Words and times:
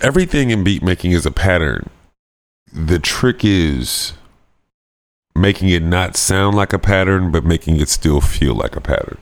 everything 0.00 0.50
in 0.50 0.64
beat 0.64 0.82
making 0.82 1.12
is 1.12 1.26
a 1.26 1.30
pattern. 1.30 1.90
The 2.72 2.98
trick 2.98 3.44
is 3.44 4.14
making 5.34 5.68
it 5.68 5.82
not 5.82 6.16
sound 6.16 6.56
like 6.56 6.72
a 6.72 6.78
pattern, 6.78 7.30
but 7.30 7.44
making 7.44 7.80
it 7.80 7.88
still 7.88 8.20
feel 8.20 8.54
like 8.54 8.76
a 8.76 8.80
pattern. 8.80 9.18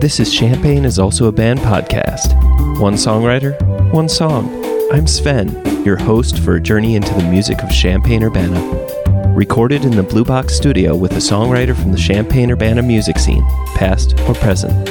This 0.00 0.20
is 0.20 0.32
Champaign 0.32 0.84
is 0.84 0.98
also 0.98 1.26
a 1.26 1.32
band 1.32 1.58
podcast. 1.60 2.80
One 2.80 2.94
songwriter, 2.94 3.60
one 3.92 4.08
song. 4.08 4.64
I'm 4.92 5.06
Sven, 5.06 5.84
your 5.84 5.96
host 5.96 6.38
for 6.38 6.54
a 6.54 6.60
journey 6.60 6.94
into 6.94 7.12
the 7.14 7.24
music 7.24 7.60
of 7.62 7.70
Champaign 7.70 8.22
Urbana. 8.22 8.95
Recorded 9.36 9.84
in 9.84 9.90
the 9.90 10.02
Blue 10.02 10.24
Box 10.24 10.54
studio 10.54 10.96
with 10.96 11.12
a 11.12 11.16
songwriter 11.16 11.76
from 11.76 11.92
the 11.92 11.98
Champaign 11.98 12.50
Urbana 12.50 12.80
music 12.82 13.18
scene, 13.18 13.44
past 13.74 14.18
or 14.20 14.32
present. 14.32 14.88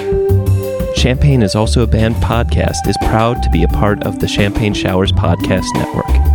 Champaign 0.96 1.42
is 1.42 1.56
also 1.56 1.82
a 1.82 1.88
band 1.88 2.14
podcast 2.18 2.88
is 2.88 2.96
proud 3.02 3.42
to 3.42 3.50
be 3.50 3.64
a 3.64 3.68
part 3.68 4.04
of 4.04 4.20
the 4.20 4.28
Champagne 4.28 4.76
Showers 4.76 5.12
podcast 5.12 5.66
network. 5.74 6.35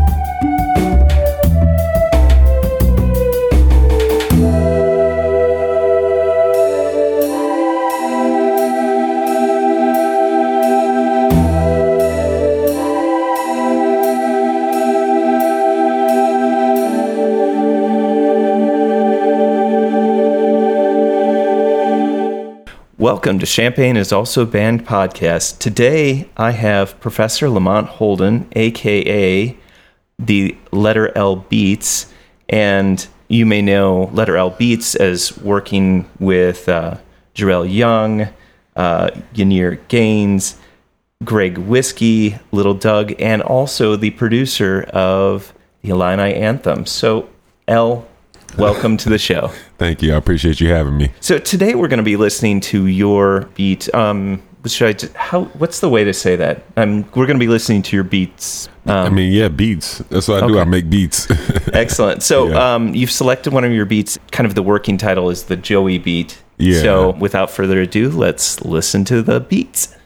Welcome 23.21 23.41
to 23.41 23.45
Champaign 23.47 23.99
is 23.99 24.13
also 24.13 24.45
a 24.45 24.47
band 24.47 24.87
podcast. 24.87 25.59
Today 25.59 26.31
I 26.39 26.53
have 26.53 26.99
Professor 27.01 27.51
Lamont 27.51 27.87
Holden, 27.87 28.49
aka 28.53 29.55
the 30.19 30.57
Letter 30.73 31.15
L 31.15 31.37
Beats, 31.37 32.11
and 32.49 33.07
you 33.29 33.45
may 33.45 33.61
know 33.61 34.05
Letter 34.15 34.39
L 34.39 34.49
Beats 34.49 34.95
as 34.95 35.37
working 35.37 36.09
with 36.19 36.67
uh, 36.67 36.97
Young, 37.35 38.23
uh, 38.75 39.11
Yuneer 39.35 39.79
Gainz, 39.91 40.57
Greg 41.23 41.59
Whiskey, 41.59 42.39
Lil 42.53 42.73
Doug, 42.73 43.13
and 43.21 43.43
also 43.43 43.97
the 43.97 44.13
producer 44.13 44.85
of 44.95 45.53
the 45.83 45.91
Illini 45.91 46.33
Anthem. 46.33 46.87
So, 46.87 47.29
L, 47.69 48.09
welcome 48.59 48.97
to 48.99 49.09
the 49.09 49.19
show. 49.19 49.49
Thank 49.79 50.03
you. 50.03 50.15
I 50.15 50.17
appreciate 50.17 50.61
you 50.61 50.69
having 50.71 50.97
me. 50.97 51.13
So 51.21 51.39
today 51.39 51.75
we're 51.75 51.89
going 51.89 51.99
to 51.99 52.03
be 52.05 52.17
listening 52.17 52.61
to 52.63 52.87
your 52.87 53.43
beat. 53.55 53.93
Um, 53.95 54.43
should 54.67 54.89
I? 54.89 54.93
Just, 54.93 55.15
how? 55.15 55.45
What's 55.45 55.81
the 55.81 55.89
way 55.89 56.05
to 56.05 56.13
say 56.13 56.37
that? 56.37 56.63
Um, 56.77 57.03
we're 57.15 57.27
going 57.27 57.39
to 57.39 57.45
be 57.45 57.49
listening 57.49 57.83
to 57.83 57.97
your 57.97 58.05
beats. 58.05 58.69
Um, 58.87 59.07
I 59.07 59.09
mean, 59.11 59.33
yeah, 59.33 59.49
beats. 59.49 59.99
That's 60.11 60.29
what 60.29 60.43
I 60.43 60.47
do. 60.47 60.59
I 60.59 60.65
make 60.65 60.91
beats. 60.91 61.27
excellent. 61.73 62.23
So 62.23 62.49
Yeah. 62.49 62.75
um, 62.75 62.95
you've 62.95 63.11
selected 63.11 63.53
one 63.53 63.65
of 63.65 63.73
your 63.73 63.87
beats. 63.87 64.19
Kind 64.33 64.47
of 64.47 64.55
the 64.55 64.63
working 64.63 64.99
title 64.99 65.31
is 65.31 65.45
the 65.45 65.57
Joey 65.57 65.99
beat. 65.99 66.43
Yeah. 66.59 66.83
So 66.83 67.11
without 67.13 67.51
further 67.51 67.81
ado, 67.81 68.11
let's 68.11 68.61
listen 68.63 69.05
to 69.07 69.23
the 69.23 69.41
beats. 69.41 69.97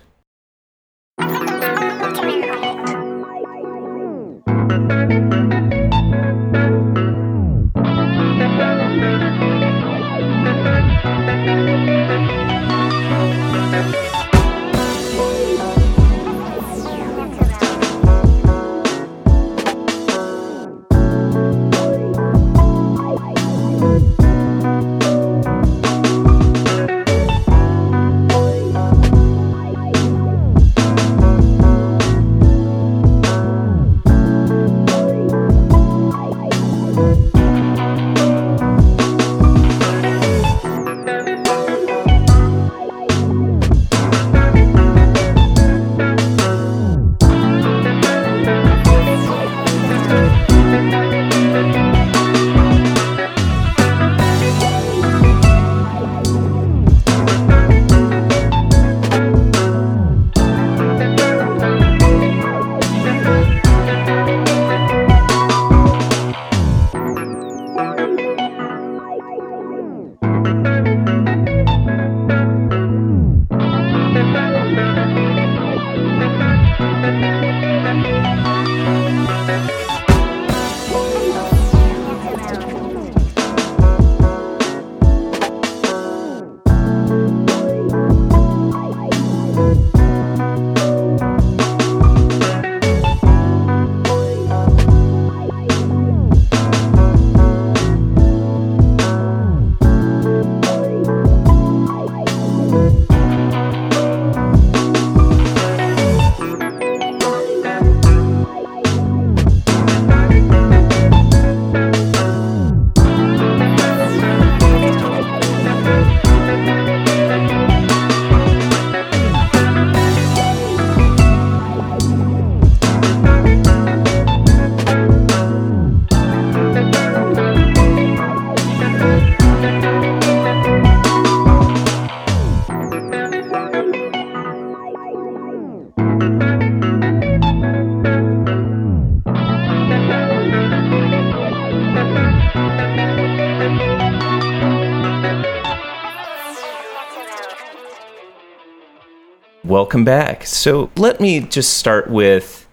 Welcome 149.64 150.04
back. 150.04 150.44
So 150.46 150.90
let 150.96 151.20
me 151.20 151.40
just 151.40 151.78
start 151.78 152.10
with 152.10 152.68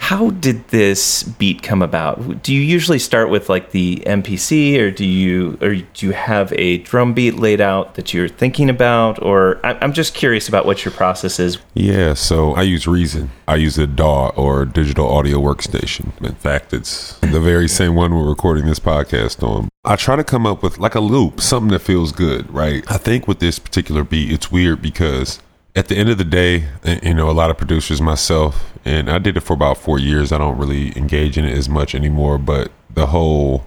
how 0.00 0.30
did 0.30 0.68
this 0.68 1.22
beat 1.22 1.62
come 1.62 1.80
about? 1.82 2.42
Do 2.42 2.54
you 2.54 2.60
usually 2.60 2.98
start 2.98 3.30
with 3.30 3.48
like 3.48 3.72
the 3.72 4.02
MPC, 4.06 4.78
or 4.78 4.90
do 4.90 5.06
you 5.06 5.56
or 5.62 5.76
do 5.76 6.06
you 6.06 6.12
have 6.12 6.52
a 6.52 6.78
drum 6.78 7.14
beat 7.14 7.36
laid 7.36 7.62
out 7.62 7.94
that 7.94 8.12
you're 8.12 8.28
thinking 8.28 8.68
about? 8.68 9.22
Or 9.22 9.58
I'm 9.64 9.94
just 9.94 10.14
curious 10.14 10.48
about 10.48 10.66
what 10.66 10.84
your 10.84 10.92
process 10.92 11.40
is. 11.40 11.58
yeah, 11.74 12.12
so 12.12 12.52
I 12.54 12.62
use 12.62 12.86
Reason. 12.86 13.30
I 13.46 13.56
use 13.56 13.78
a 13.78 13.86
DAW 13.86 14.28
or 14.36 14.66
digital 14.66 15.08
audio 15.08 15.38
workstation. 15.38 16.16
In 16.22 16.34
fact, 16.34 16.74
it's 16.74 17.18
the 17.20 17.40
very 17.40 17.68
same 17.68 17.94
one 17.94 18.14
we're 18.14 18.28
recording 18.28 18.66
this 18.66 18.80
podcast 18.80 19.42
on. 19.42 19.68
I 19.84 19.96
try 19.96 20.16
to 20.16 20.24
come 20.24 20.44
up 20.46 20.62
with 20.62 20.78
like 20.78 20.94
a 20.94 21.00
loop, 21.00 21.40
something 21.40 21.70
that 21.72 21.80
feels 21.80 22.12
good, 22.12 22.52
right? 22.52 22.84
I 22.90 22.98
think 22.98 23.26
with 23.26 23.38
this 23.38 23.58
particular 23.58 24.04
beat, 24.04 24.30
it's 24.30 24.52
weird 24.52 24.82
because 24.82 25.40
at 25.78 25.86
the 25.86 25.96
end 25.96 26.08
of 26.08 26.18
the 26.18 26.24
day, 26.24 26.64
eh, 26.82 26.98
you 27.04 27.14
know, 27.14 27.30
a 27.30 27.32
lot 27.32 27.50
of 27.50 27.56
producers, 27.56 28.02
myself, 28.02 28.72
and 28.84 29.08
I 29.08 29.18
did 29.18 29.36
it 29.36 29.40
for 29.40 29.52
about 29.52 29.78
four 29.78 30.00
years. 30.00 30.32
I 30.32 30.38
don't 30.38 30.58
really 30.58 30.96
engage 30.98 31.38
in 31.38 31.44
it 31.44 31.56
as 31.56 31.68
much 31.68 31.94
anymore, 31.94 32.36
but 32.36 32.72
the 32.92 33.06
whole 33.06 33.64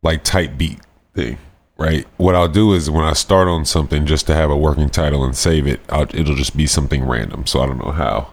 like 0.00 0.22
type 0.22 0.56
beat 0.56 0.78
thing, 1.12 1.38
right? 1.76 2.06
What 2.18 2.36
I'll 2.36 2.46
do 2.46 2.72
is 2.72 2.88
when 2.88 3.04
I 3.04 3.14
start 3.14 3.48
on 3.48 3.64
something 3.64 4.06
just 4.06 4.28
to 4.28 4.34
have 4.34 4.48
a 4.48 4.56
working 4.56 4.88
title 4.88 5.24
and 5.24 5.36
save 5.36 5.66
it, 5.66 5.80
I'll, 5.88 6.02
it'll 6.02 6.36
just 6.36 6.56
be 6.56 6.68
something 6.68 7.04
random. 7.04 7.46
So 7.46 7.60
I 7.60 7.66
don't 7.66 7.84
know 7.84 7.90
how 7.90 8.30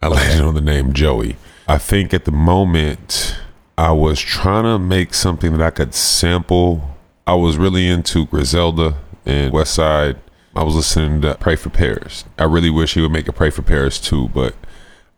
I 0.00 0.06
landed 0.06 0.46
on 0.46 0.54
the 0.54 0.60
name 0.60 0.92
Joey. 0.92 1.36
I 1.66 1.78
think 1.78 2.14
at 2.14 2.26
the 2.26 2.32
moment 2.32 3.40
I 3.76 3.90
was 3.90 4.20
trying 4.20 4.64
to 4.64 4.78
make 4.78 5.14
something 5.14 5.50
that 5.52 5.62
I 5.62 5.70
could 5.70 5.94
sample. 5.94 6.96
I 7.26 7.34
was 7.34 7.56
really 7.56 7.88
into 7.88 8.26
Griselda 8.26 8.98
and 9.24 9.52
West 9.52 9.74
Side. 9.74 10.20
I 10.56 10.62
was 10.62 10.74
listening 10.74 11.20
to 11.22 11.34
Pray 11.36 11.56
for 11.56 11.70
Paris. 11.70 12.24
I 12.38 12.44
really 12.44 12.70
wish 12.70 12.94
he 12.94 13.00
would 13.00 13.12
make 13.12 13.28
a 13.28 13.32
Pray 13.32 13.50
for 13.50 13.62
Paris 13.62 14.00
too, 14.00 14.28
but 14.28 14.54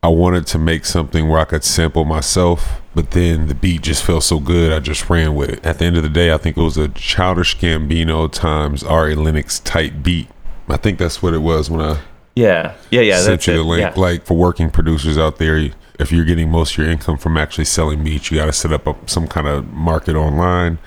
I 0.02 0.08
wanted 0.08 0.46
to 0.48 0.58
make 0.58 0.84
something 0.84 1.28
where 1.28 1.40
I 1.40 1.44
could 1.44 1.64
sample 1.64 2.04
myself, 2.04 2.80
but 2.94 3.12
then 3.12 3.48
the 3.48 3.54
beat 3.54 3.82
just 3.82 4.04
felt 4.04 4.22
so 4.24 4.38
good, 4.38 4.72
I 4.72 4.78
just 4.80 5.08
ran 5.10 5.34
with 5.34 5.50
it. 5.50 5.66
At 5.66 5.78
the 5.78 5.84
end 5.86 5.96
of 5.96 6.02
the 6.02 6.08
day, 6.08 6.32
I 6.32 6.38
think 6.38 6.56
it 6.56 6.62
was 6.62 6.76
a 6.76 6.88
Childish 6.88 7.56
Gambino 7.58 8.30
times 8.30 8.82
Ari 8.84 9.14
Lennox 9.16 9.60
type 9.60 9.94
beat. 10.02 10.28
I 10.68 10.76
think 10.76 10.98
that's 10.98 11.22
what 11.22 11.34
it 11.34 11.38
was 11.38 11.70
when 11.70 11.80
I 11.80 11.98
Yeah, 12.36 12.74
yeah, 12.90 13.00
yeah. 13.00 13.16
sent 13.18 13.40
That's 13.40 13.46
you 13.48 13.54
the 13.54 13.62
link. 13.64 13.80
Yeah. 13.80 14.00
Like 14.00 14.24
for 14.24 14.36
working 14.36 14.70
producers 14.70 15.18
out 15.18 15.38
there, 15.38 15.70
if 15.98 16.12
you're 16.12 16.24
getting 16.24 16.50
most 16.50 16.72
of 16.72 16.78
your 16.78 16.88
income 16.90 17.18
from 17.18 17.36
actually 17.36 17.64
selling 17.64 18.04
beats, 18.04 18.30
you 18.30 18.38
got 18.38 18.46
to 18.46 18.52
set 18.52 18.72
up 18.72 18.86
a, 18.86 18.94
some 19.06 19.26
kind 19.26 19.48
of 19.48 19.72
market 19.72 20.14
online. 20.14 20.78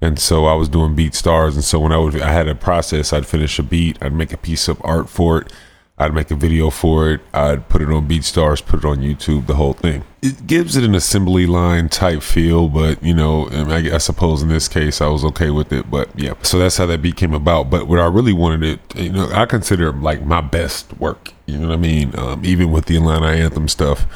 And 0.00 0.18
so 0.18 0.44
I 0.44 0.54
was 0.54 0.68
doing 0.68 0.94
BeatStars, 0.94 1.54
and 1.54 1.64
so 1.64 1.80
when 1.80 1.92
I 1.92 1.96
would, 1.96 2.20
I 2.20 2.30
had 2.30 2.48
a 2.48 2.54
process. 2.54 3.12
I'd 3.12 3.26
finish 3.26 3.58
a 3.58 3.62
beat, 3.62 3.96
I'd 4.02 4.12
make 4.12 4.32
a 4.32 4.36
piece 4.36 4.68
of 4.68 4.80
art 4.84 5.08
for 5.08 5.40
it, 5.40 5.52
I'd 5.98 6.12
make 6.12 6.30
a 6.30 6.34
video 6.34 6.68
for 6.68 7.10
it, 7.10 7.22
I'd 7.32 7.70
put 7.70 7.80
it 7.80 7.88
on 7.88 8.06
BeatStars, 8.06 8.64
put 8.64 8.80
it 8.80 8.84
on 8.84 8.98
YouTube, 8.98 9.46
the 9.46 9.54
whole 9.54 9.72
thing. 9.72 10.04
It 10.20 10.46
gives 10.46 10.76
it 10.76 10.84
an 10.84 10.94
assembly 10.94 11.46
line 11.46 11.88
type 11.88 12.22
feel, 12.22 12.68
but 12.68 13.02
you 13.02 13.14
know, 13.14 13.48
I, 13.50 13.94
I 13.94 13.98
suppose 13.98 14.42
in 14.42 14.50
this 14.50 14.68
case 14.68 15.00
I 15.00 15.06
was 15.06 15.24
okay 15.24 15.48
with 15.48 15.72
it. 15.72 15.90
But 15.90 16.10
yeah, 16.14 16.34
so 16.42 16.58
that's 16.58 16.76
how 16.76 16.84
that 16.86 17.00
beat 17.00 17.16
came 17.16 17.32
about. 17.32 17.70
But 17.70 17.88
what 17.88 17.98
I 17.98 18.06
really 18.06 18.34
wanted 18.34 18.64
it, 18.64 18.96
you 18.96 19.12
know, 19.12 19.30
I 19.32 19.46
consider 19.46 19.88
it 19.88 19.96
like 19.96 20.26
my 20.26 20.42
best 20.42 20.92
work. 20.98 21.32
You 21.46 21.58
know 21.58 21.68
what 21.68 21.74
I 21.74 21.78
mean? 21.78 22.18
Um, 22.18 22.44
even 22.44 22.70
with 22.70 22.84
the 22.84 22.96
Illini 22.96 23.40
Anthem 23.40 23.68
stuff, 23.68 24.06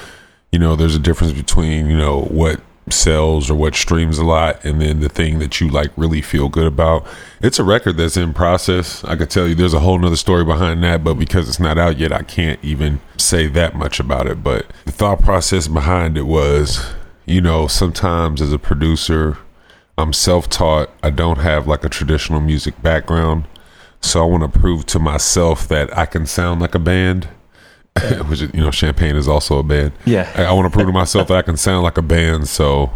you 0.52 0.58
know, 0.58 0.76
there's 0.76 0.96
a 0.96 1.00
difference 1.00 1.32
between 1.32 1.86
you 1.86 1.96
know 1.96 2.22
what 2.24 2.60
sells 2.92 3.50
or 3.50 3.54
what 3.54 3.74
streams 3.74 4.18
a 4.18 4.24
lot 4.24 4.64
and 4.64 4.80
then 4.80 5.00
the 5.00 5.08
thing 5.08 5.38
that 5.38 5.60
you 5.60 5.68
like 5.68 5.90
really 5.96 6.22
feel 6.22 6.48
good 6.48 6.66
about. 6.66 7.06
It's 7.40 7.58
a 7.58 7.64
record 7.64 7.96
that's 7.96 8.16
in 8.16 8.34
process. 8.34 9.02
I 9.04 9.16
could 9.16 9.30
tell 9.30 9.48
you 9.48 9.54
there's 9.54 9.74
a 9.74 9.80
whole 9.80 9.98
nother 9.98 10.16
story 10.16 10.44
behind 10.44 10.82
that 10.84 11.04
but 11.04 11.14
because 11.14 11.48
it's 11.48 11.60
not 11.60 11.78
out 11.78 11.98
yet 11.98 12.12
i 12.12 12.22
can't 12.22 12.62
even 12.62 13.00
say 13.16 13.46
that 13.48 13.74
much 13.74 14.00
about 14.00 14.26
it. 14.26 14.42
But 14.42 14.66
the 14.84 14.92
thought 14.92 15.22
process 15.22 15.68
behind 15.68 16.16
it 16.16 16.26
was 16.26 16.92
you 17.26 17.40
know 17.40 17.66
sometimes 17.66 18.40
as 18.40 18.52
a 18.52 18.58
producer 18.58 19.38
i'm 19.98 20.12
self-taught. 20.12 20.90
I 21.02 21.10
don't 21.10 21.38
have 21.38 21.66
like 21.66 21.84
a 21.84 21.88
traditional 21.88 22.40
music 22.40 22.80
background. 22.82 23.44
So 24.00 24.22
i 24.22 24.26
want 24.26 24.52
to 24.52 24.58
prove 24.58 24.86
to 24.86 24.98
myself 24.98 25.68
that 25.68 25.96
i 25.96 26.06
can 26.06 26.26
sound 26.26 26.60
like 26.60 26.74
a 26.74 26.78
band 26.78 27.28
which 28.28 28.40
you 28.40 28.48
know 28.54 28.70
champaign 28.70 29.16
is 29.16 29.28
also 29.28 29.58
a 29.58 29.62
band 29.62 29.92
Yeah. 30.04 30.30
I, 30.34 30.44
I 30.44 30.52
want 30.52 30.70
to 30.70 30.76
prove 30.76 30.86
to 30.86 30.92
myself 30.92 31.28
that 31.28 31.36
I 31.36 31.42
can 31.42 31.56
sound 31.56 31.84
like 31.84 31.98
a 31.98 32.02
band. 32.02 32.48
So 32.48 32.90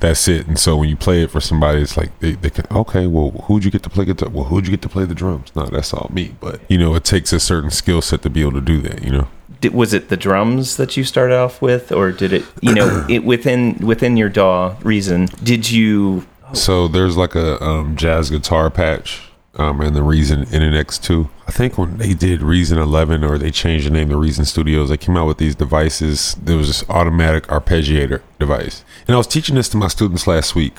that's 0.00 0.28
it. 0.28 0.46
And 0.46 0.58
so 0.58 0.76
when 0.76 0.88
you 0.88 0.96
play 0.96 1.22
it 1.22 1.30
for 1.30 1.40
somebody, 1.40 1.80
it's 1.80 1.96
like 1.96 2.18
they, 2.20 2.32
they 2.32 2.50
can 2.50 2.66
okay. 2.70 3.06
Well, 3.06 3.30
who'd 3.30 3.64
you 3.64 3.70
get 3.70 3.82
to 3.84 3.90
play 3.90 4.04
guitar? 4.04 4.28
Well, 4.28 4.44
who'd 4.44 4.66
you 4.66 4.70
get 4.70 4.82
to 4.82 4.88
play 4.88 5.04
the 5.04 5.14
drums? 5.14 5.54
No, 5.54 5.66
that's 5.66 5.92
all 5.94 6.10
me. 6.12 6.34
But 6.40 6.60
you 6.68 6.78
know, 6.78 6.94
it 6.94 7.04
takes 7.04 7.32
a 7.32 7.40
certain 7.40 7.70
skill 7.70 8.02
set 8.02 8.22
to 8.22 8.30
be 8.30 8.42
able 8.42 8.52
to 8.52 8.60
do 8.60 8.80
that. 8.82 9.02
You 9.02 9.10
know. 9.10 9.28
Did, 9.60 9.72
was 9.74 9.94
it 9.94 10.10
the 10.10 10.16
drums 10.18 10.76
that 10.76 10.96
you 10.96 11.04
started 11.04 11.34
off 11.34 11.62
with, 11.62 11.90
or 11.92 12.12
did 12.12 12.32
it? 12.32 12.44
You 12.60 12.74
know, 12.74 13.06
it 13.08 13.24
within 13.24 13.78
within 13.78 14.16
your 14.16 14.28
DAW 14.28 14.76
reason, 14.82 15.26
did 15.42 15.70
you? 15.70 16.26
So 16.52 16.88
there's 16.88 17.16
like 17.16 17.34
a 17.34 17.62
um, 17.62 17.96
jazz 17.96 18.30
guitar 18.30 18.70
patch. 18.70 19.22
Um, 19.58 19.80
and 19.80 19.96
the 19.96 20.02
Reason 20.02 20.44
NN-XT. 20.46 21.30
I 21.48 21.50
think 21.50 21.78
when 21.78 21.96
they 21.96 22.12
did 22.12 22.42
Reason 22.42 22.78
eleven, 22.78 23.24
or 23.24 23.38
they 23.38 23.50
changed 23.50 23.86
the 23.86 23.90
name 23.90 24.10
to 24.10 24.16
Reason 24.16 24.44
Studios, 24.44 24.90
they 24.90 24.98
came 24.98 25.16
out 25.16 25.26
with 25.26 25.38
these 25.38 25.54
devices. 25.54 26.34
There 26.42 26.58
was 26.58 26.66
this 26.68 26.84
automatic 26.90 27.46
arpeggiator 27.46 28.20
device, 28.38 28.84
and 29.08 29.14
I 29.14 29.18
was 29.18 29.26
teaching 29.26 29.54
this 29.54 29.70
to 29.70 29.78
my 29.78 29.88
students 29.88 30.26
last 30.26 30.54
week. 30.54 30.74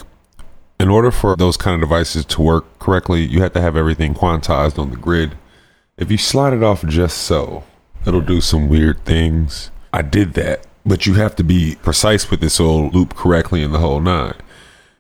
in 0.80 0.90
order 0.90 1.12
for 1.12 1.36
those 1.36 1.58
kind 1.58 1.76
of 1.76 1.82
devices 1.82 2.26
to 2.26 2.42
work 2.42 2.80
correctly, 2.80 3.24
you 3.26 3.42
have 3.42 3.54
to 3.54 3.62
have 3.62 3.76
everything 3.76 4.14
quantized 4.14 4.78
on 4.78 4.92
the 4.92 4.98
grid. 4.98 5.36
If 5.98 6.12
you 6.12 6.18
slide 6.18 6.54
it 6.54 6.64
off 6.64 6.86
just 6.86 7.18
so, 7.18 7.64
it'll 8.06 8.22
do 8.22 8.42
some 8.42 8.70
weird 8.70 9.04
things. 9.04 9.72
I 9.92 10.04
did 10.04 10.34
that, 10.34 10.68
but 10.86 11.06
you 11.08 11.16
have 11.16 11.36
to 11.38 11.44
be 11.44 11.78
precise 11.82 12.30
with 12.30 12.42
this 12.42 12.60
old 12.60 12.94
loop 12.94 13.16
correctly 13.16 13.64
in 13.64 13.72
the 13.72 13.80
whole 13.80 14.00
nine. 14.00 14.36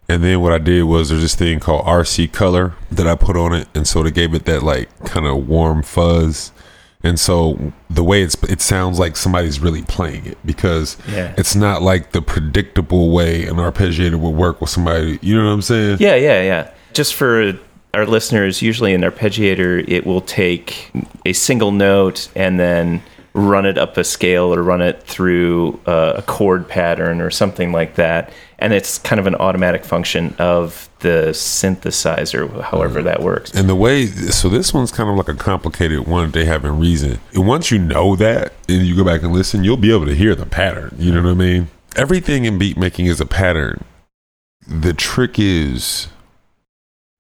And 0.09 0.24
then 0.24 0.39
what 0.42 0.54
I 0.54 0.57
did 0.57 0.83
was 0.83 1.09
there's 1.09 1.21
this 1.21 1.36
thing 1.36 1.59
called 1.59 1.86
RC 1.86 2.31
color 2.31 2.74
that 2.92 3.07
I 3.07 3.15
put 3.15 3.36
on 3.36 3.54
it, 3.54 3.68
and 3.75 3.86
so 3.88 4.04
they 4.04 4.12
gave 4.12 4.33
it 4.33 4.45
that 4.45 4.63
like 4.63 4.88
kind 5.06 5.25
of 5.25 5.48
warm 5.48 5.83
fuzz. 5.83 6.51
And 7.04 7.19
so 7.19 7.74
the 7.89 8.04
way 8.04 8.24
it's 8.24 8.36
it 8.44 8.59
sounds 8.62 9.00
like 9.00 9.15
somebody's 9.18 9.59
really 9.59 9.83
playing 9.83 10.25
it 10.25 10.38
because 10.45 10.98
Yeah. 11.12 11.33
it's 11.38 11.56
not 11.56 11.81
like 11.81 12.12
the 12.12 12.21
predictable 12.21 13.12
way 13.12 13.45
an 13.45 13.57
arpeggiator 13.57 14.15
would 14.19 14.31
work 14.36 14.62
with 14.62 14.69
somebody. 14.69 15.19
You 15.21 15.38
know 15.38 15.45
what 15.45 15.51
I'm 15.51 15.62
saying? 15.62 15.98
Yeah, 16.00 16.15
yeah, 16.15 16.42
yeah. 16.42 16.71
Just 16.94 17.13
for 17.13 17.53
our 17.94 18.06
listeners, 18.06 18.62
usually 18.62 18.94
an 18.94 19.01
arpeggiator, 19.01 19.86
it 19.88 20.06
will 20.06 20.21
take 20.21 20.92
a 21.25 21.33
single 21.33 21.71
note 21.71 22.30
and 22.36 22.60
then 22.60 23.01
run 23.33 23.65
it 23.68 23.77
up 23.77 23.95
a 23.98 24.03
scale 24.03 24.53
or 24.53 24.63
run 24.63 24.81
it 24.81 25.03
through 25.03 25.80
uh, 25.86 26.13
a 26.18 26.21
chord 26.24 26.68
pattern 26.68 27.21
or 27.21 27.30
something 27.30 27.71
like 27.71 27.95
that. 27.95 28.31
And 28.59 28.74
it's 28.74 28.98
kind 28.98 29.19
of 29.19 29.27
an 29.27 29.36
automatic 29.36 29.86
function 29.86 30.36
of 30.39 30.89
the 31.00 31.30
synthesizer, 31.31 32.62
however 32.63 33.04
that 33.04 33.21
works. 33.21 33.54
And 33.54 33.69
the 33.69 33.75
way, 33.75 34.07
so 34.07 34.50
this 34.50 34.74
one's 34.74 34.92
kind 34.92 35.09
of 35.09 35.15
like 35.15 35.30
a 35.30 35.36
complicated 35.36 36.07
one 36.07 36.31
they 36.31 36.45
have 36.45 36.65
in 36.65 36.80
reason. 36.80 37.19
And 37.33 37.48
once 37.48 37.69
you 37.69 37.77
know 37.77 38.15
that 38.15 38.54
and 38.68 38.86
you 38.86 38.95
go 38.95 39.04
back 39.04 39.21
and 39.21 39.31
listen, 39.31 39.63
you'll 39.63 39.77
be 39.77 39.94
able 39.94 40.07
to 40.07 40.15
hear 40.15 40.33
the 40.33 40.48
pattern. 40.48 40.95
You 40.98 41.13
know 41.13 41.21
what 41.21 41.30
I 41.30 41.36
mean? 41.36 41.68
Everything 41.95 42.45
in 42.45 42.57
beat 42.57 42.77
making 42.77 43.06
is 43.06 43.21
a 43.21 43.25
pattern. 43.25 43.83
The 44.68 44.94
trick 44.94 45.38
is 45.38 46.07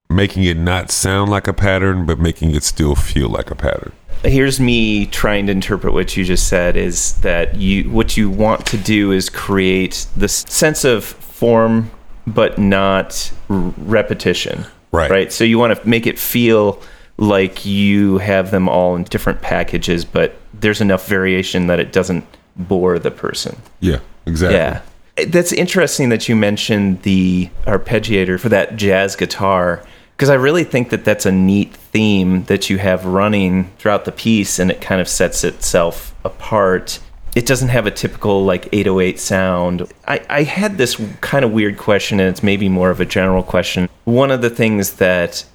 making 0.09 0.43
it 0.43 0.57
not 0.57 0.91
sound 0.91 1.29
like 1.29 1.47
a 1.47 1.53
pattern, 1.53 2.05
but 2.05 2.19
making 2.19 2.55
it 2.55 2.63
still 2.63 2.95
feel 2.95 3.29
like 3.29 3.51
a 3.51 3.55
pattern. 3.55 3.91
here's 4.23 4.59
me 4.59 5.05
trying 5.07 5.45
to 5.45 5.51
interpret 5.51 5.93
what 5.93 6.17
you 6.17 6.23
just 6.25 6.47
said 6.47 6.75
is 6.75 7.13
that 7.21 7.55
you 7.55 7.83
what 7.91 8.17
you 8.17 8.29
want 8.31 8.65
to 8.65 8.75
do 8.77 9.11
is 9.11 9.29
create 9.29 10.07
this 10.17 10.37
sense 10.49 10.83
of 10.83 11.03
form 11.03 11.91
but 12.25 12.57
not 12.57 13.31
r- 13.49 13.71
repetition 13.77 14.65
Right. 14.91 15.11
right 15.11 15.31
so 15.31 15.43
you 15.43 15.59
want 15.59 15.77
to 15.77 15.87
make 15.87 16.07
it 16.07 16.17
feel 16.17 16.81
like 17.17 17.63
you 17.63 18.17
have 18.17 18.49
them 18.49 18.67
all 18.67 18.95
in 18.95 19.03
different 19.03 19.41
packages 19.43 20.03
but 20.03 20.35
there's 20.51 20.81
enough 20.81 21.07
variation 21.07 21.67
that 21.67 21.79
it 21.79 21.91
doesn't 21.93 22.25
bore 22.55 22.97
the 22.97 23.11
person 23.11 23.55
Yeah, 23.81 23.99
exactly. 24.25 24.57
yeah. 24.57 24.81
That's 25.27 25.51
interesting 25.53 26.09
that 26.09 26.27
you 26.27 26.35
mentioned 26.35 27.03
the 27.03 27.49
arpeggiator 27.65 28.39
for 28.39 28.49
that 28.49 28.77
jazz 28.77 29.15
guitar 29.15 29.83
because 30.17 30.31
I 30.31 30.33
really 30.33 30.63
think 30.63 30.89
that 30.89 31.05
that's 31.05 31.27
a 31.27 31.31
neat 31.31 31.75
theme 31.75 32.43
that 32.45 32.71
you 32.71 32.79
have 32.79 33.05
running 33.05 33.69
throughout 33.77 34.05
the 34.05 34.11
piece 34.11 34.57
and 34.57 34.71
it 34.71 34.81
kind 34.81 34.99
of 34.99 35.07
sets 35.07 35.43
itself 35.43 36.15
apart. 36.25 36.99
It 37.35 37.45
doesn't 37.45 37.67
have 37.67 37.85
a 37.85 37.91
typical 37.91 38.43
like 38.43 38.67
808 38.73 39.19
sound. 39.19 39.93
I, 40.07 40.25
I 40.27 40.41
had 40.41 40.79
this 40.79 40.99
kind 41.21 41.45
of 41.45 41.51
weird 41.51 41.77
question 41.77 42.19
and 42.19 42.29
it's 42.29 42.41
maybe 42.41 42.67
more 42.67 42.89
of 42.89 42.99
a 42.99 43.05
general 43.05 43.43
question. 43.43 43.87
One 44.05 44.31
of 44.31 44.41
the 44.41 44.49
things 44.49 44.93
that 44.93 45.45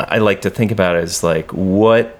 I 0.00 0.18
like 0.18 0.40
to 0.40 0.50
think 0.50 0.72
about 0.72 0.96
is 0.96 1.22
like 1.22 1.52
what 1.52 2.18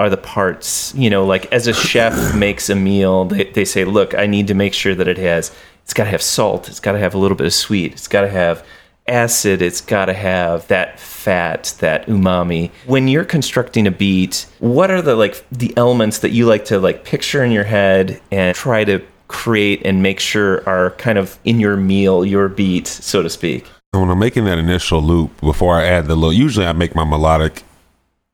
are 0.00 0.10
the 0.10 0.16
parts 0.16 0.92
you 0.96 1.08
know 1.08 1.24
like 1.24 1.46
as 1.52 1.68
a 1.68 1.72
chef 1.72 2.34
makes 2.36 2.68
a 2.68 2.74
meal 2.74 3.26
they, 3.26 3.44
they 3.44 3.64
say 3.64 3.84
look 3.84 4.12
i 4.12 4.26
need 4.26 4.48
to 4.48 4.54
make 4.54 4.74
sure 4.74 4.92
that 4.92 5.06
it 5.06 5.18
has 5.18 5.54
it's 5.84 5.94
got 5.94 6.02
to 6.02 6.10
have 6.10 6.20
salt 6.20 6.68
it's 6.68 6.80
got 6.80 6.92
to 6.92 6.98
have 6.98 7.14
a 7.14 7.18
little 7.18 7.36
bit 7.36 7.46
of 7.46 7.54
sweet 7.54 7.92
it's 7.92 8.08
got 8.08 8.22
to 8.22 8.28
have 8.28 8.66
acid 9.06 9.60
it's 9.60 9.80
got 9.80 10.06
to 10.06 10.14
have 10.14 10.66
that 10.68 10.98
fat 10.98 11.74
that 11.80 12.06
umami 12.06 12.70
when 12.86 13.06
you're 13.06 13.24
constructing 13.24 13.86
a 13.86 13.90
beat 13.90 14.46
what 14.60 14.90
are 14.90 15.02
the 15.02 15.14
like 15.14 15.44
the 15.50 15.76
elements 15.76 16.20
that 16.20 16.30
you 16.30 16.46
like 16.46 16.64
to 16.64 16.78
like 16.78 17.04
picture 17.04 17.44
in 17.44 17.50
your 17.50 17.64
head 17.64 18.20
and 18.30 18.56
try 18.56 18.82
to 18.82 19.04
create 19.28 19.82
and 19.84 20.02
make 20.02 20.20
sure 20.20 20.66
are 20.68 20.90
kind 20.92 21.18
of 21.18 21.38
in 21.44 21.60
your 21.60 21.76
meal 21.76 22.24
your 22.24 22.48
beat 22.48 22.86
so 22.86 23.22
to 23.22 23.28
speak 23.28 23.66
when 24.00 24.10
I'm 24.10 24.18
making 24.18 24.44
that 24.46 24.58
initial 24.58 25.00
loop 25.00 25.40
before 25.40 25.78
I 25.78 25.84
add 25.84 26.06
the 26.06 26.16
low, 26.16 26.30
usually 26.30 26.66
I 26.66 26.72
make 26.72 26.94
my 26.94 27.04
melodic 27.04 27.62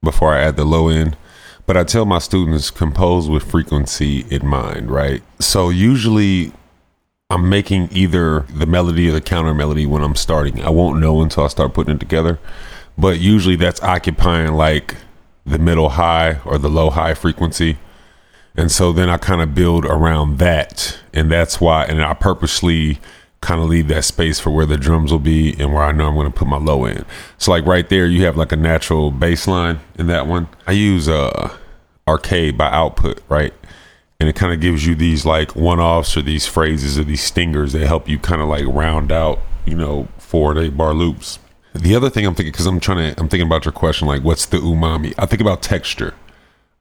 before 0.02 0.34
I 0.34 0.40
add 0.40 0.56
the 0.56 0.64
low 0.64 0.88
end. 0.88 1.16
But 1.66 1.76
I 1.76 1.84
tell 1.84 2.04
my 2.04 2.18
students 2.18 2.70
compose 2.70 3.28
with 3.28 3.48
frequency 3.48 4.24
in 4.30 4.46
mind, 4.46 4.90
right? 4.90 5.22
So 5.38 5.68
usually 5.68 6.52
I'm 7.30 7.48
making 7.48 7.88
either 7.92 8.40
the 8.52 8.66
melody 8.66 9.08
or 9.08 9.12
the 9.12 9.20
counter 9.20 9.54
melody 9.54 9.86
when 9.86 10.02
I'm 10.02 10.16
starting. 10.16 10.62
I 10.62 10.70
won't 10.70 11.00
know 11.00 11.22
until 11.22 11.44
I 11.44 11.48
start 11.48 11.74
putting 11.74 11.94
it 11.94 12.00
together. 12.00 12.38
But 12.98 13.20
usually 13.20 13.56
that's 13.56 13.82
occupying 13.82 14.54
like 14.54 14.96
the 15.46 15.58
middle 15.58 15.90
high 15.90 16.40
or 16.44 16.58
the 16.58 16.68
low 16.68 16.90
high 16.90 17.14
frequency. 17.14 17.78
And 18.56 18.70
so 18.70 18.92
then 18.92 19.08
I 19.08 19.16
kind 19.16 19.40
of 19.40 19.54
build 19.54 19.84
around 19.84 20.38
that. 20.38 20.98
And 21.14 21.30
that's 21.30 21.60
why, 21.60 21.84
and 21.84 22.02
I 22.02 22.14
purposely 22.14 22.98
kind 23.40 23.60
of 23.60 23.68
leave 23.68 23.88
that 23.88 24.04
space 24.04 24.38
for 24.38 24.50
where 24.50 24.66
the 24.66 24.76
drums 24.76 25.12
will 25.12 25.18
be 25.18 25.58
and 25.58 25.72
where 25.72 25.82
I 25.82 25.92
know 25.92 26.08
I'm 26.08 26.14
going 26.14 26.30
to 26.30 26.36
put 26.36 26.48
my 26.48 26.58
low 26.58 26.84
end. 26.84 27.06
So 27.38 27.52
like 27.52 27.64
right 27.64 27.88
there, 27.88 28.06
you 28.06 28.24
have 28.24 28.36
like 28.36 28.52
a 28.52 28.56
natural 28.56 29.10
bass 29.10 29.46
line 29.46 29.80
in 29.98 30.08
that 30.08 30.26
one. 30.26 30.48
I 30.66 30.72
use 30.72 31.08
uh 31.08 31.56
arcade 32.06 32.58
by 32.58 32.70
output, 32.70 33.22
right? 33.28 33.54
And 34.20 34.28
it 34.28 34.36
kind 34.36 34.52
of 34.52 34.60
gives 34.60 34.86
you 34.86 34.94
these 34.94 35.24
like 35.24 35.56
one 35.56 35.80
offs 35.80 36.16
or 36.16 36.22
these 36.22 36.46
phrases 36.46 36.98
or 36.98 37.04
these 37.04 37.22
stingers 37.22 37.72
that 37.72 37.86
help 37.86 38.08
you 38.08 38.18
kind 38.18 38.42
of 38.42 38.48
like 38.48 38.66
round 38.66 39.10
out, 39.10 39.40
you 39.64 39.74
know, 39.74 40.08
four 40.18 40.56
eight 40.58 40.76
bar 40.76 40.92
loops. 40.92 41.38
The 41.74 41.94
other 41.94 42.10
thing 42.10 42.26
I'm 42.26 42.34
thinking, 42.34 42.52
because 42.52 42.66
I'm 42.66 42.80
trying 42.80 43.14
to, 43.14 43.20
I'm 43.20 43.28
thinking 43.28 43.46
about 43.46 43.64
your 43.64 43.72
question, 43.72 44.06
like, 44.06 44.22
what's 44.22 44.44
the 44.44 44.58
umami? 44.58 45.14
I 45.16 45.24
think 45.24 45.40
about 45.40 45.62
texture. 45.62 46.14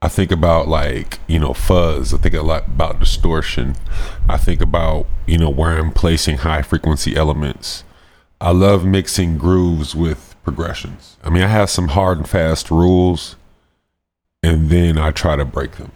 I 0.02 0.08
think 0.08 0.32
about 0.32 0.68
like, 0.68 1.20
you 1.28 1.40
know, 1.40 1.54
fuzz. 1.54 2.14
I 2.14 2.18
think 2.18 2.34
a 2.34 2.42
lot 2.42 2.68
about 2.68 3.00
distortion. 3.00 3.76
I 4.28 4.38
think 4.38 4.62
about, 4.62 5.08
you 5.26 5.38
know, 5.38 5.50
where 5.50 5.78
I'm 5.78 5.92
placing 5.92 6.38
high 6.38 6.62
frequency 6.62 7.16
elements. 7.16 7.84
I 8.42 8.52
love 8.52 8.86
mixing 8.86 9.38
grooves 9.38 9.96
with 9.96 10.36
progressions. 10.44 11.18
I 11.24 11.30
mean, 11.30 11.44
I 11.44 11.48
have 11.48 11.70
some 11.70 11.90
hard 11.90 12.18
and 12.18 12.30
fast 12.30 12.72
rules, 12.72 13.36
and 14.42 14.70
then 14.70 14.98
I 14.98 15.12
try 15.12 15.36
to 15.36 15.46
break 15.46 15.74
them. 15.74 15.92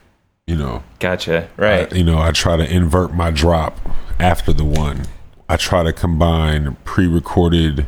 You 0.48 0.58
know, 0.58 0.84
Gotcha. 1.00 1.48
Right. 1.56 1.92
I- 1.92 1.96
you 1.96 2.04
know, 2.04 2.20
I 2.20 2.32
try 2.32 2.58
to 2.58 2.70
invert 2.70 3.14
my 3.14 3.32
drop 3.32 3.80
after 4.20 4.52
the 4.52 4.66
one. 4.66 5.04
I 5.48 5.56
try 5.56 5.84
to 5.84 5.94
combine 5.94 6.76
pre-recorded, 6.84 7.86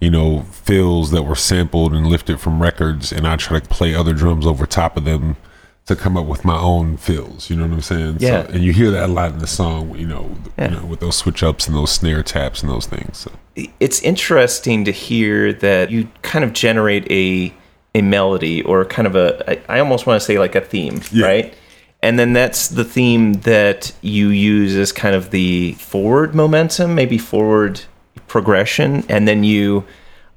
you 0.00 0.08
know, 0.10 0.42
fills 0.50 1.10
that 1.10 1.24
were 1.24 1.34
sampled 1.34 1.92
and 1.92 2.06
lifted 2.06 2.40
from 2.40 2.62
records, 2.62 3.12
and 3.12 3.26
I 3.28 3.36
try 3.36 3.58
to 3.60 3.68
play 3.68 3.94
other 3.94 4.14
drums 4.14 4.46
over 4.46 4.64
top 4.64 4.96
of 4.96 5.04
them 5.04 5.36
to 5.84 5.94
come 5.96 6.16
up 6.16 6.24
with 6.26 6.44
my 6.46 6.58
own 6.58 6.96
fills. 6.96 7.50
You 7.50 7.56
know 7.56 7.64
what 7.64 7.72
I'm 7.74 7.80
saying? 7.82 8.16
Yeah. 8.20 8.46
So, 8.46 8.52
and 8.54 8.64
you 8.64 8.72
hear 8.72 8.90
that 8.90 9.04
a 9.10 9.12
lot 9.12 9.32
in 9.32 9.38
the 9.38 9.46
song. 9.46 9.94
You 9.98 10.06
know, 10.06 10.30
Yeah. 10.58 10.70
you 10.70 10.76
know, 10.80 10.86
with 10.86 11.00
those 11.00 11.16
switch 11.16 11.42
ups 11.42 11.66
and 11.66 11.76
those 11.76 11.90
snare 11.90 12.22
taps 12.22 12.62
and 12.62 12.70
those 12.70 12.86
things. 12.86 13.18
So. 13.18 13.32
it's 13.80 14.00
interesting 14.02 14.84
to 14.86 14.92
hear 14.92 15.52
that 15.52 15.90
you 15.90 16.08
kind 16.22 16.44
of 16.44 16.54
generate 16.54 17.10
a 17.10 17.52
a 17.94 18.00
melody 18.02 18.62
or 18.62 18.84
kind 18.86 19.06
of 19.06 19.14
a 19.16 19.58
I 19.70 19.78
almost 19.80 20.06
want 20.06 20.20
to 20.20 20.24
say 20.24 20.38
like 20.38 20.54
a 20.54 20.60
theme, 20.62 21.00
Yeah. 21.10 21.26
right? 21.26 21.54
And 22.02 22.18
then 22.18 22.32
that's 22.32 22.68
the 22.68 22.84
theme 22.84 23.34
that 23.34 23.92
you 24.02 24.28
use 24.28 24.76
as 24.76 24.92
kind 24.92 25.14
of 25.14 25.30
the 25.30 25.72
forward 25.74 26.34
momentum, 26.34 26.94
maybe 26.94 27.18
forward 27.18 27.80
progression, 28.28 29.04
and 29.08 29.26
then 29.26 29.44
you. 29.44 29.84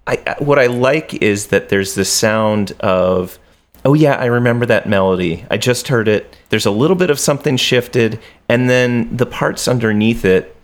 I, 0.08 0.36
what 0.40 0.58
I 0.58 0.66
like 0.66 1.14
is 1.22 1.48
that 1.48 1.70
there's 1.70 1.94
this 1.94 2.12
sound 2.12 2.72
of, 2.80 3.38
oh 3.86 3.94
yeah, 3.94 4.16
I 4.16 4.26
remember 4.26 4.66
that 4.66 4.90
melody. 4.90 5.46
I 5.52 5.58
just 5.58 5.90
heard 5.90 6.08
it. 6.08 6.36
There's 6.50 6.66
a 6.66 6.72
little 6.72 6.96
bit 6.96 7.12
of 7.12 7.20
something 7.20 7.56
shifted, 7.56 8.20
and 8.50 8.68
then 8.68 9.16
the 9.16 9.28
parts 9.28 9.68
underneath 9.68 10.26
it 10.26 10.56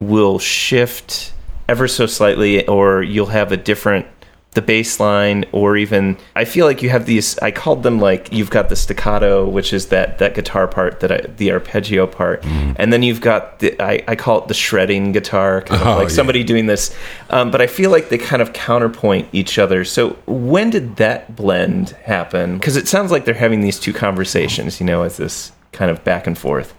will 0.00 0.40
shift 0.40 1.32
ever 1.68 1.86
so 1.86 2.04
slightly 2.04 2.66
or 2.66 3.00
you'll 3.00 3.26
have 3.26 3.52
a 3.52 3.56
different 3.56 4.06
the 4.52 4.62
bass 4.62 4.98
line 4.98 5.44
or 5.52 5.76
even 5.76 6.16
I 6.34 6.44
feel 6.44 6.66
like 6.66 6.82
you 6.82 6.90
have 6.90 7.06
these 7.06 7.38
I 7.38 7.52
called 7.52 7.84
them 7.84 8.00
like 8.00 8.32
you've 8.32 8.50
got 8.50 8.68
the 8.68 8.74
staccato 8.74 9.48
which 9.48 9.72
is 9.72 9.86
that 9.90 10.18
that 10.18 10.34
guitar 10.34 10.66
part 10.66 10.98
that 11.00 11.12
I 11.12 11.20
the 11.36 11.52
arpeggio 11.52 12.06
part. 12.08 12.44
And 12.44 12.92
then 12.92 13.04
you've 13.04 13.20
got 13.20 13.60
the 13.60 13.80
I, 13.80 14.02
I 14.08 14.16
call 14.16 14.42
it 14.42 14.48
the 14.48 14.54
shredding 14.54 15.12
guitar 15.12 15.62
kind 15.62 15.80
of 15.80 15.86
Oh, 15.86 15.96
like 15.96 16.08
yeah. 16.08 16.14
somebody 16.14 16.42
doing 16.42 16.66
this. 16.66 16.92
Um, 17.30 17.52
but 17.52 17.60
I 17.60 17.68
feel 17.68 17.90
like 17.92 18.08
they 18.08 18.18
kind 18.18 18.42
of 18.42 18.52
counterpoint 18.52 19.28
each 19.32 19.56
other. 19.58 19.84
So 19.84 20.10
when 20.26 20.70
did 20.70 20.96
that 20.96 21.36
blend 21.36 21.90
happen? 21.90 22.54
Because 22.58 22.76
it 22.76 22.88
sounds 22.88 23.12
like 23.12 23.24
they're 23.26 23.34
having 23.34 23.60
these 23.60 23.78
two 23.78 23.92
conversations 23.92 24.80
you 24.80 24.86
know 24.86 25.02
as 25.04 25.16
this 25.16 25.52
kind 25.72 25.92
of 25.92 26.02
back 26.02 26.26
and 26.26 26.36
forth 26.36 26.74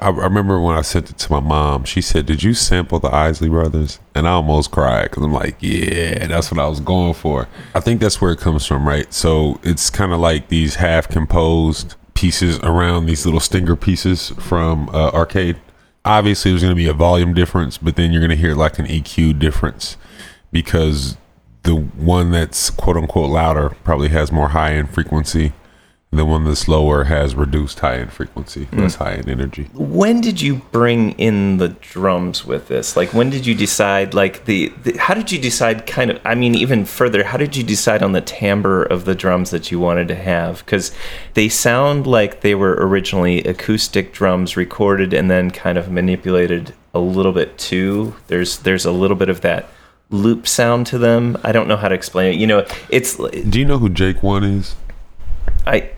I, 0.00 0.10
remember 0.10 0.60
when 0.60 0.76
I 0.76 0.82
sent 0.82 1.10
it 1.10 1.18
to 1.18 1.32
my 1.32 1.40
mom. 1.40 1.84
She 1.84 2.00
said, 2.00 2.26
"Did 2.26 2.42
you 2.42 2.54
sample 2.54 2.98
the 2.98 3.14
Isley 3.14 3.48
Brothers?" 3.48 3.98
And 4.14 4.26
I 4.26 4.32
almost 4.32 4.70
cried 4.70 5.04
because 5.04 5.22
I'm 5.22 5.32
like, 5.32 5.56
"Yeah, 5.60 6.26
that's 6.26 6.50
what 6.50 6.60
I 6.60 6.68
was 6.68 6.80
going 6.80 7.14
for." 7.14 7.48
I 7.74 7.80
think 7.80 8.00
that's 8.00 8.20
where 8.20 8.32
it 8.32 8.38
comes 8.38 8.66
from, 8.66 8.86
right? 8.86 9.12
So 9.12 9.60
it's 9.62 9.90
kind 9.90 10.12
of 10.12 10.20
like 10.20 10.48
these 10.48 10.76
half 10.76 11.08
composed 11.08 11.94
pieces 12.14 12.58
around 12.60 13.06
these 13.06 13.24
little 13.24 13.40
stinger 13.40 13.76
pieces 13.76 14.30
from 14.38 14.88
uh, 14.90 15.10
arcade. 15.10 15.56
Obviously, 16.04 16.50
there's 16.50 16.62
going 16.62 16.72
to 16.72 16.76
be 16.76 16.88
a 16.88 16.92
volume 16.92 17.34
difference, 17.34 17.78
but 17.78 17.96
then 17.96 18.12
you're 18.12 18.20
going 18.20 18.30
to 18.30 18.36
hear 18.36 18.54
like 18.54 18.78
an 18.78 18.86
EQ 18.86 19.38
difference 19.38 19.96
because 20.52 21.16
the 21.62 21.74
one 21.74 22.30
that's 22.30 22.70
quote 22.70 22.96
unquote 22.96 23.30
louder 23.30 23.70
probably 23.84 24.08
has 24.08 24.32
more 24.32 24.48
high 24.48 24.72
end 24.74 24.90
frequency. 24.90 25.52
The 26.12 26.24
one 26.24 26.42
that's 26.42 26.66
lower 26.66 27.04
has 27.04 27.36
reduced 27.36 27.78
high 27.78 27.98
end 27.98 28.12
frequency, 28.12 28.64
hmm. 28.64 28.80
less 28.80 28.96
high 28.96 29.12
end 29.12 29.28
energy. 29.28 29.68
when 29.74 30.20
did 30.20 30.40
you 30.40 30.56
bring 30.72 31.12
in 31.12 31.58
the 31.58 31.68
drums 31.68 32.44
with 32.44 32.66
this? 32.66 32.96
Like 32.96 33.14
when 33.14 33.30
did 33.30 33.46
you 33.46 33.54
decide 33.54 34.12
like 34.12 34.44
the, 34.44 34.72
the 34.82 34.96
how 34.96 35.14
did 35.14 35.30
you 35.30 35.38
decide 35.38 35.86
kind 35.86 36.10
of 36.10 36.20
i 36.24 36.34
mean 36.34 36.56
even 36.56 36.84
further 36.84 37.22
how 37.22 37.36
did 37.38 37.54
you 37.54 37.62
decide 37.62 38.02
on 38.02 38.10
the 38.10 38.20
timbre 38.20 38.82
of 38.82 39.04
the 39.04 39.14
drums 39.14 39.50
that 39.50 39.70
you 39.70 39.78
wanted 39.78 40.08
to 40.08 40.16
have? 40.16 40.64
Because 40.64 40.92
they 41.34 41.48
sound 41.48 42.08
like 42.08 42.40
they 42.40 42.56
were 42.56 42.74
originally 42.80 43.44
acoustic 43.44 44.12
drums 44.12 44.56
recorded 44.56 45.14
and 45.14 45.30
then 45.30 45.52
kind 45.52 45.78
of 45.78 45.92
manipulated 45.92 46.74
a 46.92 46.98
little 46.98 47.32
bit 47.32 47.56
too. 47.56 48.16
There's 48.26 48.58
there's 48.58 48.84
a 48.84 48.90
little 48.92 49.16
bit 49.16 49.28
of 49.28 49.42
that 49.42 49.68
loop 50.10 50.48
sound 50.48 50.88
to 50.88 50.98
them. 50.98 51.36
I 51.44 51.52
don't 51.52 51.68
know 51.68 51.76
how 51.76 51.86
to 51.86 51.94
explain 51.94 52.34
it. 52.34 52.40
You 52.40 52.48
know 52.48 52.66
it's 52.88 53.16
Do 53.16 53.60
you 53.60 53.64
know 53.64 53.78
who 53.78 53.88
Jake 53.88 54.24
One 54.24 54.42
is? 54.42 54.74
i 55.66 55.90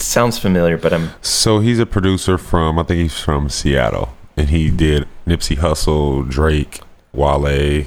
sounds 0.00 0.38
familiar 0.38 0.76
but 0.76 0.92
i'm 0.92 1.10
So 1.20 1.60
he's 1.60 1.78
a 1.78 1.86
producer 1.86 2.38
from 2.38 2.78
I 2.78 2.82
think 2.82 3.00
he's 3.00 3.18
from 3.18 3.48
Seattle, 3.48 4.14
and 4.36 4.48
he 4.50 4.70
did 4.70 5.06
Nipsey 5.26 5.56
Hussle, 5.56 6.28
Drake, 6.28 6.80
Wale, 7.12 7.84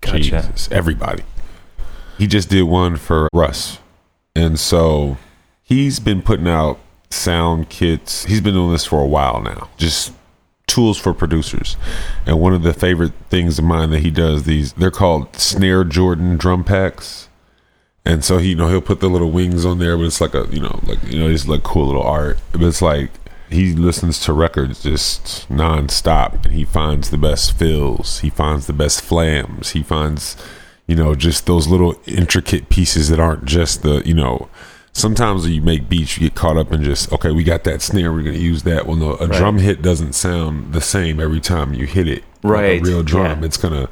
Gotcha. 0.00 0.18
Jesus, 0.18 0.68
everybody. 0.70 1.22
He 2.18 2.26
just 2.26 2.48
did 2.48 2.62
one 2.62 2.96
for 2.96 3.28
Russ, 3.32 3.78
and 4.34 4.58
so 4.58 5.18
he's 5.62 5.98
been 6.00 6.22
putting 6.22 6.48
out 6.48 6.78
sound 7.10 7.68
kits. 7.68 8.24
He's 8.24 8.40
been 8.40 8.54
doing 8.54 8.72
this 8.72 8.84
for 8.86 9.02
a 9.02 9.06
while 9.06 9.40
now. 9.40 9.68
Just 9.76 10.12
tools 10.66 10.98
for 10.98 11.14
producers. 11.14 11.76
And 12.26 12.40
one 12.40 12.52
of 12.52 12.62
the 12.62 12.74
favorite 12.74 13.12
things 13.30 13.58
of 13.58 13.64
mine 13.64 13.90
that 13.90 14.00
he 14.00 14.10
does 14.10 14.44
these 14.44 14.72
they're 14.74 14.90
called 14.90 15.34
Snare 15.36 15.84
Jordan 15.84 16.36
drum 16.36 16.64
packs. 16.64 17.28
And 18.06 18.24
so 18.24 18.38
he, 18.38 18.50
you 18.50 18.54
know, 18.54 18.68
he'll 18.68 18.80
put 18.80 19.00
the 19.00 19.08
little 19.10 19.32
wings 19.32 19.64
on 19.64 19.80
there, 19.80 19.96
but 19.96 20.04
it's 20.04 20.20
like 20.20 20.32
a, 20.32 20.46
you 20.50 20.60
know, 20.60 20.78
like 20.84 21.02
you 21.02 21.18
know, 21.18 21.28
it's 21.28 21.48
like 21.48 21.64
cool 21.64 21.86
little 21.86 22.04
art. 22.04 22.38
But 22.52 22.62
it's 22.62 22.80
like 22.80 23.10
he 23.50 23.72
listens 23.74 24.20
to 24.20 24.32
records 24.32 24.82
just 24.84 25.48
nonstop, 25.50 26.44
and 26.44 26.54
he 26.54 26.64
finds 26.64 27.10
the 27.10 27.18
best 27.18 27.58
fills. 27.58 28.20
He 28.20 28.30
finds 28.30 28.68
the 28.68 28.72
best 28.72 29.02
flams. 29.02 29.70
He 29.70 29.82
finds, 29.82 30.36
you 30.86 30.94
know, 30.94 31.16
just 31.16 31.46
those 31.46 31.66
little 31.66 32.00
intricate 32.06 32.68
pieces 32.68 33.08
that 33.08 33.18
aren't 33.18 33.44
just 33.44 33.82
the, 33.82 34.02
you 34.06 34.14
know. 34.14 34.48
Sometimes 34.92 35.42
when 35.42 35.52
you 35.52 35.60
make 35.60 35.90
beats, 35.90 36.16
you 36.16 36.26
get 36.26 36.34
caught 36.34 36.56
up 36.56 36.72
in 36.72 36.82
just 36.82 37.12
okay, 37.12 37.30
we 37.32 37.42
got 37.44 37.64
that 37.64 37.82
snare, 37.82 38.12
we're 38.12 38.22
gonna 38.22 38.38
use 38.38 38.62
that. 38.62 38.86
Well, 38.86 38.96
no, 38.96 39.16
a 39.16 39.26
drum 39.26 39.58
hit 39.58 39.82
doesn't 39.82 40.14
sound 40.14 40.72
the 40.72 40.80
same 40.80 41.18
every 41.20 41.40
time 41.40 41.74
you 41.74 41.86
hit 41.86 42.06
it. 42.08 42.22
Like 42.42 42.52
Right, 42.52 42.80
a 42.80 42.84
real 42.84 43.02
drum, 43.02 43.40
yeah. 43.40 43.46
it's 43.46 43.56
gonna 43.58 43.88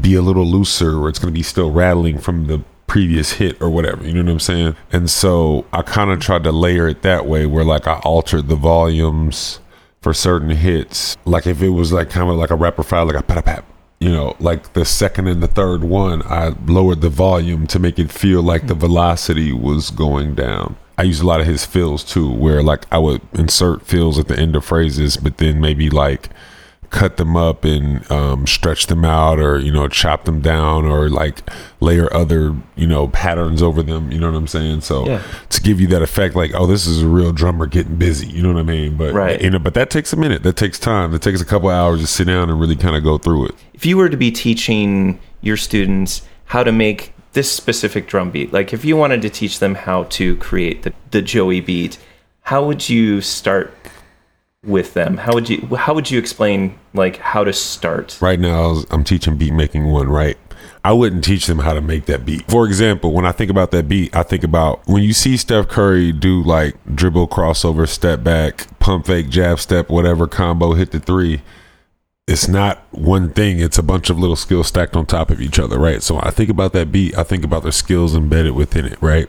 be 0.00 0.14
a 0.14 0.22
little 0.22 0.46
looser, 0.46 0.96
or 0.98 1.08
it's 1.08 1.18
gonna 1.18 1.32
be 1.32 1.42
still 1.42 1.72
rattling 1.72 2.18
from 2.18 2.46
the 2.46 2.62
previous 2.86 3.32
hit 3.32 3.60
or 3.60 3.70
whatever. 3.70 4.04
You 4.04 4.14
know 4.14 4.24
what 4.24 4.32
I'm 4.32 4.40
saying? 4.40 4.76
And 4.92 5.10
so 5.10 5.66
I 5.72 5.82
kind 5.82 6.10
of 6.10 6.20
tried 6.20 6.44
to 6.44 6.52
layer 6.52 6.88
it 6.88 7.02
that 7.02 7.26
way, 7.26 7.46
where 7.46 7.64
like 7.64 7.86
I 7.86 7.98
altered 8.00 8.48
the 8.48 8.56
volumes 8.56 9.60
for 10.00 10.14
certain 10.14 10.50
hits. 10.50 11.16
Like 11.24 11.46
if 11.46 11.62
it 11.62 11.70
was 11.70 11.92
like 11.92 12.10
kind 12.10 12.30
of 12.30 12.36
like 12.36 12.50
a 12.50 12.56
rapper 12.56 12.82
file, 12.82 13.06
like 13.06 13.16
a 13.16 13.22
pat 13.22 13.44
pat. 13.44 13.64
You 13.98 14.10
know, 14.10 14.36
like 14.40 14.74
the 14.74 14.84
second 14.84 15.26
and 15.26 15.42
the 15.42 15.48
third 15.48 15.82
one, 15.82 16.22
I 16.22 16.54
lowered 16.66 17.00
the 17.00 17.08
volume 17.08 17.66
to 17.68 17.78
make 17.78 17.98
it 17.98 18.12
feel 18.12 18.42
like 18.42 18.66
the 18.66 18.74
velocity 18.74 19.52
was 19.52 19.90
going 19.90 20.34
down. 20.34 20.76
I 20.98 21.04
use 21.04 21.20
a 21.20 21.26
lot 21.26 21.40
of 21.40 21.46
his 21.46 21.64
fills 21.64 22.04
too, 22.04 22.30
where 22.30 22.62
like 22.62 22.84
I 22.92 22.98
would 22.98 23.22
insert 23.32 23.86
fills 23.86 24.18
at 24.18 24.28
the 24.28 24.38
end 24.38 24.54
of 24.54 24.64
phrases, 24.64 25.16
but 25.16 25.38
then 25.38 25.60
maybe 25.60 25.88
like 25.88 26.28
cut 26.90 27.16
them 27.16 27.36
up 27.36 27.64
and 27.64 28.08
um, 28.10 28.46
stretch 28.46 28.86
them 28.86 29.04
out 29.04 29.38
or 29.38 29.58
you 29.58 29.72
know 29.72 29.88
chop 29.88 30.24
them 30.24 30.40
down 30.40 30.84
or 30.84 31.08
like 31.08 31.40
layer 31.80 32.12
other 32.14 32.54
you 32.76 32.86
know 32.86 33.08
patterns 33.08 33.62
over 33.62 33.82
them 33.82 34.10
you 34.12 34.18
know 34.18 34.30
what 34.30 34.36
i'm 34.36 34.46
saying 34.46 34.80
so 34.80 35.06
Yeah. 35.06 35.22
to 35.50 35.60
give 35.60 35.80
you 35.80 35.86
that 35.88 36.02
effect 36.02 36.34
like 36.34 36.52
oh 36.54 36.66
this 36.66 36.86
is 36.86 37.02
a 37.02 37.08
real 37.08 37.32
drummer 37.32 37.66
getting 37.66 37.96
busy 37.96 38.26
you 38.26 38.42
know 38.42 38.52
what 38.52 38.60
i 38.60 38.62
mean 38.62 38.96
but 38.96 39.12
Right. 39.14 39.40
you 39.40 39.50
know 39.50 39.58
but 39.58 39.74
that 39.74 39.90
takes 39.90 40.12
a 40.12 40.16
minute 40.16 40.42
that 40.44 40.56
takes 40.56 40.78
time 40.78 41.10
that 41.12 41.22
takes 41.22 41.40
a 41.40 41.44
couple 41.44 41.68
hours 41.68 42.00
to 42.00 42.06
sit 42.06 42.26
down 42.26 42.50
and 42.50 42.60
really 42.60 42.76
kind 42.76 42.96
of 42.96 43.02
go 43.02 43.18
through 43.18 43.46
it 43.46 43.54
if 43.74 43.84
you 43.84 43.96
were 43.96 44.08
to 44.08 44.16
be 44.16 44.30
teaching 44.30 45.18
your 45.40 45.56
students 45.56 46.22
how 46.46 46.62
to 46.62 46.72
make 46.72 47.12
this 47.32 47.52
specific 47.52 48.06
drum 48.08 48.30
beat, 48.30 48.50
like 48.54 48.72
if 48.72 48.82
you 48.82 48.96
wanted 48.96 49.20
to 49.20 49.28
teach 49.28 49.58
them 49.58 49.74
how 49.74 50.04
to 50.04 50.36
create 50.36 50.84
the, 50.84 50.92
the 51.10 51.20
Joey 51.20 51.60
beat, 51.60 51.98
how 52.40 52.64
would 52.64 52.88
you 52.88 53.20
start 53.20 53.74
with 54.66 54.94
them? 54.94 55.16
How 55.16 55.32
would 55.32 55.48
you 55.48 55.76
how 55.76 55.94
would 55.94 56.10
you 56.10 56.18
explain 56.18 56.78
like 56.94 57.18
how 57.18 57.44
to 57.44 57.52
start? 57.52 58.16
right 58.20 58.40
now 58.40 58.82
i'm 58.90 59.04
teaching 59.04 59.36
beat 59.36 59.52
making 59.52 59.86
one 59.86 60.08
right 60.08 60.36
i 60.84 60.92
wouldn't 60.92 61.24
teach 61.24 61.46
them 61.46 61.60
how 61.60 61.72
to 61.72 61.80
make 61.80 62.06
that 62.06 62.24
beat 62.24 62.48
for 62.50 62.66
example 62.66 63.12
when 63.12 63.24
i 63.24 63.32
think 63.32 63.50
about 63.50 63.70
that 63.70 63.88
beat 63.88 64.14
i 64.14 64.22
think 64.22 64.42
about 64.42 64.80
when 64.86 65.02
you 65.02 65.12
see 65.12 65.36
steph 65.36 65.68
curry 65.68 66.12
do 66.12 66.42
like 66.42 66.74
dribble 66.94 67.28
crossover 67.28 67.88
step 67.88 68.22
back 68.22 68.66
pump 68.78 69.06
fake 69.06 69.28
jab 69.28 69.58
step 69.60 69.88
whatever 69.88 70.26
combo 70.26 70.74
hit 70.74 70.90
the 70.90 71.00
three 71.00 71.40
it's 72.28 72.48
not 72.48 72.82
one 72.90 73.30
thing, 73.30 73.60
it's 73.60 73.78
a 73.78 73.84
bunch 73.84 74.10
of 74.10 74.18
little 74.18 74.34
skills 74.34 74.66
stacked 74.66 74.96
on 74.96 75.06
top 75.06 75.30
of 75.30 75.40
each 75.40 75.60
other, 75.60 75.78
right? 75.78 76.02
So 76.02 76.18
I 76.18 76.30
think 76.30 76.50
about 76.50 76.72
that 76.72 76.90
beat, 76.90 77.16
I 77.16 77.22
think 77.22 77.44
about 77.44 77.62
the 77.62 77.70
skills 77.70 78.16
embedded 78.16 78.56
within 78.56 78.84
it, 78.84 79.00
right? 79.00 79.28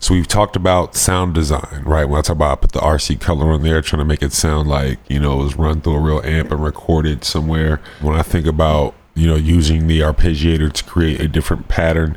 So 0.00 0.14
we've 0.14 0.28
talked 0.28 0.56
about 0.56 0.94
sound 0.94 1.34
design, 1.34 1.82
right? 1.84 2.04
When 2.04 2.18
I 2.18 2.22
talk 2.22 2.36
about 2.36 2.58
I 2.58 2.60
put 2.60 2.72
the 2.72 2.80
RC 2.80 3.20
color 3.20 3.52
on 3.52 3.62
there, 3.62 3.82
trying 3.82 3.98
to 3.98 4.04
make 4.04 4.22
it 4.22 4.32
sound 4.32 4.68
like, 4.68 4.98
you 5.08 5.18
know, 5.18 5.40
it 5.40 5.44
was 5.44 5.56
run 5.56 5.80
through 5.80 5.94
a 5.94 6.00
real 6.00 6.20
amp 6.22 6.52
and 6.52 6.62
recorded 6.62 7.24
somewhere. 7.24 7.80
When 8.00 8.14
I 8.14 8.22
think 8.22 8.46
about, 8.46 8.94
you 9.14 9.26
know, 9.26 9.36
using 9.36 9.86
the 9.86 10.00
arpeggiator 10.00 10.72
to 10.72 10.84
create 10.84 11.20
a 11.20 11.28
different 11.28 11.68
pattern, 11.68 12.16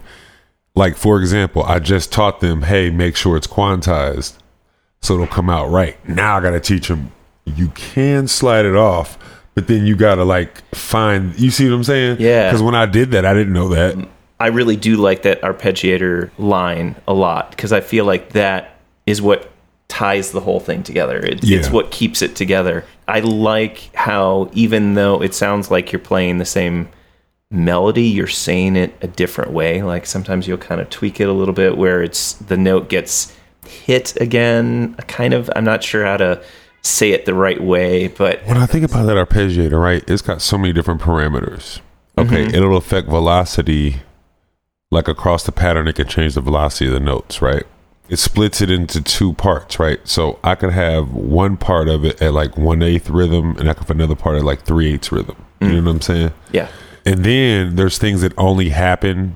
like 0.75 0.95
for 0.95 1.19
example, 1.19 1.63
I 1.63 1.79
just 1.79 2.11
taught 2.11 2.39
them, 2.39 2.63
hey, 2.63 2.91
make 2.91 3.15
sure 3.15 3.35
it's 3.35 3.47
quantized 3.47 4.37
so 5.01 5.15
it'll 5.15 5.27
come 5.27 5.49
out 5.49 5.69
right. 5.69 5.97
Now 6.07 6.37
I 6.37 6.41
got 6.41 6.51
to 6.51 6.59
teach 6.59 6.87
them 6.87 7.11
you 7.45 7.69
can 7.69 8.27
slide 8.27 8.65
it 8.65 8.75
off, 8.75 9.17
but 9.55 9.67
then 9.67 9.85
you 9.85 9.95
got 9.95 10.15
to 10.15 10.23
like 10.23 10.63
find, 10.75 11.37
you 11.39 11.51
see 11.51 11.69
what 11.69 11.75
I'm 11.75 11.83
saying? 11.83 12.17
Yeah. 12.19 12.49
Because 12.49 12.61
when 12.61 12.75
I 12.75 12.85
did 12.85 13.11
that, 13.11 13.25
I 13.25 13.33
didn't 13.33 13.53
know 13.53 13.69
that. 13.69 13.97
I 14.41 14.47
really 14.47 14.75
do 14.75 14.97
like 14.97 15.21
that 15.21 15.41
arpeggiator 15.41 16.31
line 16.37 16.95
a 17.07 17.13
lot 17.13 17.51
because 17.51 17.71
I 17.71 17.79
feel 17.81 18.05
like 18.05 18.33
that 18.33 18.75
is 19.05 19.21
what 19.21 19.49
ties 19.87 20.31
the 20.31 20.39
whole 20.39 20.59
thing 20.59 20.83
together. 20.83 21.17
It, 21.19 21.43
Yeah. 21.43 21.59
It's 21.59 21.69
what 21.69 21.91
keeps 21.91 22.21
it 22.21 22.35
together. 22.35 22.83
I 23.07 23.19
like 23.19 23.93
how 23.95 24.49
even 24.53 24.93
though 24.95 25.21
it 25.21 25.33
sounds 25.35 25.69
like 25.69 25.91
you're 25.91 25.99
playing 25.99 26.37
the 26.39 26.45
same 26.45 26.87
melody, 27.51 28.03
you're 28.03 28.27
saying 28.27 28.75
it 28.77 28.95
a 29.01 29.07
different 29.07 29.51
way. 29.51 29.83
Like 29.83 30.05
sometimes 30.05 30.47
you'll 30.47 30.57
kind 30.57 30.79
of 30.81 30.89
tweak 30.89 31.19
it 31.19 31.27
a 31.27 31.33
little 31.33 31.53
bit 31.53 31.77
where 31.77 32.01
it's 32.01 32.33
the 32.33 32.57
note 32.57 32.89
gets 32.89 33.35
hit 33.67 34.19
again. 34.21 34.95
Kind 35.07 35.33
of, 35.33 35.49
I'm 35.55 35.65
not 35.65 35.83
sure 35.83 36.05
how 36.05 36.17
to 36.17 36.41
say 36.83 37.11
it 37.11 37.25
the 37.25 37.33
right 37.33 37.61
way, 37.61 38.07
but 38.07 38.41
When 38.45 38.57
I 38.57 38.65
think 38.65 38.85
about 38.85 39.05
that 39.05 39.17
arpeggiator, 39.17 39.79
right, 39.79 40.03
it's 40.07 40.21
got 40.23 40.41
so 40.41 40.57
many 40.57 40.73
different 40.73 41.01
parameters. 41.01 41.79
Okay, 42.17 42.45
Mm-hmm. 42.45 42.55
it'll 42.55 42.77
affect 42.77 43.07
velocity, 43.07 44.01
like 44.91 45.07
across 45.07 45.43
the 45.43 45.51
pattern, 45.51 45.87
it 45.87 45.95
can 45.95 46.07
change 46.07 46.35
the 46.35 46.41
velocity 46.41 46.87
of 46.87 46.93
the 46.93 46.99
notes, 46.99 47.41
right? 47.41 47.63
It 48.09 48.19
splits 48.19 48.59
it 48.59 48.69
into 48.69 49.01
two 49.01 49.33
parts, 49.33 49.79
right? 49.79 49.99
So 50.03 50.37
I 50.43 50.55
could 50.55 50.73
have 50.73 51.13
one 51.13 51.55
part 51.55 51.87
of 51.87 52.03
it 52.03 52.21
at 52.21 52.33
like 52.33 52.57
one 52.57 52.83
eighth 52.83 53.09
rhythm, 53.09 53.55
and 53.57 53.69
I 53.69 53.73
could 53.73 53.83
have 53.83 53.91
another 53.91 54.15
part 54.15 54.37
at 54.37 54.43
like 54.43 54.63
three 54.63 54.93
eighths 54.93 55.11
rhythm. 55.11 55.37
You 55.61 55.67
mm. 55.67 55.75
know 55.75 55.83
what 55.83 55.91
I'm 55.91 56.01
saying? 56.01 56.33
yeah. 56.51 56.67
And 57.03 57.23
then 57.23 57.77
there's 57.77 57.97
things 57.97 58.21
that 58.21 58.33
only 58.37 58.69
happen 58.69 59.35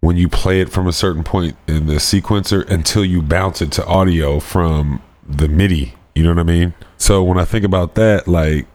when 0.00 0.16
you 0.16 0.28
play 0.28 0.60
it 0.60 0.70
from 0.70 0.86
a 0.86 0.92
certain 0.92 1.24
point 1.24 1.56
in 1.66 1.86
the 1.86 1.94
sequencer 1.94 2.68
until 2.68 3.04
you 3.04 3.22
bounce 3.22 3.62
it 3.62 3.70
to 3.72 3.86
audio 3.86 4.40
from 4.40 5.02
the 5.26 5.48
MIDI. 5.48 5.94
You 6.14 6.24
know 6.24 6.30
what 6.30 6.40
I 6.40 6.42
mean? 6.42 6.74
So 6.98 7.22
when 7.22 7.38
I 7.38 7.44
think 7.44 7.64
about 7.64 7.94
that, 7.94 8.26
like 8.26 8.66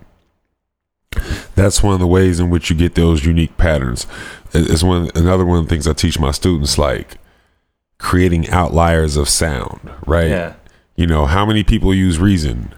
that's 1.56 1.82
one 1.84 1.94
of 1.94 2.00
the 2.00 2.08
ways 2.08 2.40
in 2.40 2.50
which 2.50 2.70
you 2.70 2.76
get 2.76 2.96
those 2.96 3.26
unique 3.26 3.58
patterns. 3.58 4.08
It's 4.54 4.84
one 4.84 5.10
another 5.16 5.46
one 5.46 5.60
of 5.60 5.66
the 5.66 5.70
things 5.70 5.88
I 5.88 5.94
teach 5.94 6.20
my 6.20 6.32
students, 6.32 6.78
like 6.78 7.18
creating 7.98 8.50
outliers 8.50 9.18
of 9.18 9.30
sound, 9.30 9.80
right? 10.06 10.30
Yeah. 10.30 10.54
You 10.96 11.08
know, 11.08 11.26
how 11.26 11.46
many 11.46 11.64
people 11.64 11.94
use 11.94 12.20
Reason? 12.20 12.74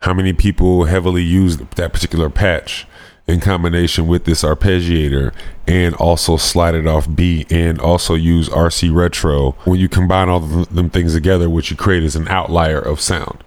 How 0.00 0.12
many 0.12 0.34
people 0.34 0.84
heavily 0.84 1.22
use 1.22 1.56
that 1.56 1.92
particular 1.94 2.28
patch 2.28 2.86
in 3.26 3.40
combination 3.40 4.06
with 4.06 4.24
this 4.24 4.42
arpeggiator 4.42 5.32
and 5.66 5.94
also 5.94 6.36
slide 6.36 6.74
it 6.74 6.86
off 6.86 7.08
beat 7.14 7.50
and 7.50 7.80
also 7.80 8.14
use 8.14 8.50
RC 8.50 8.94
Retro? 8.94 9.52
When 9.64 9.80
you 9.80 9.88
combine 9.88 10.28
all 10.28 10.44
of 10.44 10.74
them 10.74 10.90
things 10.90 11.14
together, 11.14 11.48
what 11.48 11.70
you 11.70 11.76
create 11.76 12.04
is 12.04 12.16
an 12.16 12.28
outlier 12.28 12.78
of 12.78 13.00
sound. 13.00 13.42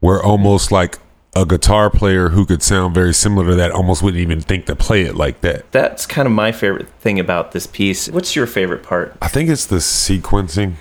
Where 0.00 0.22
almost 0.22 0.70
like 0.70 0.98
a 1.34 1.46
guitar 1.46 1.88
player 1.90 2.28
who 2.28 2.44
could 2.44 2.62
sound 2.62 2.94
very 2.94 3.14
similar 3.14 3.48
to 3.48 3.54
that 3.54 3.70
almost 3.70 4.02
wouldn't 4.02 4.20
even 4.20 4.40
think 4.40 4.66
to 4.66 4.76
play 4.76 5.02
it 5.02 5.14
like 5.14 5.40
that. 5.40 5.70
That's 5.72 6.06
kind 6.06 6.26
of 6.26 6.32
my 6.32 6.52
favorite 6.52 6.88
thing 7.00 7.18
about 7.18 7.52
this 7.52 7.66
piece. 7.66 8.08
What's 8.08 8.36
your 8.36 8.46
favorite 8.46 8.82
part? 8.82 9.16
I 9.22 9.28
think 9.28 9.48
it's 9.48 9.66
the 9.66 9.76
sequencing. 9.76 10.74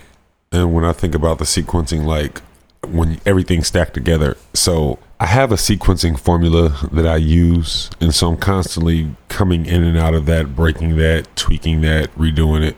And 0.51 0.73
when 0.73 0.83
I 0.83 0.91
think 0.91 1.15
about 1.15 1.37
the 1.37 1.45
sequencing, 1.45 2.05
like 2.05 2.41
when 2.87 3.21
everything's 3.25 3.67
stacked 3.67 3.93
together. 3.93 4.35
So 4.53 4.99
I 5.19 5.27
have 5.27 5.51
a 5.51 5.55
sequencing 5.55 6.19
formula 6.19 6.75
that 6.91 7.07
I 7.07 7.17
use. 7.17 7.89
And 8.01 8.13
so 8.13 8.29
I'm 8.29 8.37
constantly 8.37 9.15
coming 9.29 9.65
in 9.65 9.83
and 9.83 9.97
out 9.97 10.13
of 10.13 10.25
that, 10.25 10.55
breaking 10.55 10.97
that, 10.97 11.33
tweaking 11.35 11.81
that, 11.81 12.13
redoing 12.15 12.63
it. 12.63 12.75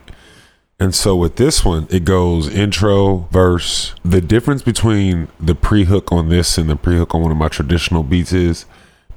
And 0.79 0.93
so 0.93 1.15
with 1.15 1.37
this 1.37 1.63
one, 1.63 1.87
it 1.89 2.03
goes 2.03 2.53
intro, 2.53 3.29
verse. 3.31 3.93
The 4.03 4.21
difference 4.21 4.61
between 4.61 5.29
the 5.39 5.55
pre 5.55 5.85
hook 5.85 6.11
on 6.11 6.29
this 6.29 6.57
and 6.57 6.69
the 6.69 6.75
pre 6.75 6.97
hook 6.97 7.15
on 7.15 7.21
one 7.21 7.31
of 7.31 7.37
my 7.37 7.47
traditional 7.47 8.03
beats 8.03 8.33
is 8.33 8.65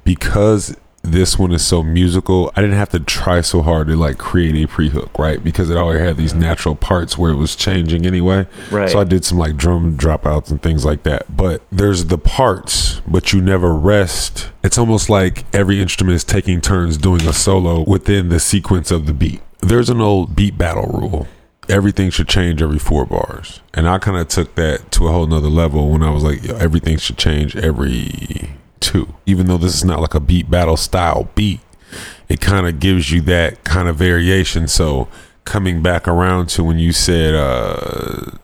because 0.03 0.77
this 1.03 1.39
one 1.39 1.51
is 1.51 1.65
so 1.65 1.83
musical, 1.83 2.51
I 2.55 2.61
didn't 2.61 2.75
have 2.75 2.89
to 2.89 2.99
try 2.99 3.41
so 3.41 3.61
hard 3.61 3.87
to 3.87 3.95
like 3.95 4.17
create 4.17 4.55
a 4.55 4.67
pre 4.67 4.89
hook, 4.89 5.17
right? 5.17 5.43
Because 5.43 5.69
it 5.69 5.77
already 5.77 6.03
had 6.03 6.17
these 6.17 6.33
natural 6.33 6.75
parts 6.75 7.17
where 7.17 7.31
it 7.31 7.35
was 7.35 7.55
changing 7.55 8.05
anyway. 8.05 8.47
Right. 8.71 8.89
So 8.89 8.99
I 8.99 9.03
did 9.03 9.25
some 9.25 9.37
like 9.37 9.57
drum 9.57 9.97
dropouts 9.97 10.51
and 10.51 10.61
things 10.61 10.85
like 10.85 11.03
that. 11.03 11.35
But 11.35 11.63
there's 11.71 12.05
the 12.05 12.17
parts, 12.17 13.01
but 13.07 13.33
you 13.33 13.41
never 13.41 13.73
rest. 13.73 14.51
It's 14.63 14.77
almost 14.77 15.09
like 15.09 15.45
every 15.53 15.81
instrument 15.81 16.15
is 16.15 16.23
taking 16.23 16.61
turns 16.61 16.97
doing 16.97 17.21
a 17.27 17.33
solo 17.33 17.83
within 17.83 18.29
the 18.29 18.39
sequence 18.39 18.91
of 18.91 19.05
the 19.05 19.13
beat. 19.13 19.41
There's 19.61 19.89
an 19.89 20.01
old 20.01 20.35
beat 20.35 20.57
battle 20.57 20.87
rule 20.87 21.27
everything 21.69 22.09
should 22.09 22.27
change 22.27 22.61
every 22.61 22.79
four 22.79 23.05
bars. 23.05 23.61
And 23.73 23.87
I 23.87 23.97
kind 23.97 24.17
of 24.17 24.27
took 24.27 24.55
that 24.55 24.91
to 24.93 25.07
a 25.07 25.11
whole 25.11 25.27
nother 25.27 25.49
level 25.49 25.89
when 25.89 26.03
I 26.03 26.09
was 26.09 26.23
like, 26.23 26.43
Yo, 26.43 26.55
everything 26.57 26.97
should 26.97 27.17
change 27.17 27.55
every 27.55 28.51
two. 28.79 29.13
Even 29.25 29.47
though 29.47 29.57
this 29.57 29.75
is 29.75 29.85
not 29.85 29.99
like 29.99 30.13
a 30.13 30.19
beat 30.19 30.49
battle 30.49 30.77
style 30.77 31.29
beat, 31.35 31.59
it 32.29 32.41
kind 32.41 32.67
of 32.67 32.79
gives 32.79 33.11
you 33.11 33.21
that 33.21 33.63
kind 33.63 33.87
of 33.87 33.95
variation. 33.95 34.67
So 34.67 35.07
coming 35.45 35.81
back 35.81 36.07
around 36.07 36.47
to 36.49 36.63
when 36.63 36.77
you 36.77 36.91
said 36.91 37.33
uh, 37.35 38.37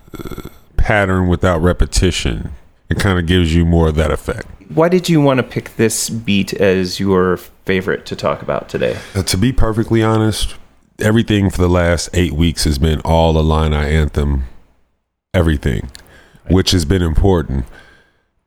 pattern 0.78 1.28
without 1.28 1.60
repetition, 1.60 2.52
it 2.90 3.00
kind 3.00 3.20
of 3.20 3.26
gives 3.26 3.54
you 3.54 3.66
more 3.66 3.90
of 3.90 3.96
that 3.96 4.12
effect. 4.12 4.48
Why 4.70 4.90
did 4.90 5.10
you 5.10 5.22
want 5.22 5.38
to 5.38 5.44
pick 5.44 5.76
this 5.76 6.10
beat 6.10 6.54
as 6.54 7.00
your 7.00 7.38
favorite 7.38 8.06
to 8.08 8.16
talk 8.16 8.42
about 8.42 8.70
today? 8.70 8.98
Uh, 9.14 9.24
to 9.24 9.38
be 9.38 9.52
perfectly 9.52 10.02
honest, 10.02 10.56
everything 11.00 11.50
for 11.50 11.62
the 11.62 11.70
last 11.70 12.10
eight 12.14 12.34
weeks 12.34 12.64
has 12.66 12.78
been 12.78 13.00
all 13.02 13.38
Illini 13.38 13.76
anthem, 13.76 14.46
everything, 15.34 15.90
which 16.48 16.72
has 16.72 16.86
been 16.86 17.02
important. 17.02 17.66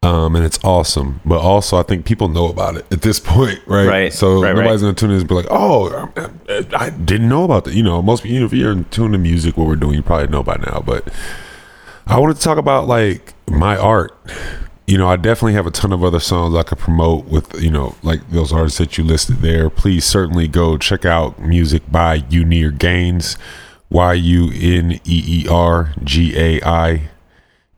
Um, 0.02 0.37
and 0.37 0.44
it's 0.44 0.59
awesome, 0.62 1.20
but 1.24 1.40
also 1.40 1.78
I 1.78 1.82
think 1.82 2.04
people 2.04 2.28
know 2.28 2.48
about 2.48 2.76
it 2.76 2.87
at 2.92 3.02
this 3.02 3.18
point, 3.24 3.59
right? 3.66 3.87
Right, 3.88 4.12
So 4.12 4.40
right, 4.42 4.54
nobody's 4.54 4.82
right. 4.82 4.88
gonna 4.88 4.94
tune 4.94 5.11
in 5.11 5.16
and 5.18 5.28
be 5.28 5.35
like, 5.35 5.46
"Oh, 5.50 6.11
I, 6.16 6.64
I 6.76 6.90
didn't 6.90 7.28
know 7.28 7.44
about 7.44 7.64
that." 7.64 7.74
You 7.74 7.82
know, 7.82 8.00
most 8.02 8.24
you 8.24 8.38
know, 8.38 8.46
if 8.46 8.52
you're 8.52 8.70
in 8.72 8.85
tune 8.85 9.12
to 9.12 9.18
music, 9.18 9.56
what 9.56 9.66
we're 9.66 9.74
doing, 9.74 9.94
you 9.94 10.02
probably 10.02 10.28
know 10.28 10.42
by 10.44 10.56
now. 10.56 10.80
But 10.87 11.09
I 12.06 12.20
wanted 12.20 12.37
to 12.37 12.42
talk 12.42 12.59
about 12.59 12.87
like 12.87 13.35
my 13.48 13.76
art. 13.76 14.16
You 14.87 14.99
know, 14.99 15.09
I 15.09 15.16
definitely 15.16 15.55
have 15.55 15.66
a 15.66 15.72
ton 15.72 15.92
of 15.92 16.05
other 16.05 16.20
songs 16.20 16.55
I 16.55 16.62
could 16.62 16.79
promote 16.79 17.25
with, 17.25 17.61
you 17.61 17.70
know, 17.70 17.96
like 18.05 18.31
those 18.31 18.53
artists 18.53 18.79
that 18.79 18.96
you 18.96 19.03
listed 19.03 19.38
there. 19.38 19.68
Please 19.68 20.05
certainly 20.05 20.46
go 20.46 20.79
check 20.79 21.05
out 21.05 21.40
music 21.40 21.83
by 21.90 22.20
Yuneer 22.20 22.70
Gainz, 22.70 23.37
Y 23.90 24.12
U 24.12 24.51
N 24.55 24.92
E 24.92 25.01
E 25.05 25.49
R 25.49 25.92
G 26.05 26.38
A 26.38 26.62
I 26.64 27.09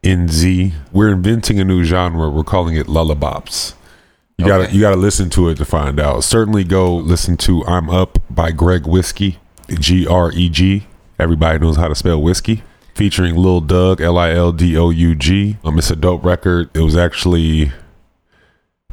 N 0.04 0.28
Z. 0.28 0.74
We're 0.92 1.12
inventing 1.12 1.58
a 1.58 1.64
new 1.64 1.82
genre. 1.82 2.28
We're 2.28 2.44
calling 2.44 2.76
it 2.76 2.86
lullabops. 2.86 3.74
You 4.36 4.46
gotta 4.46 4.72
you 4.72 4.80
gotta 4.80 4.96
listen 4.96 5.30
to 5.30 5.48
it 5.48 5.56
to 5.56 5.64
find 5.64 5.98
out. 5.98 6.22
Certainly 6.22 6.64
go 6.64 6.94
listen 6.94 7.36
to 7.38 7.64
I'm 7.64 7.90
Up 7.90 8.18
by 8.30 8.52
Greg 8.52 8.86
Whiskey, 8.86 9.38
G 9.68 10.06
R 10.06 10.30
E 10.30 10.48
G. 10.48 10.86
Everybody 11.18 11.58
knows 11.58 11.76
how 11.76 11.88
to 11.88 11.94
spell 11.96 12.22
whiskey. 12.22 12.62
Featuring 12.98 13.36
Lil 13.36 13.60
Doug, 13.60 14.00
L 14.00 14.18
I 14.18 14.32
L 14.32 14.50
D 14.50 14.76
O 14.76 14.90
U 14.90 15.14
G. 15.14 15.56
Um, 15.62 15.78
it's 15.78 15.88
a 15.88 15.94
dope 15.94 16.24
record. 16.24 16.68
It 16.74 16.80
was 16.80 16.96
actually 16.96 17.70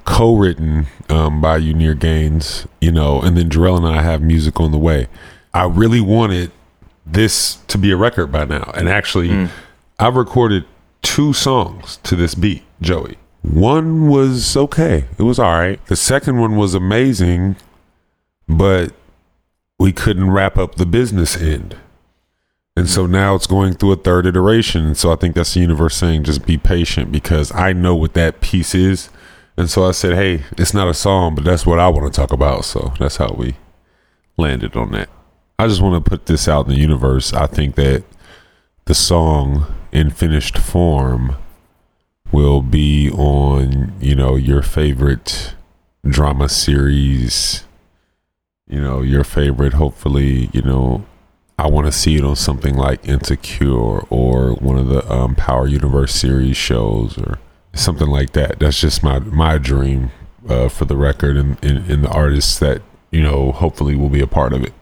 co-written 0.04 0.86
um, 1.10 1.42
by 1.42 1.60
Yuneer 1.60 1.96
Gainz, 1.96 2.68
you 2.80 2.92
know, 2.92 3.20
and 3.20 3.36
then 3.36 3.50
Jarrell 3.50 3.78
and 3.78 3.88
I 3.88 4.04
have 4.04 4.22
music 4.22 4.60
on 4.60 4.72
the 4.72 4.78
way. 4.78 5.08
I 5.56 5.64
really 5.66 6.02
wanted 6.02 6.52
this 7.04 7.56
to 7.68 7.80
be 7.80 7.90
a 7.90 7.98
record 7.98 8.32
by 8.32 8.46
now, 8.46 8.72
and 8.76 8.88
actually, 8.88 9.50
I've 9.98 10.16
recorded 10.16 10.66
two 11.02 11.34
songs 11.34 11.98
to 12.04 12.16
this 12.16 12.36
beat, 12.36 12.62
Joey. 12.82 13.18
One 13.42 14.08
was 14.08 14.56
okay; 14.56 15.06
it 15.18 15.24
was 15.24 15.40
all 15.40 15.54
right. 15.54 15.84
The 15.88 15.96
second 15.96 16.40
one 16.40 16.58
was 16.58 16.76
amazing, 16.76 17.56
but 18.48 18.94
we 19.80 19.92
couldn't 19.92 20.30
wrap 20.30 20.60
up 20.60 20.76
the 20.76 20.86
business 20.86 21.36
end. 21.36 21.76
And 22.76 22.90
so 22.90 23.06
now 23.06 23.36
it's 23.36 23.48
going 23.48 23.74
through 23.74 23.94
a 23.94 23.98
third 23.98 24.26
iteration. 24.26 24.96
So 24.96 25.12
I 25.12 25.16
think 25.16 25.36
that's 25.36 25.54
the 25.54 25.62
universe 25.62 25.96
saying 25.96 26.26
just 26.26 26.46
be 26.46 26.58
patient 26.58 27.12
because 27.12 27.54
I 27.54 27.74
know 27.74 27.96
what 27.96 28.14
that 28.14 28.42
piece 28.42 28.76
is. 28.76 29.10
And 29.58 29.70
so 29.70 29.86
I 29.86 29.92
said, 29.92 30.14
hey, 30.14 30.44
it's 30.58 30.74
not 30.74 30.90
a 30.90 30.94
song, 30.94 31.36
but 31.36 31.46
that's 31.46 31.66
what 31.66 31.80
I 31.80 31.88
want 31.88 32.12
to 32.12 32.20
talk 32.20 32.34
about. 32.34 32.66
So 32.66 32.94
that's 33.00 33.18
how 33.18 33.34
we 33.38 33.56
landed 34.38 34.76
on 34.76 34.92
that. 34.92 35.10
I 35.58 35.68
just 35.68 35.82
want 35.82 36.04
to 36.04 36.10
put 36.10 36.26
this 36.26 36.50
out 36.50 36.68
in 36.68 36.74
the 36.74 36.80
universe. 36.80 37.32
I 37.32 37.48
think 37.48 37.76
that 37.76 38.04
the 38.84 38.94
song 38.94 39.74
in 39.94 40.10
finished 40.10 40.58
form 40.58 41.38
will 42.34 42.62
be 42.62 43.10
on, 43.12 43.94
you 44.02 44.16
know, 44.16 44.36
your 44.36 44.62
favorite 44.62 45.56
drama 46.06 46.50
series 46.50 47.64
you 48.68 48.82
know, 48.82 49.02
your 49.02 49.24
favorite. 49.24 49.74
Hopefully, 49.74 50.50
you 50.54 50.62
know, 50.62 51.06
I 51.58 51.68
want 51.68 51.86
to 51.88 51.92
see 51.92 52.18
it 52.18 52.24
on 52.26 52.36
something 52.36 52.76
like 52.76 53.08
Insecure 53.08 54.02
or 54.10 54.56
one 54.56 54.78
of 54.78 54.88
the 54.88 55.10
um, 55.10 55.36
Power 55.36 55.68
Universe 55.68 56.14
series 56.14 56.58
shows 56.58 57.18
or 57.18 57.40
something 57.74 58.08
like 58.08 58.34
that. 58.34 58.60
That's 58.60 58.80
just 58.80 59.04
my 59.04 59.20
my 59.20 59.58
dream 59.58 60.12
uh, 60.50 60.68
for 60.68 60.84
the 60.84 60.98
record 60.98 61.38
and, 61.38 61.64
and, 61.64 61.90
and 61.90 62.04
the 62.04 62.10
artists 62.10 62.60
that 62.60 62.82
you 63.10 63.22
know 63.22 63.54
hopefully 63.54 63.96
will 63.96 64.10
be 64.10 64.20
a 64.20 64.28
part 64.28 64.52
of 64.52 64.64
it. 64.64 64.74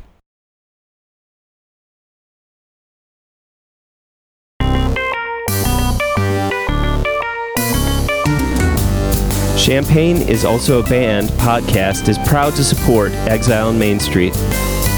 Champaign 9.60 10.18
is 10.18 10.44
also 10.44 10.82
a 10.82 10.90
band 10.90 11.30
podcast 11.30 12.10
is 12.10 12.18
proud 12.28 12.54
to 12.56 12.64
support 12.64 13.12
Exile 13.30 13.70
on 13.70 13.80
Main 13.80 14.00
Street. 14.00 14.34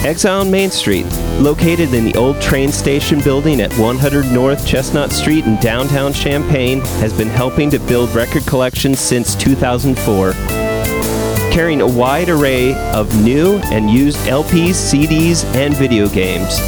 Exile 0.03 0.41
on 0.41 0.51
Main 0.51 0.69
Street, 0.71 1.05
located 1.39 1.93
in 1.93 2.03
the 2.03 2.15
old 2.15 2.41
train 2.41 2.71
station 2.71 3.19
building 3.21 3.61
at 3.61 3.73
100 3.73 4.31
North 4.31 4.65
Chestnut 4.65 5.11
Street 5.11 5.45
in 5.45 5.59
downtown 5.59 6.13
Champaign, 6.13 6.81
has 6.99 7.13
been 7.13 7.27
helping 7.27 7.69
to 7.71 7.79
build 7.79 8.09
record 8.11 8.45
collections 8.45 8.99
since 8.99 9.35
2004. 9.35 10.33
Carrying 11.51 11.81
a 11.81 11.87
wide 11.87 12.29
array 12.29 12.73
of 12.91 13.23
new 13.23 13.55
and 13.71 13.89
used 13.89 14.17
LPs, 14.27 14.75
CDs, 14.75 15.45
and 15.55 15.73
video 15.75 16.07
games. 16.09 16.59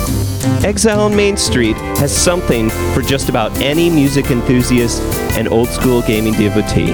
Exile 0.63 1.01
on 1.01 1.15
Main 1.15 1.37
Street 1.37 1.75
has 1.97 2.15
something 2.15 2.69
for 2.93 3.01
just 3.01 3.29
about 3.29 3.55
any 3.59 3.89
music 3.89 4.31
enthusiast 4.31 5.01
and 5.37 5.47
old 5.49 5.67
school 5.67 6.01
gaming 6.01 6.33
devotee. 6.33 6.93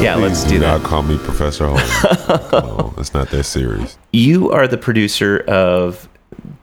Yeah, 0.00 0.14
let's 0.16 0.44
do 0.44 0.58
not 0.58 0.82
that. 0.82 0.86
call 0.86 1.02
me 1.02 1.16
Professor 1.18 1.66
Holmes. 1.66 2.52
no, 2.52 2.94
it's 2.98 3.14
not 3.14 3.30
that 3.30 3.44
serious. 3.44 3.96
You 4.12 4.50
are 4.52 4.68
the 4.68 4.76
producer 4.76 5.40
of 5.48 6.08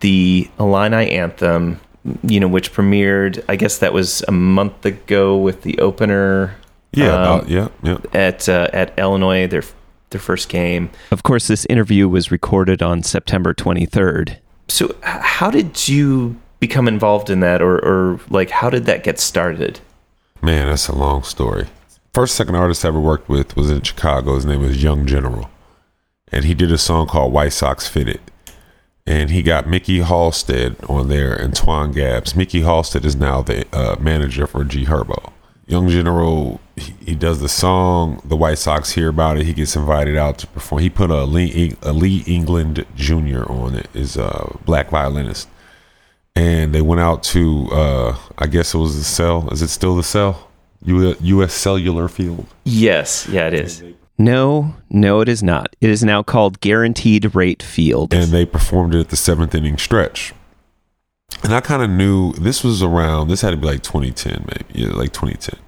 the 0.01 0.49
Illini 0.59 1.11
Anthem, 1.11 1.79
you 2.23 2.39
know, 2.39 2.47
which 2.47 2.71
premiered, 2.71 3.43
I 3.49 3.55
guess 3.55 3.79
that 3.79 3.91
was 3.91 4.23
a 4.27 4.31
month 4.31 4.85
ago 4.85 5.35
with 5.35 5.63
the 5.63 5.79
opener. 5.79 6.55
Yeah, 6.93 7.07
um, 7.07 7.39
about, 7.39 7.49
yeah, 7.49 7.67
yeah. 7.81 7.97
at 8.13 8.47
uh, 8.47 8.69
at 8.71 8.97
Illinois, 8.99 9.47
their 9.47 9.63
their 10.11 10.21
first 10.21 10.47
game. 10.47 10.91
Of 11.11 11.23
course, 11.23 11.47
this 11.47 11.65
interview 11.65 12.07
was 12.07 12.31
recorded 12.31 12.83
on 12.83 13.01
September 13.01 13.53
23rd. 13.53 14.37
So, 14.67 14.95
how 15.01 15.49
did 15.49 15.87
you 15.87 16.39
become 16.59 16.87
involved 16.87 17.29
in 17.29 17.39
that, 17.41 17.61
or, 17.61 17.77
or 17.83 18.19
like 18.29 18.51
how 18.51 18.69
did 18.69 18.85
that 18.85 19.03
get 19.03 19.19
started? 19.19 19.79
Man, 20.41 20.67
that's 20.67 20.87
a 20.87 20.95
long 20.95 21.23
story. 21.23 21.67
First 22.13 22.35
second 22.35 22.53
artist 22.53 22.85
I 22.85 22.89
ever 22.89 22.99
worked 22.99 23.27
with 23.27 23.55
was 23.55 23.71
in 23.71 23.81
Chicago. 23.81 24.35
His 24.35 24.45
name 24.45 24.61
was 24.61 24.83
Young 24.83 25.07
General. 25.07 25.49
And 26.31 26.45
he 26.45 26.53
did 26.53 26.71
a 26.71 26.77
song 26.77 27.07
called 27.07 27.33
White 27.33 27.53
Sox 27.53 27.87
Fitted. 27.87 28.21
And 29.07 29.31
he 29.31 29.41
got 29.41 29.67
Mickey 29.67 30.01
Halstead 30.01 30.75
on 30.87 31.09
there 31.09 31.33
and 31.33 31.55
Twan 31.55 31.91
Gabs. 31.91 32.35
Mickey 32.35 32.61
Halstead 32.61 33.03
is 33.03 33.15
now 33.15 33.41
the 33.41 33.65
uh, 33.75 33.95
manager 33.99 34.45
for 34.45 34.63
G 34.63 34.85
Herbo. 34.85 35.33
Young 35.65 35.89
General, 35.89 36.61
he, 36.75 36.93
he 37.03 37.15
does 37.15 37.39
the 37.39 37.49
song. 37.49 38.21
The 38.23 38.37
White 38.37 38.59
Sox 38.59 38.91
hear 38.91 39.09
about 39.09 39.39
it. 39.39 39.47
He 39.47 39.53
gets 39.53 39.75
invited 39.75 40.15
out 40.15 40.37
to 40.37 40.47
perform. 40.47 40.83
He 40.83 40.91
put 40.91 41.09
a 41.09 41.23
Lee, 41.23 41.75
a 41.81 41.93
Lee 41.93 42.23
England 42.27 42.85
Jr. 42.95 43.43
on 43.51 43.73
it, 43.73 43.87
is 43.95 44.17
a 44.17 44.55
black 44.65 44.91
violinist. 44.91 45.49
And 46.35 46.75
they 46.75 46.81
went 46.81 47.01
out 47.01 47.23
to, 47.23 47.69
uh, 47.71 48.17
I 48.37 48.45
guess 48.45 48.75
it 48.75 48.77
was 48.77 48.97
the 48.97 49.03
cell. 49.03 49.49
Is 49.49 49.63
it 49.63 49.69
still 49.69 49.95
the 49.95 50.03
cell? 50.03 50.51
U- 50.85 51.15
U.S. 51.19 51.53
Cellular 51.53 52.07
Field. 52.07 52.45
Yes, 52.63 53.27
yeah, 53.29 53.47
it 53.47 53.53
is. 53.53 53.83
No, 54.17 54.75
no, 54.89 55.21
it 55.21 55.27
is 55.29 55.41
not. 55.41 55.75
It 55.81 55.89
is 55.89 56.03
now 56.03 56.21
called 56.23 56.59
Guaranteed 56.61 57.33
Rate 57.35 57.63
Field. 57.63 58.13
and 58.13 58.31
they 58.31 58.45
performed 58.45 58.93
it 58.95 58.99
at 58.99 59.09
the 59.09 59.15
seventh 59.15 59.55
inning 59.55 59.77
stretch. 59.77 60.33
And 61.43 61.53
I 61.53 61.61
kind 61.61 61.81
of 61.81 61.89
knew 61.89 62.33
this 62.33 62.63
was 62.63 62.83
around. 62.83 63.27
This 63.27 63.41
had 63.41 63.51
to 63.51 63.57
be 63.57 63.65
like 63.65 63.81
2010, 63.83 64.45
maybe 64.47 64.79
yeah, 64.85 64.93
like 64.93 65.11
2010. 65.13 65.59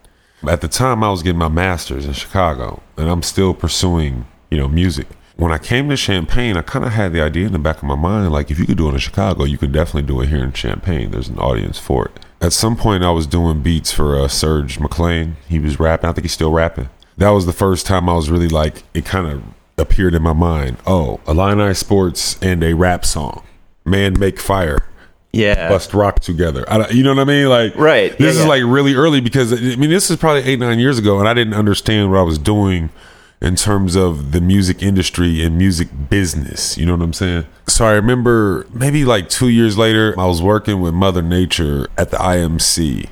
At 0.47 0.62
the 0.62 0.67
time, 0.67 1.04
I 1.04 1.10
was 1.10 1.23
getting 1.23 1.39
my 1.39 1.47
master's 1.47 2.06
in 2.06 2.13
Chicago, 2.13 2.84
and 2.97 3.10
I'm 3.10 3.23
still 3.23 3.54
pursuing, 3.56 4.28
you 4.51 4.60
know, 4.60 4.67
music. 4.67 5.08
When 5.38 5.51
I 5.51 5.58
came 5.58 5.89
to 5.89 5.97
Champaign, 5.97 6.56
I 6.56 6.62
kind 6.62 6.86
of 6.86 6.91
had 6.91 7.13
the 7.13 7.21
idea 7.21 7.47
in 7.47 7.51
the 7.51 7.60
back 7.60 7.78
of 7.78 7.84
my 7.84 7.95
mind, 7.95 8.32
like 8.32 8.51
if 8.51 8.60
you 8.60 8.65
could 8.67 8.78
do 8.78 8.88
it 8.89 8.93
in 8.93 8.99
Chicago, 8.99 9.43
you 9.43 9.58
could 9.58 9.71
definitely 9.71 10.04
do 10.08 10.21
it 10.21 10.30
here 10.30 10.43
in 10.43 10.54
Champaign. 10.54 11.10
There's 11.12 11.28
an 11.30 11.39
audience 11.39 11.80
for 11.80 12.06
it. 12.06 12.24
At 12.45 12.53
some 12.53 12.75
point, 12.75 13.03
I 13.03 13.10
was 13.10 13.25
doing 13.25 13.63
beats 13.63 13.91
for 13.91 14.19
uh, 14.19 14.27
Serge 14.27 14.79
McLean. 14.79 15.36
He 15.49 15.58
was 15.58 15.79
rapping. 15.79 16.08
I 16.08 16.13
think 16.13 16.25
he's 16.25 16.34
still 16.34 16.51
rapping. 16.51 16.89
That 17.17 17.29
was 17.29 17.47
the 17.47 17.53
first 17.53 17.88
time 17.88 18.08
I 18.08 18.13
was 18.13 18.29
really 18.29 18.49
like, 18.49 18.84
it 18.93 19.03
kind 19.03 19.25
of 19.25 19.41
appeared 19.79 20.13
in 20.13 20.21
my 20.21 20.34
mind. 20.34 20.77
Oh, 20.86 21.19
Illini 21.27 21.73
Sports 21.73 22.38
and 22.43 22.63
a 22.63 22.75
rap 22.75 23.03
song. 23.03 23.41
Man 23.84 24.19
Make 24.19 24.39
Fire. 24.39 24.86
yeah. 25.31 25.69
Bust 25.69 25.95
rock 25.95 26.19
together. 26.19 26.69
I, 26.69 26.88
you 26.89 27.01
know 27.01 27.15
what 27.15 27.21
I 27.21 27.25
mean? 27.25 27.47
Like, 27.49 27.75
Right, 27.77 28.12
yeah, 28.12 28.17
This 28.19 28.36
is 28.36 28.43
yeah. 28.43 28.49
like 28.49 28.63
really 28.63 28.93
early 28.93 29.21
because 29.21 29.51
I 29.51 29.75
mean, 29.77 29.89
this 29.89 30.12
is 30.12 30.17
probably 30.17 30.43
eight, 30.43 30.60
nine 30.60 30.77
years 30.77 30.99
ago, 30.99 31.17
and 31.17 31.27
I 31.27 31.34
didn't 31.34 31.55
understand 31.55 32.12
what 32.12 32.19
I 32.19 32.23
was 32.23 32.38
doing 32.38 32.91
in 33.45 33.55
terms 33.55 33.95
of 33.95 34.31
the 34.31 34.41
music 34.41 34.81
industry 34.81 35.43
and 35.43 35.55
music 35.55 35.88
business. 36.10 36.79
You 36.79 36.88
know 36.88 36.95
what 36.95 37.03
I'm 37.03 37.13
saying? 37.13 37.45
So 37.67 37.86
I 37.86 37.91
remember 37.91 38.65
maybe 38.73 39.05
like 39.05 39.29
two 39.29 39.49
years 39.49 39.77
later, 39.77 40.15
I 40.19 40.25
was 40.25 40.41
working 40.41 40.81
with 40.81 40.95
Mother 40.95 41.21
Nature 41.21 41.88
at 41.95 42.10
the 42.10 42.17
IMC, 42.17 43.08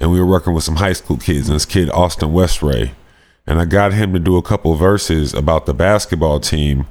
and 0.00 0.10
we 0.10 0.18
were 0.18 0.26
working 0.26 0.54
with 0.54 0.64
some 0.64 0.76
high 0.76 0.94
school 0.94 1.18
kids, 1.18 1.50
and 1.50 1.56
this 1.56 1.66
kid 1.66 1.90
Austin 1.90 2.30
Westray, 2.30 2.92
and 3.46 3.60
I 3.60 3.66
got 3.66 3.92
him 3.92 4.14
to 4.14 4.18
do 4.18 4.38
a 4.38 4.42
couple 4.42 4.74
verses 4.74 5.34
about 5.34 5.66
the 5.66 5.74
basketball 5.74 6.40
team 6.40 6.86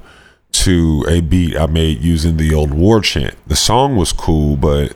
to 0.52 1.04
a 1.08 1.20
beat 1.20 1.56
I 1.56 1.66
made 1.66 2.00
using 2.00 2.36
the 2.36 2.54
old 2.54 2.72
war 2.72 3.00
chant. 3.00 3.34
The 3.48 3.56
song 3.56 3.96
was 3.96 4.12
cool, 4.12 4.56
but 4.56 4.94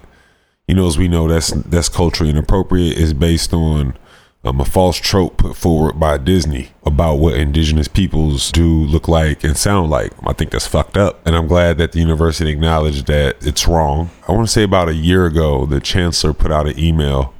you 0.69 0.77
know, 0.77 0.87
as 0.87 0.97
we 0.97 1.09
know, 1.09 1.27
that's 1.27 1.51
that's 1.51 1.89
culturally 1.89 2.31
inappropriate. 2.31 2.97
It's 2.97 3.13
based 3.13 3.53
on 3.53 3.99
um, 4.45 4.61
a 4.61 4.65
false 4.65 4.97
trope 4.97 5.37
put 5.37 5.57
forward 5.57 6.01
by 6.01 6.19
Disney 6.19 6.71
about 6.85 7.17
what 7.17 7.35
indigenous 7.35 7.89
peoples 7.89 8.51
do 8.51 8.67
look 8.67 9.07
like 9.07 9.45
and 9.45 9.57
sound 9.57 9.91
like. 9.91 10.13
I 10.27 10.33
think 10.33 10.51
that's 10.51 10.67
fucked 10.67 10.97
up, 10.97 11.25
and 11.25 11.37
I'm 11.37 11.47
glad 11.47 11.79
that 11.79 11.93
the 11.93 12.01
university 12.01 12.51
acknowledged 12.51 13.07
that 13.07 13.37
it's 13.41 13.69
wrong. 13.69 14.11
I 14.27 14.33
want 14.33 14.49
to 14.49 14.53
say 14.53 14.65
about 14.65 14.89
a 14.89 14.95
year 14.95 15.27
ago, 15.27 15.65
the 15.65 15.81
chancellor 15.81 16.33
put 16.33 16.51
out 16.51 16.67
an 16.67 16.79
email 16.79 17.33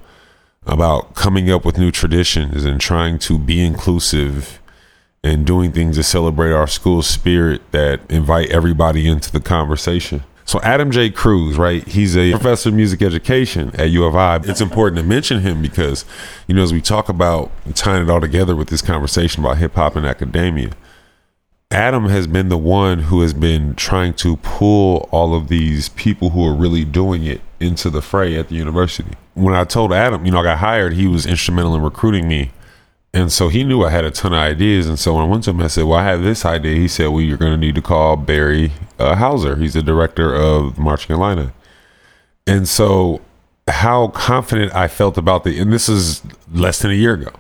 about 0.65 1.15
coming 1.15 1.51
up 1.51 1.65
with 1.65 1.77
new 1.79 1.91
traditions 1.91 2.65
and 2.65 2.81
trying 2.81 3.19
to 3.19 3.39
be 3.39 3.65
inclusive 3.65 4.61
and 5.25 5.47
doing 5.47 5.73
things 5.73 5.97
to 5.97 6.03
celebrate 6.03 6.53
our 6.53 6.67
school 6.67 7.03
spirit 7.03 7.63
that 7.73 8.01
invite 8.09 8.51
everybody 8.51 9.09
into 9.09 9.31
the 9.31 9.41
conversation. 9.41 10.23
So 10.45 10.61
Adam 10.63 10.91
J. 10.91 11.11
Kruse, 11.11 11.57
right? 11.57 11.87
He's 11.87 12.17
a 12.17 12.33
professor 12.33 12.69
of 12.69 12.75
music 12.75 13.03
education 13.03 13.71
at 13.77 13.91
U 13.91 14.05
of 14.05 14.17
I. 14.17 14.37
It's 14.45 14.61
important 14.61 14.97
to 14.99 15.03
mention 15.03 15.41
him 15.41 15.63
because, 15.63 16.05
you 16.47 16.55
know, 16.55 16.63
as 16.63 16.73
we 16.73 16.81
talk 16.81 17.09
about 17.09 17.51
tying 17.75 18.03
it 18.03 18.11
all 18.11 18.21
together 18.21 18.57
with 18.57 18.69
this 18.69 18.83
conversation 18.83 19.43
about 19.45 19.59
hip 19.59 19.75
hop 19.75 19.97
and 19.97 20.05
academia, 20.05 20.71
Adam 21.71 22.11
has 22.11 22.27
been 22.27 22.51
the 22.51 22.59
one 22.59 22.99
who 22.99 23.23
has 23.23 23.33
been 23.33 23.75
trying 23.75 24.13
to 24.13 24.37
pull 24.39 25.09
all 25.11 25.35
of 25.35 25.49
these 25.49 25.89
people 25.91 26.31
who 26.31 26.47
are 26.47 26.55
really 26.55 26.85
doing 26.85 27.25
it 27.25 27.41
into 27.61 27.89
the 27.89 28.03
fray 28.03 28.37
at 28.37 28.49
the 28.49 28.55
university. 28.57 29.13
When 29.35 29.55
I 29.55 29.65
told 29.65 29.93
Adam, 29.93 30.27
you 30.27 30.33
know, 30.33 30.41
I 30.41 30.43
got 30.43 30.59
hired, 30.59 30.93
he 30.93 31.07
was 31.07 31.25
instrumental 31.25 31.75
in 31.75 31.81
recruiting 31.81 32.29
me. 32.29 32.51
And 33.15 33.31
so 33.31 33.49
he 33.49 33.63
knew 33.63 33.83
I 33.85 33.91
had 33.91 34.05
a 34.07 34.11
ton 34.11 34.33
of 34.33 34.39
ideas. 34.39 34.87
And 34.89 34.99
so 34.99 35.15
when 35.15 35.25
I 35.25 35.29
went 35.29 35.45
to 35.45 35.51
him, 35.51 35.61
I 35.61 35.67
said, 35.67 35.85
Well, 35.85 35.99
I 35.99 36.05
have 36.05 36.23
this 36.23 36.45
idea. 36.47 36.77
He 36.77 36.89
said, 36.89 37.09
Well, 37.09 37.21
you're 37.21 37.37
going 37.37 37.53
to 37.53 37.59
need 37.59 37.75
to 37.75 37.83
call 37.83 38.17
Barry 38.17 38.73
uh, 38.99 39.17
Houser. 39.17 39.57
He's 39.57 39.75
the 39.75 39.83
director 39.83 40.35
of 40.35 40.79
Marching 40.79 41.15
Illini. 41.17 41.51
And 42.47 42.67
so, 42.67 43.21
how 43.69 44.09
confident 44.09 44.75
I 44.75 44.89
felt 44.89 45.17
about 45.19 45.45
the, 45.45 45.59
and 45.61 45.73
this 45.73 45.89
is 45.89 46.23
less 46.53 46.81
than 46.81 46.91
a 46.91 46.95
year 46.95 47.15
ago. 47.15 47.31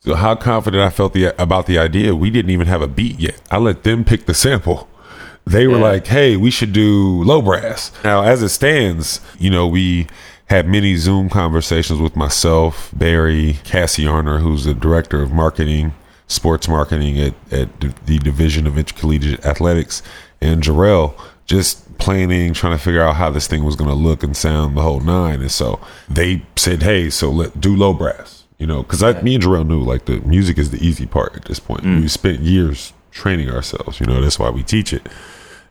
So, 0.00 0.14
how 0.14 0.36
confident 0.36 0.82
I 0.82 0.90
felt 0.90 1.12
the, 1.14 1.40
about 1.42 1.66
the 1.66 1.78
idea, 1.78 2.14
we 2.14 2.30
didn't 2.30 2.50
even 2.52 2.68
have 2.68 2.80
a 2.80 2.86
beat 2.88 3.18
yet. 3.18 3.40
I 3.50 3.58
let 3.58 3.82
them 3.82 4.04
pick 4.04 4.26
the 4.26 4.34
sample. 4.34 4.88
They 5.44 5.66
were 5.66 5.78
Yeah. 5.78 5.82
like, 5.82 6.06
hey, 6.06 6.36
we 6.36 6.50
should 6.50 6.72
do 6.72 7.22
low 7.24 7.42
brass. 7.42 7.90
Now, 8.04 8.22
as 8.22 8.42
it 8.42 8.50
stands, 8.50 9.20
you 9.38 9.50
know, 9.50 9.66
we 9.66 10.06
had 10.48 10.66
many 10.66 10.96
Zoom 10.96 11.28
conversations 11.28 12.00
with 12.00 12.16
myself, 12.16 12.90
Barry, 12.94 13.58
Cassie 13.64 14.04
Arner, 14.04 14.40
who's 14.40 14.64
the 14.64 14.74
director 14.74 15.22
of 15.22 15.30
marketing, 15.30 15.94
sports 16.26 16.68
marketing 16.68 17.18
at, 17.20 17.34
at 17.52 17.80
the 18.06 18.18
Division 18.18 18.66
of 18.66 18.78
Intercollegiate 18.78 19.44
Athletics, 19.44 20.02
and 20.40 20.62
Jarrell, 20.62 21.14
just 21.44 21.98
planning, 21.98 22.54
trying 22.54 22.76
to 22.76 22.82
figure 22.82 23.02
out 23.02 23.16
how 23.16 23.30
this 23.30 23.46
thing 23.46 23.64
was 23.64 23.76
going 23.76 23.90
to 23.90 23.96
look 23.96 24.22
and 24.22 24.36
sound 24.36 24.76
the 24.76 24.82
whole 24.82 25.00
nine. 25.00 25.40
And 25.40 25.50
so 25.50 25.80
they 26.08 26.42
said, 26.56 26.82
"Hey, 26.82 27.10
so 27.10 27.30
let 27.30 27.60
do 27.60 27.74
low 27.76 27.92
brass." 27.92 28.44
You 28.58 28.66
know, 28.66 28.82
because 28.82 29.02
I, 29.02 29.20
me 29.22 29.34
and 29.34 29.44
Jarrell 29.44 29.66
knew 29.66 29.82
like 29.82 30.06
the 30.06 30.20
music 30.20 30.58
is 30.58 30.70
the 30.70 30.84
easy 30.84 31.06
part 31.06 31.36
at 31.36 31.44
this 31.44 31.60
point. 31.60 31.82
Mm. 31.82 32.00
We 32.02 32.08
spent 32.08 32.40
years 32.40 32.92
training 33.10 33.50
ourselves. 33.50 34.00
You 34.00 34.06
know, 34.06 34.20
that's 34.20 34.38
why 34.38 34.50
we 34.50 34.62
teach 34.62 34.92
it. 34.92 35.06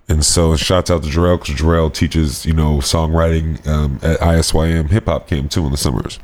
And 0.10 0.24
so, 0.24 0.56
shouts 0.56 0.90
out 0.90 1.04
to 1.04 1.10
Jarrell 1.10 1.40
because 1.40 1.56
Jarrell 1.56 1.94
teaches, 1.94 2.46
you 2.46 2.54
know, 2.54 2.78
songwriting 2.78 3.66
um, 3.68 4.00
at 4.02 4.20
ISYM 4.20 4.90
hip 4.90 5.06
hop 5.06 5.28
camp 5.28 5.52
too 5.52 5.66
in 5.66 5.72
the 5.72 5.78
summers. 5.78 6.20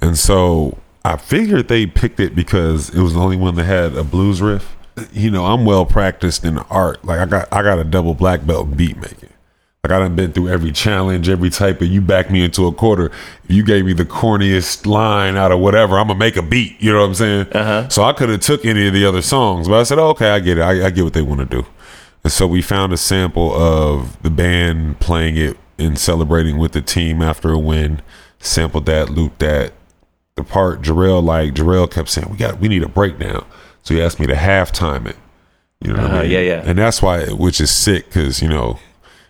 And 0.00 0.16
so, 0.16 0.78
I 1.04 1.16
figured 1.16 1.68
they 1.68 1.86
picked 1.86 2.20
it 2.20 2.34
because 2.34 2.90
it 2.90 3.00
was 3.00 3.14
the 3.14 3.20
only 3.20 3.36
one 3.36 3.54
that 3.56 3.64
had 3.64 3.94
a 3.96 4.04
blues 4.04 4.40
riff. 4.40 4.76
You 5.12 5.30
know, 5.30 5.46
I'm 5.46 5.64
well 5.64 5.86
practiced 5.86 6.44
in 6.44 6.58
art. 6.58 7.04
Like 7.04 7.20
I 7.20 7.26
got, 7.26 7.52
I 7.52 7.62
got 7.62 7.78
a 7.78 7.84
double 7.84 8.14
black 8.14 8.44
belt 8.46 8.76
beat 8.76 8.96
making. 8.96 9.30
Like 9.84 9.92
I 9.92 10.00
done 10.00 10.16
been 10.16 10.32
through 10.32 10.48
every 10.48 10.72
challenge, 10.72 11.28
every 11.28 11.50
type 11.50 11.80
of 11.80 11.86
you 11.86 12.00
back 12.00 12.30
me 12.30 12.44
into 12.44 12.66
a 12.66 12.72
quarter. 12.72 13.12
You 13.46 13.62
gave 13.62 13.84
me 13.84 13.92
the 13.92 14.04
corniest 14.04 14.86
line 14.86 15.36
out 15.36 15.52
of 15.52 15.60
whatever, 15.60 15.98
I'm 15.98 16.08
gonna 16.08 16.18
make 16.18 16.36
a 16.36 16.42
beat. 16.42 16.80
You 16.80 16.92
know 16.92 17.00
what 17.00 17.06
I'm 17.06 17.14
saying? 17.14 17.46
Uh-huh. 17.52 17.88
So 17.88 18.02
I 18.02 18.12
could 18.12 18.28
have 18.28 18.40
took 18.40 18.64
any 18.64 18.88
of 18.88 18.92
the 18.92 19.06
other 19.06 19.22
songs, 19.22 19.68
but 19.68 19.78
I 19.78 19.84
said, 19.84 19.98
oh, 19.98 20.08
okay, 20.08 20.30
I 20.30 20.40
get 20.40 20.58
it. 20.58 20.62
I, 20.62 20.86
I 20.86 20.90
get 20.90 21.04
what 21.04 21.14
they 21.14 21.22
want 21.22 21.48
to 21.48 21.62
do. 21.62 21.66
And 22.24 22.32
so 22.32 22.46
we 22.46 22.62
found 22.62 22.92
a 22.92 22.96
sample 22.96 23.52
of 23.54 24.20
the 24.22 24.30
band 24.30 25.00
playing 25.00 25.36
it 25.36 25.56
and 25.78 25.98
celebrating 25.98 26.58
with 26.58 26.72
the 26.72 26.82
team 26.82 27.22
after 27.22 27.50
a 27.50 27.58
win. 27.58 28.02
Sampled 28.40 28.86
that, 28.86 29.10
looped 29.10 29.38
that. 29.40 29.72
The 30.36 30.44
part 30.44 30.82
Jarrell 30.82 31.22
like 31.22 31.54
Jarrell 31.54 31.90
kept 31.90 32.08
saying, 32.08 32.28
"We 32.30 32.36
got, 32.36 32.60
we 32.60 32.68
need 32.68 32.82
a 32.84 32.88
breakdown." 32.88 33.44
So 33.82 33.94
he 33.94 34.02
asked 34.02 34.20
me 34.20 34.26
to 34.28 34.34
halftime 34.34 35.06
it. 35.08 35.16
You 35.80 35.92
know 35.92 36.02
what 36.02 36.12
Uh, 36.12 36.16
I 36.18 36.22
mean? 36.22 36.30
yeah, 36.30 36.40
yeah. 36.40 36.62
And 36.64 36.78
that's 36.78 37.00
why, 37.02 37.26
which 37.26 37.60
is 37.60 37.70
sick, 37.70 38.06
because 38.06 38.40
you 38.42 38.48
know, 38.48 38.78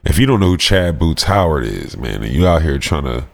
if 0.05 0.19
you 0.19 0.27
don't 0.27 0.41
know 0.41 0.49
who 0.49 0.57
Chad 0.59 0.99
Boots 0.99 1.23
Howard 1.25 1.65
is, 1.65 1.97
man, 1.97 2.23
and 2.23 2.33
you 2.33 2.47
out 2.47 2.63
here 2.63 2.79
trying 2.79 3.05
to 3.05 3.25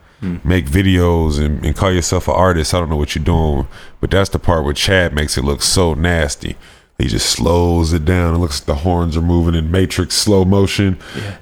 make 0.42 0.64
videos 0.66 1.38
and, 1.38 1.62
and 1.66 1.76
call 1.76 1.92
yourself 1.92 2.28
an 2.28 2.34
artist, 2.34 2.72
I 2.72 2.78
don't 2.80 2.88
know 2.88 2.96
what 2.96 3.14
you're 3.14 3.24
doing, 3.24 3.68
but 4.00 4.10
that's 4.10 4.30
the 4.30 4.38
part 4.38 4.64
where 4.64 4.72
Chad 4.72 5.12
makes 5.14 5.36
it 5.36 5.44
look 5.44 5.60
so 5.60 5.92
nasty. 5.94 6.56
He 6.98 7.09
just 7.09 7.28
slows 7.28 7.92
it 7.92 8.04
down. 8.04 8.35
It 8.35 8.38
looks 8.38 8.61
like 8.61 8.66
the 8.66 8.76
horns 8.76 9.16
are 9.16 9.20
moving 9.22 9.57
in 9.57 9.70
Matrix 9.72 10.14
slow 10.14 10.44
motion. 10.44 10.96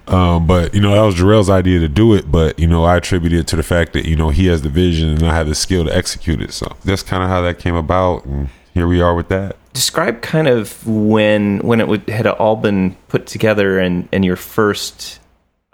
Um, 0.09 0.47
but 0.47 0.75
you 0.75 0.81
know 0.81 0.95
that 0.95 1.03
was 1.03 1.15
Jarrell's 1.17 1.51
idea 1.51 1.79
to 1.81 1.89
do 1.89 2.15
it. 2.15 2.31
But 2.33 2.59
you 2.59 2.67
know 2.67 2.85
I 2.85 2.97
attribute 2.97 3.35
it 3.35 3.47
to 3.49 3.57
the 3.57 3.63
fact 3.63 3.93
that 3.93 4.07
you 4.07 4.17
know 4.17 4.31
he 4.31 4.47
has 4.47 4.63
the 4.63 4.71
vision 4.71 5.11
and 5.11 5.23
I 5.27 5.35
have 5.35 5.49
the 5.49 5.55
skill 5.55 5.85
to 5.85 5.95
execute 5.95 6.41
it. 6.41 6.53
So 6.53 6.75
that's 6.85 7.03
kind 7.03 7.23
of 7.23 7.29
how 7.29 7.43
that 7.43 7.59
came 7.59 7.75
about, 7.75 8.25
and 8.25 8.49
here 8.73 8.87
we 8.87 9.03
are 9.03 9.15
with 9.15 9.29
that. 9.29 9.57
Describe 9.75 10.23
kind 10.23 10.49
of 10.49 10.87
when 10.87 11.59
when 11.59 11.81
it 11.81 11.89
would, 11.89 12.09
had 12.09 12.27
all 12.27 12.57
been 12.57 12.97
put 13.09 13.27
together 13.27 13.79
and 13.79 14.09
and 14.11 14.25
your 14.25 14.37
first. 14.37 15.19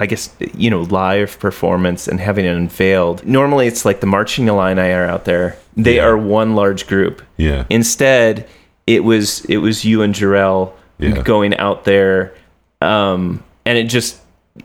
I 0.01 0.07
guess 0.07 0.33
you 0.55 0.71
know 0.71 0.83
live 0.83 1.41
performance 1.41 2.07
and 2.07 2.21
having 2.21 2.45
it 2.45 2.55
unveiled. 2.57 3.25
Normally, 3.27 3.67
it's 3.67 3.85
like 3.85 3.99
the 4.01 4.07
marching 4.07 4.47
Illini 4.49 4.93
are 4.93 5.05
out 5.05 5.25
there; 5.25 5.57
they 5.77 5.97
Yeah. 5.97 6.07
are 6.07 6.17
one 6.17 6.55
large 6.55 6.87
group. 6.87 7.21
Yeah. 7.37 7.65
Instead, 7.69 8.49
it 8.89 9.05
was 9.05 9.45
it 9.45 9.59
was 9.59 9.85
you 9.85 10.03
and 10.03 10.15
Jarrell 10.15 10.73
Yeah. 10.99 11.23
going 11.23 11.55
out 11.59 11.85
there, 11.85 12.33
um, 12.81 13.45
and 13.67 13.77
it 13.77 13.85
just 13.85 14.19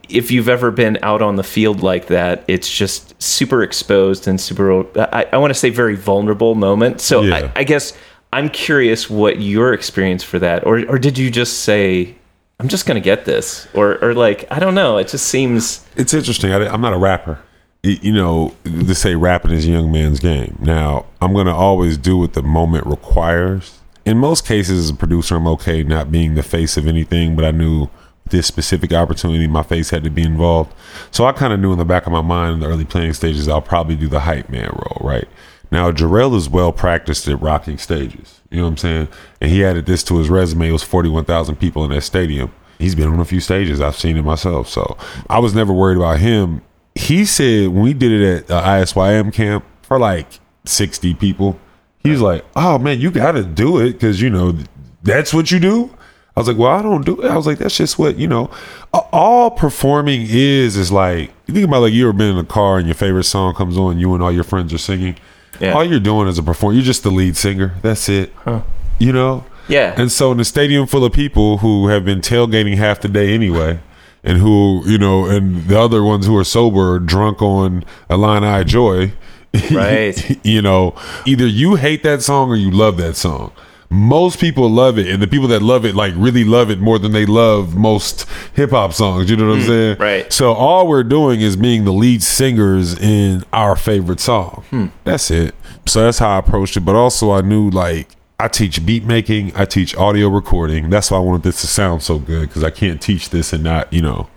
if 0.09 0.31
you've 0.31 0.49
ever 0.49 0.71
been 0.71 0.97
out 1.03 1.21
on 1.21 1.35
the 1.35 1.43
field 1.43 1.83
like 1.83 2.07
that, 2.07 2.43
it's 2.47 2.67
just 2.73 3.21
super 3.21 3.61
exposed 3.61 4.27
and 4.27 4.39
super. 4.41 4.85
I, 4.97 5.27
I 5.33 5.37
want 5.37 5.51
to 5.51 5.59
say 5.59 5.69
very 5.69 5.95
vulnerable 5.95 6.55
moment. 6.55 7.01
So 7.01 7.21
Yeah. 7.21 7.51
I, 7.55 7.59
I 7.59 7.63
guess 7.63 7.93
I'm 8.31 8.49
curious 8.49 9.09
what 9.09 9.39
your 9.39 9.73
experience 9.73 10.23
for 10.23 10.39
that, 10.39 10.65
or 10.65 10.79
or 10.87 10.97
did 10.97 11.17
you 11.17 11.29
just 11.29 11.59
say? 11.59 12.15
I'm 12.59 12.69
just 12.69 12.85
gonna 12.85 13.01
get 13.01 13.25
this, 13.25 13.67
or 13.73 14.01
or 14.03 14.13
like 14.13 14.47
I 14.49 14.59
don't 14.59 14.73
know. 14.73 14.97
It 14.97 15.09
just 15.09 15.25
seems 15.27 15.85
it's 15.97 16.13
interesting. 16.13 16.53
I, 16.53 16.73
am 16.73 16.79
not 16.81 16.93
a 16.93 16.97
rapper. 16.97 17.39
You 17.83 18.13
know, 18.13 18.55
they 18.63 18.93
say 18.93 19.15
rapping 19.15 19.51
is 19.51 19.65
a 19.67 19.71
young 19.71 19.91
man's 19.91 20.21
game. 20.21 20.57
Now, 20.61 21.05
I'm 21.21 21.33
going 21.33 21.47
to 21.47 21.53
always 21.53 21.97
do 21.97 22.17
what 22.17 22.31
the 22.31 22.41
moment 22.41 22.87
requires. 22.87 23.77
In 24.05 24.17
most 24.17 24.45
cases, 24.45 24.85
as 24.85 24.89
a 24.89 24.95
producer, 24.95 25.35
I'm 25.35 25.47
okay 25.47 25.83
not 25.83 26.11
being 26.11 26.35
the 26.35 26.43
face 26.43 26.75
of 26.77 26.87
anything, 26.87 27.35
but 27.35 27.45
I 27.45 27.51
knew 27.51 27.89
this 28.25 28.47
specific 28.47 28.93
opportunity, 28.93 29.47
my 29.47 29.63
face 29.63 29.89
had 29.89 30.03
to 30.03 30.09
be 30.09 30.23
involved. 30.23 30.73
So 31.11 31.25
I 31.25 31.31
kind 31.31 31.53
of 31.53 31.59
knew 31.59 31.71
in 31.71 31.77
the 31.77 31.85
back 31.85 32.05
of 32.05 32.11
my 32.11 32.21
mind 32.21 32.55
in 32.55 32.59
the 32.61 32.67
early 32.67 32.85
planning 32.85 33.13
stages, 33.13 33.47
I'll 33.47 33.61
probably 33.61 33.95
do 33.95 34.07
the 34.07 34.21
hype 34.21 34.49
man 34.49 34.69
role, 34.69 34.97
right? 35.01 35.27
Now, 35.71 35.91
Jarrell 35.91 36.35
is 36.35 36.49
well 36.49 36.71
practiced 36.71 37.27
at 37.27 37.41
rocking 37.41 37.77
stages. 37.77 38.41
You 38.49 38.57
know 38.57 38.65
what 38.65 38.69
I'm 38.69 38.77
saying? 38.77 39.07
And 39.41 39.51
he 39.51 39.65
added 39.65 39.85
this 39.85 40.03
to 40.03 40.17
his 40.17 40.29
resume. 40.29 40.69
It 40.69 40.71
was 40.71 40.83
41,000 40.83 41.55
people 41.55 41.83
in 41.83 41.91
that 41.91 42.01
stadium. 42.01 42.53
He's 42.79 42.95
been 42.95 43.07
on 43.07 43.19
a 43.19 43.25
few 43.25 43.39
stages. 43.39 43.81
I've 43.81 43.95
seen 43.95 44.17
it 44.17 44.23
myself. 44.23 44.67
So 44.67 44.97
I 45.29 45.39
was 45.39 45.55
never 45.55 45.73
worried 45.73 45.97
about 45.97 46.19
him. 46.19 46.61
He 46.95 47.25
said 47.25 47.69
when 47.69 47.81
we 47.81 47.93
did 47.93 48.11
it 48.11 48.43
at 48.43 48.51
uh, 48.51 48.63
ISYM 48.63 49.33
camp 49.33 49.65
for 49.81 49.97
like 49.97 50.39
60 50.65 51.15
people, 51.15 51.59
he 52.03 52.11
was 52.11 52.21
like, 52.21 52.45
oh 52.55 52.77
man, 52.77 52.99
you 52.99 53.11
got 53.11 53.31
to 53.31 53.43
do 53.43 53.79
it 53.79 53.93
because, 53.93 54.21
you 54.21 54.29
know, 54.29 54.57
that's 55.01 55.33
what 55.33 55.51
you 55.51 55.59
do. 55.59 55.95
I 56.35 56.39
was 56.39 56.47
like, 56.47 56.57
well, 56.57 56.71
I 56.71 56.81
don't 56.81 57.05
do 57.05 57.21
it. 57.21 57.29
I 57.29 57.37
was 57.37 57.45
like, 57.45 57.59
that's 57.59 57.77
just 57.77 57.99
what, 57.99 58.17
you 58.17 58.27
know, 58.27 58.49
all 58.91 59.51
performing 59.51 60.25
is, 60.27 60.75
is 60.75 60.91
like, 60.91 61.31
you 61.45 61.53
think 61.53 61.67
about 61.67 61.81
like 61.81 61.93
you 61.93 62.07
ever 62.07 62.17
been 62.17 62.31
in 62.31 62.37
a 62.37 62.43
car 62.43 62.77
and 62.77 62.87
your 62.87 62.95
favorite 62.95 63.25
song 63.25 63.53
comes 63.53 63.77
on, 63.77 63.99
you 63.99 64.13
and 64.13 64.23
all 64.23 64.31
your 64.31 64.43
friends 64.43 64.73
are 64.73 64.79
singing. 64.79 65.15
Yeah. 65.59 65.73
All 65.73 65.83
you're 65.83 65.99
doing 65.99 66.27
is 66.27 66.39
a 66.39 66.43
performer. 66.43 66.75
You're 66.75 66.83
just 66.83 67.03
the 67.03 67.11
lead 67.11 67.37
singer. 67.37 67.75
That's 67.83 68.09
it. 68.09 68.33
You 68.97 69.13
know? 69.13 69.45
Yeah. 69.67 69.93
And 69.95 70.11
so 70.11 70.31
in 70.31 70.39
a 70.39 70.45
stadium 70.45 70.87
full 70.87 71.05
of 71.05 71.13
people 71.13 71.59
who 71.59 71.87
have 71.87 72.03
been 72.03 72.21
tailgating 72.21 72.77
half 72.77 73.01
the 73.01 73.07
day 73.07 73.33
anyway, 73.33 73.79
and 74.23 74.37
who, 74.37 74.81
you 74.85 74.97
know, 74.97 75.25
and 75.25 75.67
the 75.67 75.77
other 75.77 76.01
ones 76.01 76.25
who 76.25 76.35
are 76.37 76.45
sober, 76.45 76.97
drunk 76.97 77.41
on 77.41 77.83
Illini 78.09 78.63
Joy, 78.63 79.11
Right. 79.71 80.45
you 80.45 80.61
know, 80.61 80.95
either 81.25 81.47
you 81.47 81.75
hate 81.75 82.03
that 82.03 82.21
song 82.21 82.49
or 82.49 82.55
you 82.55 82.71
love 82.71 82.97
that 82.97 83.15
song. 83.15 83.51
Most 83.89 84.39
people 84.39 84.67
love 84.69 84.97
it, 84.97 85.07
and 85.07 85.21
the 85.21 85.27
people 85.27 85.47
that 85.49 85.61
love 85.61 85.85
it 85.85 85.93
like 85.93 86.13
really 86.15 86.43
love 86.43 86.71
it 86.71 86.79
more 86.79 86.97
than 86.97 87.11
they 87.11 87.27
love 87.27 87.75
most 87.75 88.25
hip 88.55 88.71
hop 88.71 88.93
songs. 88.93 89.29
You 89.29 89.37
know 89.37 89.47
what 89.47 89.57
I'm 89.57 89.61
mm, 89.61 89.67
saying? 89.67 89.97
right. 89.99 90.33
So 90.33 90.53
all 90.53 90.87
we're 90.87 91.03
doing 91.03 91.41
is 91.41 91.55
being 91.55 91.85
the 91.85 91.93
lead 91.93 92.23
singers 92.23 92.97
in 92.99 93.43
our 93.53 93.75
favorite 93.75 94.19
song. 94.19 94.63
Hmm. 94.71 94.87
That's 95.03 95.29
it. 95.29 95.53
So 95.85 96.03
that's 96.03 96.17
how 96.17 96.35
I 96.35 96.39
approached 96.39 96.75
it. 96.75 96.81
But 96.81 96.95
also, 96.95 97.31
I 97.31 97.41
knew 97.41 97.69
like 97.69 98.15
I 98.39 98.47
teach 98.47 98.83
beat 98.85 99.05
making, 99.05 99.55
I 99.55 99.65
teach 99.65 99.95
audio 99.95 100.27
recording. 100.27 100.89
That's 100.89 101.11
why 101.11 101.17
I 101.17 101.21
wanted 101.21 101.43
this 101.43 101.61
to 101.61 101.67
sound 101.67 102.01
so 102.01 102.17
good 102.17 102.49
because 102.49 102.63
I 102.63 102.71
can't 102.71 103.01
teach 103.01 103.29
this 103.29 103.53
and 103.53 103.63
not, 103.63 103.93
you 103.93 104.01
know. 104.01 104.27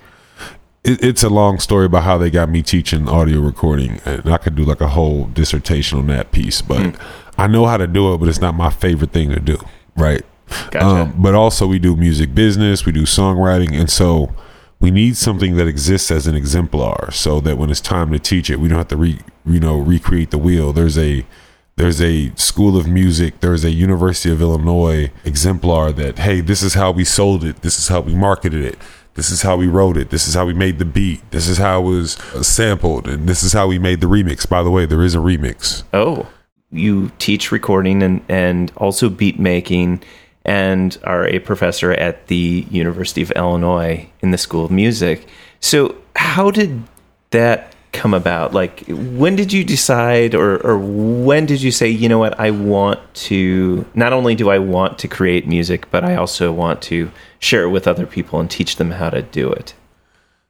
It, 0.87 1.03
it's 1.03 1.22
a 1.25 1.29
long 1.29 1.59
story 1.59 1.87
about 1.87 2.05
how 2.05 2.16
they 2.16 2.31
got 2.31 2.49
me 2.49 2.62
teaching 2.62 3.09
audio 3.09 3.40
recording, 3.40 4.01
and 4.05 4.33
I 4.33 4.38
could 4.38 4.55
do 4.55 4.64
like 4.64 4.81
a 4.81 4.88
whole 4.88 5.25
dissertation 5.25 5.99
on 5.99 6.07
that 6.07 6.31
piece. 6.31 6.62
But 6.62 6.94
I 7.37 7.49
know 7.49 7.66
how 7.66 7.77
to 7.77 7.88
do 7.88 8.14
it, 8.14 8.18
but 8.18 8.29
it's 8.29 8.40
not 8.40 8.55
my 8.55 8.70
favorite 8.70 9.11
thing 9.11 9.31
to 9.31 9.40
do. 9.40 9.59
Right. 9.96 10.22
Gotcha. 10.70 10.87
Um, 10.87 11.14
but 11.20 11.35
also, 11.35 11.66
we 11.66 11.81
do 11.81 11.96
music 11.96 12.35
business, 12.35 12.87
we 12.87 12.92
do 12.92 13.03
songwriting, 13.03 13.79
and 13.79 13.90
so 13.90 14.33
we 14.79 14.92
need 14.92 15.16
something 15.16 15.57
that 15.57 15.66
exists 15.66 16.11
as 16.12 16.29
an 16.29 16.37
exemplar, 16.37 17.11
so 17.11 17.40
that 17.40 17.59
when 17.59 17.68
it's 17.68 17.81
time 17.81 18.12
to 18.12 18.20
teach 18.20 18.49
it, 18.49 18.61
we 18.61 18.68
don't 18.68 18.79
have 18.79 18.88
to 18.88 18.96
re, 18.96 19.18
you 19.44 19.59
know 19.59 19.77
recreate 19.79 20.31
the 20.31 20.38
wheel. 20.38 20.72
There's 20.72 20.96
a 20.96 21.27
there's 21.75 22.01
a 22.01 22.33
school 22.37 22.77
of 22.77 22.87
music, 22.87 23.40
there's 23.40 23.64
a 23.64 23.70
University 23.70 24.31
of 24.31 24.40
Illinois 24.40 25.11
exemplar 25.25 25.90
that 25.92 26.20
hey, 26.20 26.40
this 26.40 26.62
is 26.62 26.75
how 26.75 26.92
we 26.92 27.05
sold 27.05 27.42
it, 27.44 27.62
this 27.62 27.79
is 27.79 27.88
how 27.88 28.01
we 28.01 28.14
marketed 28.14 28.64
it. 28.64 28.79
This 29.16 29.31
is 29.31 29.42
how 29.42 29.57
we 29.57 29.66
wrote 29.66 29.96
it. 29.96 30.11
This 30.11 30.29
is 30.29 30.35
how 30.35 30.46
we 30.46 30.55
made 30.55 30.79
the 30.79 30.85
beat. 30.85 31.29
This 31.31 31.48
is 31.48 31.59
how 31.59 31.81
it 31.81 31.85
was 31.85 32.12
sampled, 32.42 33.09
and 33.09 33.29
this 33.29 33.42
is 33.42 33.52
how 33.52 33.66
we 33.66 33.79
made 33.79 34.00
the 34.00 34.07
remix. 34.07 34.48
By 34.48 34.62
the 34.62 34.70
way, 34.70 34.87
there 34.87 35.02
is 35.02 35.14
a 35.14 35.18
remix. 35.18 35.83
Oh, 35.92 36.29
you 36.70 37.11
teach 37.18 37.50
recording 37.50 38.02
and, 38.02 38.22
and 38.29 38.72
also 38.76 39.09
beat 39.09 39.38
making 39.38 40.02
and 40.44 40.96
are 41.02 41.26
a 41.26 41.40
professor 41.40 41.92
at 41.92 42.29
the 42.29 42.66
University 42.70 43.22
of 43.22 43.33
Illinois 43.33 44.09
in 44.20 44.31
the 44.31 44.38
School 44.38 44.64
of 44.64 44.70
Music. 44.70 45.26
So, 45.61 45.96
how 46.14 46.50
did 46.50 46.85
that 47.31 47.74
come 47.97 48.15
about? 48.15 48.53
Like, 48.53 48.85
when 48.89 49.35
did 49.37 49.53
you 49.53 49.63
decide, 49.65 50.35
or, 50.35 50.59
or 50.65 50.79
when 50.79 51.47
did 51.47 51.63
you 51.63 51.73
say, 51.73 51.89
you 51.89 52.09
know 52.09 52.19
what, 52.19 52.39
I 52.39 52.51
want 52.51 53.01
to, 53.27 53.87
not 53.95 54.13
only 54.13 54.35
do 54.35 54.51
I 54.51 54.59
want 54.59 54.99
to 55.01 55.09
create 55.09 55.49
music, 55.49 55.91
but 55.91 56.05
I 56.05 56.17
also 56.17 56.53
want 56.53 56.83
to 56.83 57.11
share 57.39 57.63
it 57.65 57.71
with 57.71 57.89
other 57.89 58.07
people 58.07 58.39
and 58.39 58.51
teach 58.51 58.77
them 58.77 58.91
how 58.93 59.11
to 59.11 59.23
do 59.23 59.51
it? 59.51 59.75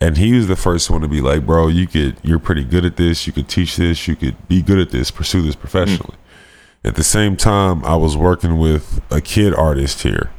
and 0.00 0.16
he 0.16 0.32
was 0.32 0.46
the 0.46 0.56
first 0.56 0.90
one 0.90 1.00
to 1.00 1.08
be 1.08 1.20
like, 1.20 1.44
"Bro, 1.46 1.68
you 1.68 1.86
could, 1.86 2.16
you're 2.22 2.38
pretty 2.38 2.64
good 2.64 2.84
at 2.84 2.96
this. 2.96 3.26
You 3.26 3.32
could 3.32 3.48
teach 3.48 3.76
this. 3.76 4.06
You 4.06 4.16
could 4.16 4.48
be 4.48 4.62
good 4.62 4.78
at 4.78 4.90
this. 4.90 5.10
Pursue 5.10 5.42
this 5.42 5.56
professionally." 5.56 6.14
At 6.84 6.94
the 6.94 7.04
same 7.04 7.36
time, 7.36 7.84
I 7.84 7.96
was 7.96 8.16
working 8.16 8.58
with 8.58 9.02
a 9.10 9.20
kid 9.20 9.52
artist 9.52 10.02
here, 10.02 10.30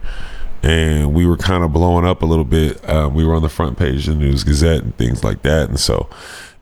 and 0.63 1.13
we 1.13 1.25
were 1.25 1.35
kind 1.35 1.63
of 1.63 1.73
blowing 1.73 2.05
up 2.05 2.21
a 2.21 2.25
little 2.25 2.45
bit. 2.45 2.83
Uh, 2.87 3.09
we 3.13 3.25
were 3.25 3.35
on 3.35 3.41
the 3.41 3.49
front 3.49 3.77
page 3.77 4.07
of 4.07 4.15
the 4.15 4.19
News 4.21 4.45
Gazette 4.45 4.81
and 4.81 4.97
things 4.97 5.23
like 5.23 5.41
that, 5.41 5.67
and 5.69 5.79
so 5.79 6.09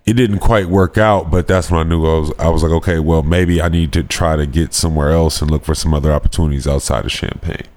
it 0.08 0.14
didn't 0.14 0.40
quite 0.40 0.68
work 0.68 0.98
out. 0.98 1.30
But 1.30 1.48
that's 1.48 1.70
when 1.70 1.80
I 1.80 1.84
knew 1.84 2.06
I 2.06 2.20
was. 2.20 2.34
I 2.40 2.50
was 2.50 2.64
like, 2.64 2.72
okay, 2.72 2.98
well, 2.98 3.22
maybe 3.22 3.62
I 3.62 3.70
need 3.70 3.94
to 3.94 4.04
try 4.04 4.36
to 4.36 4.48
get 4.48 4.74
somewhere 4.74 5.12
else 5.12 5.42
and 5.42 5.52
look 5.52 5.64
for 5.64 5.76
some 5.76 5.94
other 5.94 6.12
opportunities 6.12 6.68
outside 6.68 7.06
of 7.06 7.12
Champaign. 7.12 7.68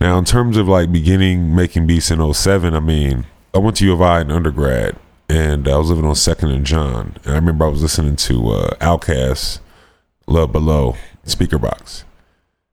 Now, 0.00 0.18
in 0.18 0.24
terms 0.24 0.56
of 0.56 0.68
like 0.68 0.92
beginning 0.92 1.54
making 1.54 1.86
beats 1.88 2.10
in 2.12 2.32
07, 2.32 2.74
I 2.74 2.80
mean, 2.80 3.26
I 3.54 3.58
went 3.58 3.76
to 3.78 3.84
U 3.84 3.92
of 3.92 4.02
I 4.02 4.20
in 4.20 4.30
undergrad, 4.30 4.96
and 5.28 5.68
I 5.68 5.76
was 5.76 5.90
living 5.90 6.04
on 6.04 6.14
Second 6.14 6.50
and 6.50 6.64
John, 6.64 7.16
and 7.24 7.32
I 7.32 7.36
remember 7.36 7.64
I 7.64 7.68
was 7.68 7.82
listening 7.82 8.16
to 8.16 8.50
uh, 8.50 8.76
Outkast, 8.76 9.60
Love 10.26 10.52
Below, 10.52 10.96
Speakerboxxx. 11.26 12.04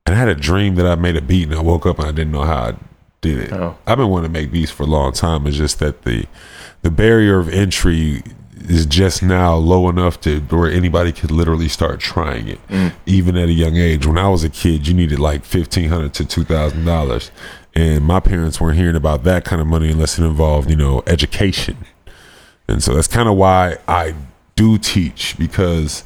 And 0.05 0.15
I 0.15 0.19
had 0.19 0.29
a 0.29 0.35
dream 0.35 0.75
that 0.75 0.85
I 0.85 0.95
made 0.95 1.17
a 1.17 1.21
beat 1.21 1.49
and 1.49 1.55
I 1.55 1.61
woke 1.61 1.85
up 1.85 1.99
and 1.99 2.07
I 2.07 2.11
didn't 2.11 2.31
know 2.31 2.43
how 2.43 2.69
I 2.69 2.75
did 3.19 3.39
it. 3.39 3.51
Oh. 3.51 3.77
I've 3.85 3.97
been 3.97 4.07
wanting 4.07 4.31
to 4.31 4.39
make 4.39 4.51
beats 4.53 4.71
for 4.71 4.83
a 4.83 4.87
long 4.87 5.11
time. 5.11 5.45
It's 5.45 5.57
just 5.57 5.79
that 5.79 6.03
the 6.03 6.25
the 6.81 6.91
barrier 6.91 7.39
of 7.39 7.49
entry 7.49 8.23
is 8.55 8.85
just 8.85 9.21
now 9.21 9.55
low 9.55 9.89
enough 9.89 10.21
to 10.21 10.39
where 10.41 10.71
anybody 10.71 11.11
could 11.11 11.31
literally 11.31 11.67
start 11.67 11.99
trying 11.99 12.47
it, 12.47 12.59
even 13.05 13.35
at 13.35 13.49
a 13.49 13.51
young 13.51 13.75
age. 13.75 14.05
When 14.05 14.17
I 14.17 14.29
was 14.29 14.45
a 14.45 14.49
kid, 14.49 14.87
you 14.87 14.93
needed 14.93 15.19
like 15.19 15.43
fifteen 15.43 15.89
hundred 15.89 16.13
to 16.15 16.25
two 16.25 16.45
thousand 16.45 16.85
dollars, 16.85 17.29
and 17.77 18.03
my 18.03 18.19
parents 18.19 18.59
weren't 18.59 18.75
hearing 18.75 18.95
about 18.95 19.23
that 19.25 19.45
kind 19.45 19.61
of 19.61 19.67
money 19.67 19.91
unless 19.91 20.17
it 20.17 20.23
involved, 20.23 20.67
you 20.67 20.75
know, 20.75 21.03
education. 21.05 21.77
And 22.67 22.81
so 22.81 22.95
that's 22.95 23.07
kind 23.07 23.29
of 23.29 23.35
why 23.35 23.77
I 23.87 24.15
do 24.55 24.79
teach 24.79 25.37
because 25.37 26.03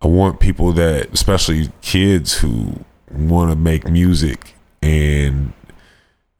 I 0.00 0.06
want 0.06 0.40
people 0.40 0.72
that, 0.72 1.12
especially 1.12 1.68
kids 1.82 2.38
who 2.38 2.86
want 3.12 3.50
to 3.50 3.56
make 3.56 3.86
music 3.86 4.54
and, 4.80 5.52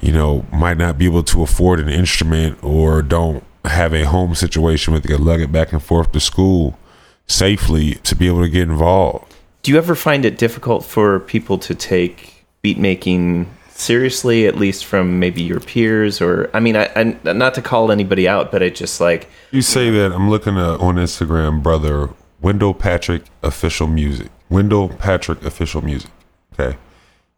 you 0.01 0.13
know, 0.13 0.47
might 0.51 0.79
not 0.79 0.97
be 0.97 1.05
able 1.05 1.25
to 1.25 1.43
afford 1.43 1.79
an 1.79 1.91
instrument 1.91 2.59
or 2.65 3.03
don't 3.03 3.45
have 3.67 3.93
a 3.93 4.05
home 4.07 4.35
situation 4.35 4.95
where 4.95 5.01
they 5.03 5.15
can 5.15 5.23
lug 5.23 5.43
it 5.43 5.53
back 5.53 5.75
and 5.75 5.83
forth 5.83 6.11
to 6.13 6.21
school 6.21 6.79
safely 7.27 7.97
to 7.97 8.17
be 8.17 8.29
able 8.29 8.41
to 8.41 8.49
get 8.49 8.63
involved. 8.63 9.37
Do 9.63 9.73
you 9.73 9.77
ever 9.77 9.95
find 9.95 10.25
it 10.25 10.39
difficult 10.39 10.87
for 10.87 11.21
people 11.21 11.59
to 11.59 11.75
take 11.75 12.47
beat 12.63 12.79
making 12.79 13.47
seriously, 13.81 14.47
at 14.47 14.57
least 14.57 14.85
from 14.85 15.19
maybe 15.19 15.43
your 15.43 15.61
peers? 15.61 16.21
Or, 16.21 16.51
I 16.55 16.61
mean, 16.61 16.77
I, 16.77 16.91
I 16.95 17.33
not 17.33 17.55
to 17.55 17.63
call 17.63 17.91
anybody 17.91 18.29
out, 18.29 18.53
but 18.53 18.63
it 18.63 18.75
just 18.75 19.01
like, 19.01 19.29
You 19.51 19.63
say 19.63 19.91
that 19.91 20.13
I'm 20.13 20.31
looking 20.31 20.57
at, 20.57 20.81
on 20.81 20.97
Instagram, 20.97 21.63
brother, 21.63 22.11
Wendell 22.41 22.75
Patrick 22.75 23.25
Official 23.43 23.87
Music. 23.87 24.29
Wendell 24.49 24.91
Patrick 24.91 25.45
Official 25.45 25.83
Music. 25.83 26.11
Okay. 26.53 26.77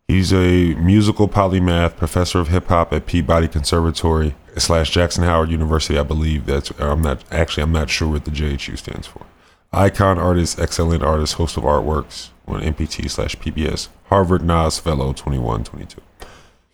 He's 0.08 0.32
a 0.32 0.74
musical 0.74 1.28
polymath, 1.28 1.96
professor 1.96 2.40
of 2.40 2.48
hip 2.48 2.66
hop 2.66 2.92
at 2.92 3.06
Peabody 3.06 3.48
Conservatory 3.48 4.34
slash 4.58 4.90
Jackson 4.90 5.24
Howard 5.24 5.50
University. 5.50 5.98
I 5.98 6.02
believe 6.02 6.46
that's, 6.46 6.70
I'm 6.78 7.02
not, 7.02 7.24
actually, 7.30 7.62
I'm 7.62 7.72
not 7.72 7.88
sure 7.88 8.08
what 8.08 8.24
the 8.24 8.30
JHU 8.30 8.76
stands 8.76 9.06
for. 9.06 9.24
Icon 9.72 10.18
artist, 10.18 10.60
excellent 10.60 11.02
artist, 11.02 11.34
host 11.34 11.56
of 11.56 11.62
artworks 11.62 12.28
on 12.46 12.60
MPT 12.60 13.08
slash 13.08 13.36
PBS, 13.36 13.88
Harvard 14.06 14.42
Nas 14.42 14.78
Fellow 14.78 15.14
2122. 15.14 16.02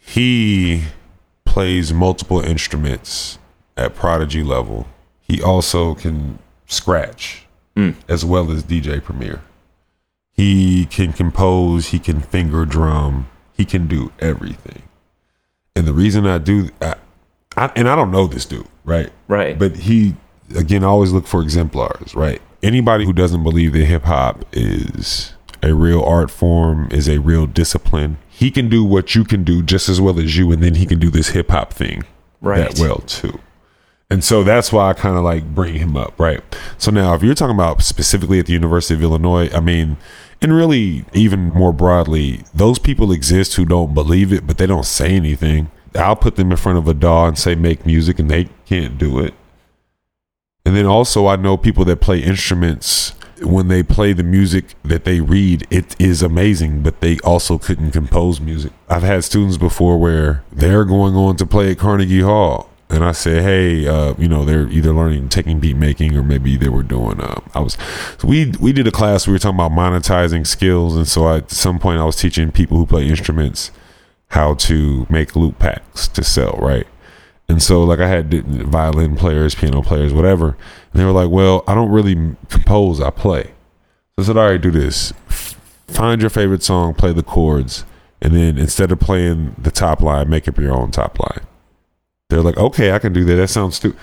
He 0.08 0.84
plays 1.44 1.92
multiple 1.92 2.40
instruments 2.40 3.38
at 3.76 3.94
prodigy 3.94 4.42
level. 4.42 4.88
He 5.20 5.42
also 5.42 5.94
can 5.94 6.38
scratch 6.66 7.46
mm. 7.76 7.94
as 8.08 8.24
well 8.24 8.50
as 8.50 8.64
DJ 8.64 9.02
Premier. 9.02 9.42
He 10.32 10.86
can 10.86 11.12
compose, 11.12 11.88
he 11.88 11.98
can 11.98 12.22
finger 12.22 12.64
drum, 12.64 13.28
he 13.52 13.66
can 13.66 13.86
do 13.86 14.10
everything. 14.18 14.82
And 15.76 15.86
the 15.86 15.92
reason 15.92 16.26
I 16.26 16.38
do, 16.38 16.70
I, 16.80 16.94
I, 17.58 17.70
and 17.76 17.86
I 17.86 17.94
don't 17.94 18.10
know 18.10 18.26
this 18.26 18.46
dude, 18.46 18.66
right? 18.84 19.10
Right. 19.28 19.58
But 19.58 19.76
he, 19.76 20.16
again, 20.56 20.84
I 20.84 20.86
always 20.86 21.12
look 21.12 21.26
for 21.26 21.42
exemplars, 21.42 22.14
right? 22.14 22.40
Anybody 22.62 23.04
who 23.04 23.12
doesn't 23.12 23.42
believe 23.42 23.74
that 23.74 23.84
hip 23.84 24.04
hop 24.04 24.46
is 24.52 25.34
a 25.62 25.74
real 25.74 26.02
art 26.02 26.30
form, 26.30 26.88
is 26.90 27.08
a 27.08 27.18
real 27.20 27.46
discipline, 27.46 28.16
he 28.38 28.52
can 28.52 28.68
do 28.68 28.84
what 28.84 29.16
you 29.16 29.24
can 29.24 29.42
do 29.42 29.64
just 29.64 29.88
as 29.88 30.00
well 30.00 30.20
as 30.20 30.36
you, 30.36 30.52
and 30.52 30.62
then 30.62 30.76
he 30.76 30.86
can 30.86 31.00
do 31.00 31.10
this 31.10 31.30
hip 31.30 31.50
hop 31.50 31.72
thing 31.72 32.04
Right. 32.40 32.58
that 32.70 32.78
well 32.78 32.98
too. 32.98 33.40
And 34.08 34.22
so 34.22 34.44
that's 34.44 34.72
why 34.72 34.88
I 34.90 34.92
kind 34.92 35.16
of 35.18 35.24
like 35.24 35.52
bring 35.56 35.74
him 35.74 35.96
up, 35.96 36.14
right? 36.20 36.40
So 36.78 36.92
now, 36.92 37.14
if 37.14 37.22
you're 37.24 37.34
talking 37.34 37.56
about 37.56 37.82
specifically 37.82 38.38
at 38.38 38.46
the 38.46 38.52
University 38.52 38.94
of 38.94 39.02
Illinois, 39.02 39.50
I 39.52 39.58
mean, 39.58 39.96
and 40.40 40.54
really 40.54 41.04
even 41.12 41.48
more 41.48 41.72
broadly, 41.72 42.44
those 42.54 42.78
people 42.78 43.10
exist 43.10 43.56
who 43.56 43.64
don't 43.64 43.92
believe 43.92 44.32
it, 44.32 44.46
but 44.46 44.56
they 44.56 44.66
don't 44.66 44.86
say 44.86 45.10
anything. 45.10 45.70
I'll 45.96 46.14
put 46.14 46.36
them 46.36 46.52
in 46.52 46.56
front 46.58 46.78
of 46.78 46.86
a 46.86 46.94
DAW 46.94 47.26
and 47.26 47.36
say 47.36 47.56
make 47.56 47.84
music, 47.84 48.20
and 48.20 48.30
they 48.30 48.48
can't 48.66 48.98
do 48.98 49.18
it. 49.18 49.34
And 50.64 50.76
then 50.76 50.86
also, 50.86 51.26
I 51.26 51.34
know 51.34 51.56
people 51.56 51.84
that 51.86 52.00
play 52.00 52.20
instruments. 52.20 53.14
When 53.42 53.68
they 53.68 53.82
play 53.82 54.12
the 54.12 54.22
music 54.22 54.74
that 54.82 55.04
they 55.04 55.20
read, 55.20 55.66
it 55.70 55.94
is 56.00 56.22
amazing, 56.22 56.82
but 56.82 57.00
they 57.00 57.18
also 57.20 57.58
couldn't 57.58 57.92
compose 57.92 58.40
music. 58.40 58.72
I've 58.88 59.02
had 59.02 59.24
students 59.24 59.56
before 59.56 59.98
where 59.98 60.42
they're 60.52 60.84
going 60.84 61.14
on 61.14 61.36
to 61.36 61.46
play 61.46 61.70
at 61.70 61.78
Carnegie 61.78 62.22
Hall, 62.22 62.70
and 62.90 63.04
I 63.04 63.12
say, 63.12 63.42
hey, 63.42 63.86
uh, 63.86 64.14
you 64.18 64.28
know, 64.28 64.44
they're 64.44 64.68
either 64.68 64.92
learning 64.92 65.28
taking 65.28 65.60
beat 65.60 65.76
making 65.76 66.16
or 66.16 66.22
maybe 66.22 66.56
they 66.56 66.68
were 66.68 66.82
doing. 66.82 67.20
Um, 67.22 67.48
I 67.54 67.60
was, 67.60 67.76
so 68.18 68.26
we 68.26 68.52
we 68.60 68.72
did 68.72 68.86
a 68.86 68.90
class. 68.92 69.26
We 69.26 69.34
were 69.34 69.38
talking 69.38 69.56
about 69.56 69.72
monetizing 69.72 70.46
skills, 70.46 70.96
and 70.96 71.06
so 71.06 71.26
I, 71.26 71.38
at 71.38 71.50
some 71.50 71.78
point 71.78 72.00
I 72.00 72.04
was 72.04 72.16
teaching 72.16 72.50
people 72.50 72.76
who 72.78 72.86
play 72.86 73.06
instruments 73.06 73.70
how 74.28 74.54
to 74.54 75.06
make 75.08 75.36
loop 75.36 75.58
packs 75.58 76.08
to 76.08 76.24
sell, 76.24 76.58
right? 76.60 76.86
And 77.50 77.62
so, 77.62 77.82
like, 77.82 77.98
I 77.98 78.08
had 78.08 78.30
violin 78.30 79.16
players, 79.16 79.54
piano 79.54 79.80
players, 79.82 80.12
whatever. 80.12 80.56
And 80.92 81.00
they 81.00 81.04
were 81.04 81.12
like, 81.12 81.30
well, 81.30 81.64
I 81.66 81.74
don't 81.74 81.90
really 81.90 82.36
compose, 82.48 83.00
I 83.00 83.10
play. 83.10 83.44
So 83.44 83.52
I 84.18 84.22
said, 84.24 84.36
all 84.36 84.46
right, 84.48 84.60
do 84.60 84.70
this. 84.70 85.12
Find 85.86 86.20
your 86.20 86.30
favorite 86.30 86.62
song, 86.62 86.94
play 86.94 87.12
the 87.12 87.22
chords, 87.22 87.84
and 88.20 88.34
then 88.34 88.58
instead 88.58 88.90
of 88.92 89.00
playing 89.00 89.54
the 89.58 89.70
top 89.70 90.00
line, 90.02 90.28
make 90.28 90.48
up 90.48 90.58
your 90.58 90.72
own 90.72 90.90
top 90.90 91.18
line. 91.18 91.40
They're 92.30 92.42
like, 92.42 92.56
okay, 92.58 92.92
I 92.92 92.98
can 92.98 93.12
do 93.12 93.24
that. 93.24 93.36
That 93.36 93.48
sounds 93.48 93.76
stupid. 93.76 93.98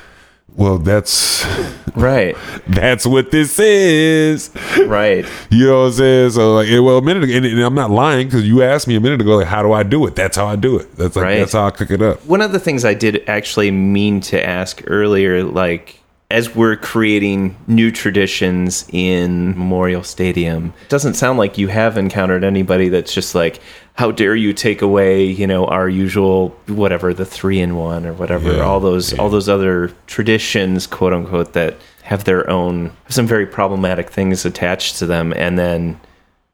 Well, 0.55 0.77
that's 0.77 1.45
right. 1.95 2.35
that's 2.67 3.05
what 3.05 3.29
this 3.29 3.59
is. 3.59 4.49
Right. 4.85 5.25
You 5.51 5.67
know 5.67 5.81
what 5.81 5.87
I'm 5.87 5.91
saying? 5.93 6.29
So 6.31 6.53
like, 6.55 6.69
well, 6.69 6.97
a 6.97 7.01
minute 7.01 7.23
ago, 7.25 7.33
and, 7.33 7.45
and 7.45 7.59
I'm 7.61 7.75
not 7.75 7.91
lying 7.91 8.27
because 8.27 8.47
you 8.47 8.63
asked 8.63 8.87
me 8.87 8.95
a 8.95 9.01
minute 9.01 9.19
ago, 9.19 9.35
like, 9.37 9.47
how 9.47 9.61
do 9.61 9.73
I 9.73 9.83
do 9.83 10.07
it? 10.07 10.15
That's 10.15 10.37
how 10.37 10.45
I 10.47 10.55
do 10.55 10.77
it. 10.79 10.95
That's 10.95 11.15
like 11.17 11.23
Right. 11.25 11.39
that's 11.39 11.51
how 11.53 11.67
I 11.67 11.71
cook 11.71 11.91
it 11.91 12.01
up. 12.01 12.25
One 12.25 12.41
of 12.41 12.53
the 12.53 12.59
things 12.59 12.85
I 12.85 12.93
did 12.93 13.23
actually 13.27 13.69
mean 13.69 14.21
to 14.21 14.43
ask 14.43 14.81
earlier, 14.87 15.43
like 15.43 15.99
as 16.35 16.53
we're 16.53 16.75
creating 16.75 17.55
new 17.65 17.89
traditions 17.89 18.85
in 18.91 19.57
Memorial 19.57 20.03
Stadium, 20.03 20.73
it 20.81 20.89
doesn't 20.89 21.13
sound 21.13 21.39
like 21.39 21.57
you 21.57 21.69
have 21.69 21.97
encountered 21.97 22.43
anybody 22.43 22.89
that's 22.89 23.13
just 23.13 23.35
like, 23.35 23.61
how 23.93 24.11
dare 24.11 24.35
you 24.35 24.51
take 24.51 24.81
away, 24.81 25.23
you 25.23 25.47
know, 25.47 25.65
our 25.67 25.87
usual 25.87 26.49
whatever, 26.67 27.13
the 27.13 27.25
three 27.25 27.61
in 27.61 27.77
one 27.77 28.05
or 28.05 28.11
whatever, 28.11 28.57
Yeah, 28.57 28.63
all 28.63 28.81
those 28.81 29.13
yeah. 29.13 29.21
all 29.21 29.29
those 29.29 29.47
other 29.47 29.93
traditions, 30.07 30.87
quote 30.87 31.13
unquote, 31.13 31.53
that 31.53 31.77
have 32.03 32.25
their 32.25 32.49
own 32.49 32.91
some 33.07 33.25
very 33.25 33.45
problematic 33.45 34.09
things 34.09 34.43
attached 34.43 34.97
to 34.97 35.05
them 35.05 35.31
and 35.37 35.57
then 35.57 35.97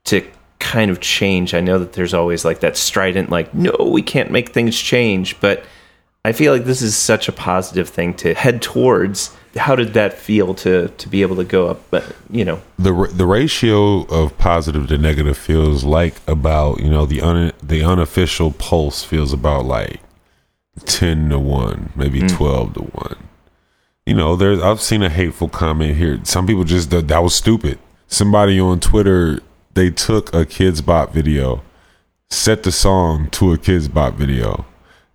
to 0.03 0.23
kind 0.59 0.91
of 0.91 0.99
change. 0.99 1.55
I 1.55 1.59
know 1.59 1.79
that 1.79 1.93
there's 1.93 2.13
always 2.13 2.45
like 2.45 2.59
that 2.59 2.77
strident, 2.77 3.31
like, 3.31 3.51
no, 3.55 3.75
we 3.91 4.03
can't 4.03 4.29
make 4.29 4.49
things 4.49 4.79
change. 4.79 5.39
But 5.41 5.65
I 6.23 6.33
feel 6.33 6.53
like 6.53 6.65
this 6.65 6.83
is 6.83 6.95
such 6.95 7.27
a 7.27 7.31
positive 7.31 7.89
thing 7.89 8.13
to 8.17 8.35
head 8.35 8.61
towards. 8.61 9.35
How 9.57 9.75
did 9.75 9.93
that 9.93 10.13
feel 10.13 10.53
to 10.55 10.87
to 10.87 11.09
be 11.09 11.21
able 11.21 11.35
to 11.35 11.43
go 11.43 11.67
up? 11.67 11.81
But 11.89 12.15
you 12.29 12.45
know, 12.45 12.61
the 12.77 13.09
the 13.13 13.25
ratio 13.25 14.03
of 14.05 14.37
positive 14.37 14.87
to 14.87 14.97
negative 14.97 15.37
feels 15.37 15.83
like 15.83 16.15
about 16.27 16.79
you 16.79 16.89
know 16.89 17.05
the 17.05 17.21
un, 17.21 17.51
the 17.61 17.83
unofficial 17.83 18.51
pulse 18.51 19.03
feels 19.03 19.33
about 19.33 19.65
like 19.65 20.01
ten 20.85 21.29
to 21.29 21.39
one, 21.39 21.91
maybe 21.95 22.21
mm. 22.21 22.29
twelve 22.29 22.73
to 22.75 22.81
one. 22.81 23.17
You 24.05 24.15
know, 24.15 24.35
there's 24.35 24.61
I've 24.61 24.81
seen 24.81 25.03
a 25.03 25.09
hateful 25.09 25.49
comment 25.49 25.97
here. 25.97 26.19
Some 26.23 26.47
people 26.47 26.63
just 26.63 26.89
that, 26.91 27.07
that 27.09 27.19
was 27.19 27.35
stupid. 27.35 27.77
Somebody 28.07 28.59
on 28.59 28.79
Twitter 28.79 29.41
they 29.73 29.89
took 29.89 30.33
a 30.33 30.45
Kidz 30.45 30.85
Bop 30.85 31.13
video, 31.13 31.63
set 32.29 32.63
the 32.63 32.71
song 32.71 33.29
to 33.31 33.53
a 33.53 33.57
Kidz 33.57 33.91
Bop 33.93 34.15
video, 34.15 34.65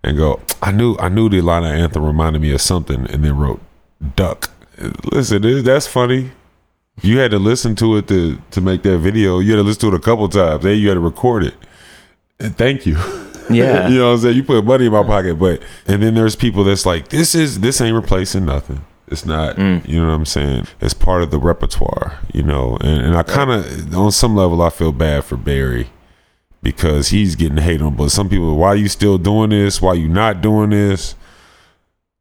and 0.03 0.17
go. 0.17 0.41
I 0.61 0.71
knew 0.71 0.95
I 0.99 1.09
knew 1.09 1.29
the 1.29 1.39
Atlanta 1.39 1.67
anthem 1.67 2.05
reminded 2.05 2.41
me 2.41 2.51
of 2.51 2.61
something, 2.61 3.07
and 3.07 3.23
then 3.23 3.37
wrote 3.37 3.61
duck. 4.15 4.51
Listen, 5.11 5.63
that's 5.63 5.87
funny. 5.87 6.31
You 7.01 7.19
had 7.19 7.31
to 7.31 7.39
listen 7.39 7.75
to 7.75 7.97
it 7.97 8.07
to 8.07 8.41
to 8.51 8.61
make 8.61 8.83
that 8.83 8.99
video. 8.99 9.39
You 9.39 9.51
had 9.51 9.57
to 9.57 9.63
listen 9.63 9.81
to 9.81 9.95
it 9.95 9.99
a 9.99 10.03
couple 10.03 10.27
times. 10.29 10.63
Then 10.63 10.77
you 10.77 10.87
had 10.87 10.95
to 10.95 10.99
record 10.99 11.43
it. 11.43 11.55
And 12.39 12.57
thank 12.57 12.85
you. 12.85 12.97
Yeah. 13.49 13.87
you 13.87 13.99
know 13.99 14.07
what 14.07 14.15
I'm 14.15 14.17
saying? 14.19 14.35
You 14.35 14.43
put 14.43 14.65
money 14.65 14.87
in 14.87 14.91
my 14.91 15.03
pocket, 15.03 15.35
but 15.35 15.61
and 15.87 16.03
then 16.03 16.15
there's 16.15 16.35
people 16.35 16.65
that's 16.65 16.85
like, 16.85 17.07
this 17.07 17.33
is 17.33 17.61
this 17.61 17.79
ain't 17.79 17.95
replacing 17.95 18.45
nothing. 18.45 18.85
It's 19.07 19.25
not. 19.25 19.55
Mm. 19.55 19.87
You 19.87 20.01
know 20.01 20.07
what 20.07 20.15
I'm 20.15 20.25
saying? 20.25 20.67
It's 20.81 20.93
part 20.93 21.23
of 21.23 21.31
the 21.31 21.39
repertoire. 21.39 22.19
You 22.33 22.43
know, 22.43 22.77
and, 22.81 23.01
and 23.01 23.15
I 23.15 23.23
kind 23.23 23.49
of 23.51 23.95
on 23.95 24.11
some 24.11 24.35
level 24.35 24.61
I 24.61 24.69
feel 24.69 24.91
bad 24.91 25.23
for 25.23 25.37
Barry 25.37 25.87
because 26.61 27.09
he's 27.09 27.35
getting 27.35 27.57
hate 27.57 27.81
on. 27.81 27.95
But 27.95 28.09
some 28.09 28.27
people, 28.27 28.57
why 28.57 28.69
are 28.69 28.75
you 28.75 28.89
still 28.89 29.17
doing 29.17 29.51
this? 29.51 29.81
Why 29.81 29.93
you 29.93 30.09
not 30.09 30.41
doing 30.41 30.71
this? 30.71 31.15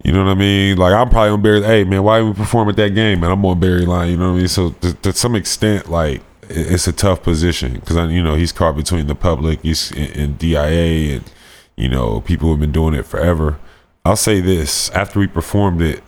You 0.06 0.12
know 0.12 0.22
what 0.22 0.30
I 0.30 0.34
mean? 0.34 0.76
Like 0.76 0.94
I'm 0.94 1.08
probably 1.08 1.30
on 1.30 1.42
Barry. 1.42 1.62
Hey 1.64 1.82
man, 1.82 2.04
why 2.04 2.22
we 2.22 2.32
perform 2.32 2.68
at 2.68 2.76
that 2.76 2.94
game? 2.94 3.24
And 3.24 3.32
I'm 3.32 3.44
on 3.44 3.58
Barry 3.58 3.84
line. 3.84 4.10
You 4.10 4.16
know 4.16 4.28
what 4.30 4.36
I 4.36 4.38
mean? 4.38 4.48
So 4.48 4.70
to, 4.70 4.94
to 4.94 5.12
some 5.12 5.34
extent, 5.34 5.90
like 5.90 6.22
it's 6.48 6.86
a 6.86 6.92
tough 6.92 7.24
position 7.24 7.80
because 7.80 7.96
you 8.12 8.22
know, 8.22 8.36
he's 8.36 8.52
caught 8.52 8.76
between 8.76 9.08
the 9.08 9.16
public, 9.16 9.62
he's 9.62 9.90
in, 9.90 10.36
DIA, 10.36 11.16
and 11.16 11.24
you 11.74 11.88
know, 11.88 12.20
people 12.20 12.50
have 12.50 12.60
been 12.60 12.70
doing 12.70 12.94
it 12.94 13.04
forever. 13.04 13.58
I'll 14.04 14.14
say 14.14 14.40
this: 14.40 14.90
after 14.90 15.18
we 15.18 15.26
performed 15.26 15.82
it 15.82 16.04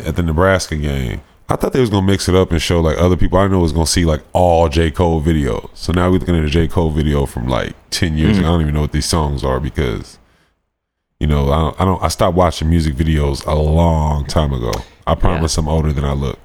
at 0.00 0.16
the 0.16 0.24
Nebraska 0.24 0.74
game, 0.74 1.20
I 1.48 1.54
thought 1.54 1.72
they 1.72 1.80
was 1.80 1.90
gonna 1.90 2.04
mix 2.04 2.28
it 2.28 2.34
up 2.34 2.50
and 2.50 2.60
show 2.60 2.80
like 2.80 2.98
other 2.98 3.16
people. 3.16 3.38
I 3.38 3.46
know 3.46 3.60
was 3.60 3.70
gonna 3.72 3.86
see 3.86 4.04
like 4.04 4.24
all 4.32 4.68
J 4.68 4.90
Cole 4.90 5.22
videos. 5.22 5.70
So 5.74 5.92
now 5.92 6.10
we're 6.10 6.18
looking 6.18 6.34
at 6.34 6.42
a 6.42 6.50
J 6.50 6.66
Cole 6.66 6.90
video 6.90 7.26
from 7.26 7.46
like 7.46 7.76
ten 7.90 8.16
years. 8.16 8.38
Mm. 8.38 8.40
ago. 8.40 8.48
I 8.48 8.50
don't 8.50 8.62
even 8.62 8.74
know 8.74 8.80
what 8.80 8.90
these 8.90 9.06
songs 9.06 9.44
are 9.44 9.60
because 9.60 10.18
you 11.20 11.26
know 11.26 11.50
I 11.50 11.58
don't, 11.58 11.80
I 11.80 11.84
don't. 11.84 12.02
I 12.02 12.08
stopped 12.08 12.36
watching 12.36 12.68
music 12.68 12.94
videos 12.94 13.46
a 13.46 13.54
long 13.54 14.26
time 14.26 14.52
ago. 14.52 14.72
I 15.06 15.14
promise 15.14 15.56
I'm 15.56 15.68
older 15.68 15.92
than 15.92 16.04
I 16.04 16.12
look. 16.12 16.38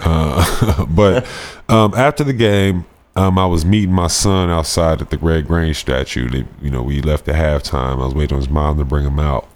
Uh, 0.00 0.86
but 0.90 1.26
um, 1.68 1.94
after 1.94 2.24
the 2.24 2.32
game, 2.32 2.86
um, 3.16 3.38
I 3.38 3.46
was 3.46 3.64
meeting 3.64 3.92
my 3.92 4.06
son 4.06 4.50
outside 4.50 5.00
at 5.00 5.10
the 5.10 5.18
Red 5.18 5.46
Grange 5.46 5.76
statue. 5.76 6.28
They, 6.28 6.46
you 6.62 6.70
know, 6.70 6.82
we 6.82 7.02
left 7.02 7.28
at 7.28 7.34
halftime. 7.34 8.00
I 8.00 8.04
was 8.04 8.14
waiting 8.14 8.36
on 8.36 8.40
his 8.40 8.50
mom 8.50 8.78
to 8.78 8.84
bring 8.84 9.04
him 9.04 9.18
out, 9.18 9.48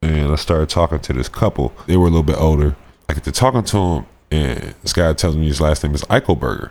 and 0.00 0.32
I 0.32 0.36
started 0.36 0.68
talking 0.68 1.00
to 1.00 1.12
this 1.12 1.28
couple. 1.28 1.72
They 1.86 1.96
were 1.96 2.06
a 2.06 2.10
little 2.10 2.22
bit 2.22 2.38
older. 2.38 2.76
I 3.08 3.14
get 3.14 3.24
to 3.24 3.32
talking 3.32 3.64
to 3.64 3.76
him, 3.76 4.06
and 4.30 4.74
this 4.82 4.92
guy 4.92 5.12
tells 5.12 5.36
me 5.36 5.46
his 5.46 5.60
last 5.60 5.82
name 5.84 5.94
is 5.94 6.02
Eichelberger. 6.04 6.70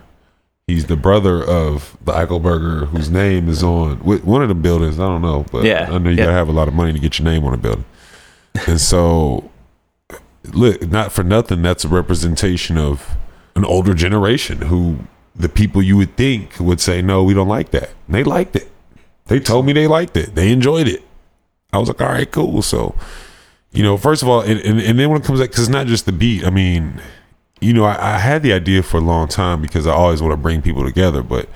He's 0.71 0.85
the 0.85 0.95
brother 0.95 1.43
of 1.43 1.97
the 2.05 2.13
Eichelberger 2.13 2.87
whose 2.87 3.09
name 3.09 3.49
is 3.49 3.61
on 3.63 3.97
one 3.99 4.41
of 4.41 4.47
the 4.47 4.55
buildings. 4.55 4.99
I 4.99 5.07
don't 5.07 5.21
know, 5.21 5.45
but 5.51 5.63
Yeah, 5.65 5.89
I 5.91 5.97
know 5.97 6.09
you 6.09 6.15
yeah. 6.17 6.25
gotta 6.25 6.33
have 6.37 6.47
a 6.49 6.53
lot 6.53 6.67
of 6.67 6.73
money 6.73 6.93
to 6.93 6.99
get 6.99 7.19
your 7.19 7.25
name 7.25 7.43
on 7.43 7.53
a 7.53 7.57
building. 7.57 7.85
And 8.67 8.79
so 8.79 9.49
look, 10.53 10.81
not 10.89 11.11
for 11.11 11.23
nothing, 11.23 11.61
that's 11.61 11.83
a 11.85 11.87
representation 11.87 12.77
of 12.77 13.15
an 13.55 13.65
older 13.65 13.93
generation 13.93 14.61
who 14.61 14.99
the 15.35 15.49
people 15.49 15.81
you 15.81 15.97
would 15.97 16.15
think 16.17 16.59
would 16.59 16.79
say, 16.81 17.01
no, 17.01 17.23
we 17.23 17.33
don't 17.33 17.47
like 17.47 17.71
that. 17.71 17.89
And 18.07 18.15
they 18.15 18.23
liked 18.23 18.55
it. 18.55 18.69
They 19.27 19.39
told 19.39 19.65
me 19.65 19.73
they 19.73 19.87
liked 19.87 20.17
it. 20.17 20.35
They 20.35 20.51
enjoyed 20.51 20.87
it. 20.87 21.03
I 21.73 21.77
was 21.77 21.87
like, 21.87 22.01
all 22.01 22.09
right, 22.09 22.29
cool. 22.29 22.61
So, 22.61 22.95
you 23.71 23.83
know, 23.83 23.95
first 23.97 24.21
of 24.23 24.27
all, 24.29 24.41
and, 24.41 24.59
and, 24.59 24.79
and 24.81 24.99
then 24.99 25.09
when 25.09 25.21
it 25.21 25.25
comes 25.25 25.39
back, 25.39 25.49
because 25.49 25.63
it's 25.63 25.69
not 25.69 25.87
just 25.87 26.05
the 26.05 26.11
beat. 26.11 26.43
I 26.45 26.49
mean, 26.49 27.01
you 27.61 27.73
know, 27.73 27.85
I, 27.85 28.15
I 28.15 28.17
had 28.17 28.43
the 28.43 28.51
idea 28.51 28.83
for 28.83 28.97
a 28.97 29.01
long 29.01 29.27
time 29.27 29.61
because 29.61 29.87
I 29.87 29.93
always 29.93 30.21
want 30.21 30.33
to 30.33 30.37
bring 30.37 30.61
people 30.61 30.83
together, 30.83 31.23
but 31.23 31.47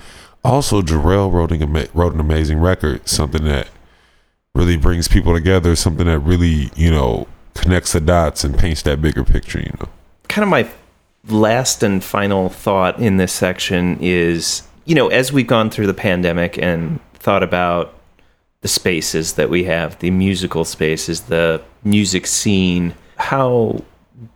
also 0.44 0.80
Jarrell 0.80 1.30
wrote 1.30 1.52
an, 1.52 1.88
wrote 1.92 2.14
an 2.14 2.20
amazing 2.20 2.60
record, 2.60 3.06
something 3.08 3.44
that 3.44 3.68
really 4.54 4.76
brings 4.76 5.08
people 5.08 5.34
together, 5.34 5.76
something 5.76 6.06
that 6.06 6.20
really, 6.20 6.70
you 6.76 6.90
know, 6.90 7.26
connects 7.54 7.92
the 7.92 8.00
dots 8.00 8.44
and 8.44 8.56
paints 8.56 8.82
that 8.82 9.02
bigger 9.02 9.24
picture, 9.24 9.58
you 9.58 9.72
know. 9.80 9.88
kind 10.28 10.44
of 10.44 10.48
my 10.48 10.68
last 11.28 11.82
and 11.82 12.04
final 12.04 12.48
thought 12.48 12.98
in 13.00 13.16
this 13.16 13.32
section 13.32 13.98
is 14.00 14.62
you 14.84 14.94
know 14.94 15.08
as 15.08 15.32
we've 15.32 15.46
gone 15.46 15.70
through 15.70 15.86
the 15.86 15.94
pandemic 15.94 16.56
and 16.58 17.00
thought 17.14 17.42
about 17.42 17.94
the 18.60 18.68
spaces 18.68 19.34
that 19.34 19.50
we 19.50 19.64
have 19.64 19.98
the 19.98 20.10
musical 20.10 20.64
spaces 20.64 21.22
the 21.22 21.60
music 21.82 22.26
scene 22.26 22.94
how 23.16 23.82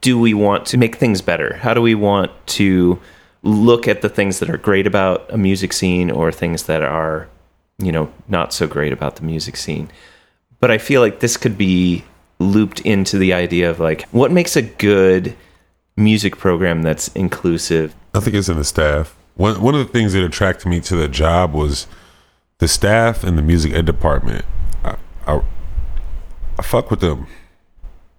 do 0.01 0.19
we 0.19 0.35
want 0.35 0.67
to 0.67 0.77
make 0.77 0.97
things 0.97 1.21
better 1.23 1.55
how 1.57 1.75
do 1.75 1.81
we 1.81 1.95
want 1.95 2.31
to 2.47 3.01
look 3.43 3.89
at 3.89 4.03
the 4.03 4.09
things 4.09 4.39
that 4.39 4.51
are 4.51 4.59
great 4.59 4.87
about 4.87 5.31
a 5.33 5.39
music 5.39 5.73
scene 5.73 6.11
or 6.11 6.31
things 6.31 6.65
that 6.65 6.83
are 6.83 7.29
you 7.79 7.91
know 7.91 8.13
not 8.29 8.53
so 8.53 8.67
great 8.67 8.93
about 8.93 9.17
the 9.17 9.23
music 9.23 9.57
scene 9.57 9.91
but 10.61 10.71
I 10.71 10.79
feel 10.79 11.01
like 11.01 11.21
this 11.21 11.37
could 11.37 11.59
be 11.59 12.05
looped 12.39 12.81
into 12.81 13.19
the 13.19 13.33
idea 13.33 13.71
of 13.71 13.81
like 13.81 14.09
what 14.11 14.31
makes 14.31 14.57
a 14.57 14.63
good 14.63 15.35
music 15.97 16.37
program 16.37 16.83
that's 16.83 17.09
inclusive. 17.09 17.95
I 18.15 18.21
think 18.21 18.37
it's 18.37 18.49
in 18.49 18.57
the 18.57 18.65
staff. 18.65 19.17
One 19.35 19.61
one 19.61 19.75
of 19.75 19.87
the 19.87 19.93
things 19.93 20.13
that 20.13 20.23
attracted 20.23 20.69
me 20.69 20.81
to 20.81 20.97
the 20.97 21.09
job 21.09 21.55
was 21.55 21.87
the 22.59 22.69
staff 22.69 23.25
and 23.25 23.37
the 23.39 23.43
music 23.43 23.73
ed 23.73 23.87
department. 23.87 24.45
I 24.85 24.97
I, 25.27 25.43
I 26.59 26.63
fuck 26.63 26.91
with 26.91 27.01
them. 27.01 27.27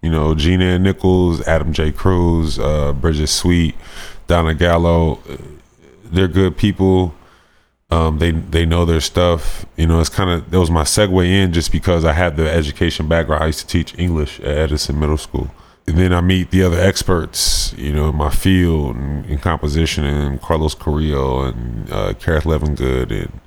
You 0.02 0.10
know, 0.10 0.34
Gina 0.34 0.80
Nichols, 0.80 1.42
Adam 1.48 1.74
J. 1.74 1.92
Kruse, 1.92 2.58
uh, 2.60 2.92
Bridget 2.94 3.28
Sweet, 3.28 3.76
Donna 4.28 4.54
Gallo. 4.56 5.20
uh, 5.30 5.38
They're 6.06 6.28
good 6.28 6.58
people. 6.58 7.14
Um, 7.92 8.20
they 8.20 8.32
they 8.32 8.66
know 8.66 8.86
their 8.86 9.02
stuff. 9.02 9.66
You 9.76 9.86
know, 9.86 10.00
it's 10.00 10.10
kind 10.10 10.30
of 10.30 10.50
that 10.50 10.60
was 10.60 10.72
my 10.72 10.84
segue 10.84 11.26
in 11.26 11.52
just 11.54 11.72
because 11.72 12.06
I 12.06 12.14
have 12.14 12.38
the 12.38 12.50
education 12.50 13.08
background. 13.08 13.44
I 13.44 13.48
used 13.48 13.60
to 13.60 13.68
teach 13.68 13.98
English 14.00 14.40
at 14.40 14.58
Edison 14.58 15.00
Middle 15.00 15.18
School. 15.18 15.52
And 15.88 15.98
then 15.98 16.14
I 16.14 16.22
meet 16.22 16.52
the 16.52 16.64
other 16.64 16.80
experts, 16.80 17.74
you 17.74 17.92
know, 17.92 18.10
in 18.10 18.16
my 18.16 18.30
field 18.30 18.96
and 18.96 19.26
in 19.26 19.40
composition, 19.40 20.06
and 20.06 20.40
Carlos 20.42 20.74
Carrillo 20.76 21.42
and 21.44 21.92
uh, 21.92 22.14
Kareth 22.14 22.44
Levengood 22.44 23.12
and 23.12 23.42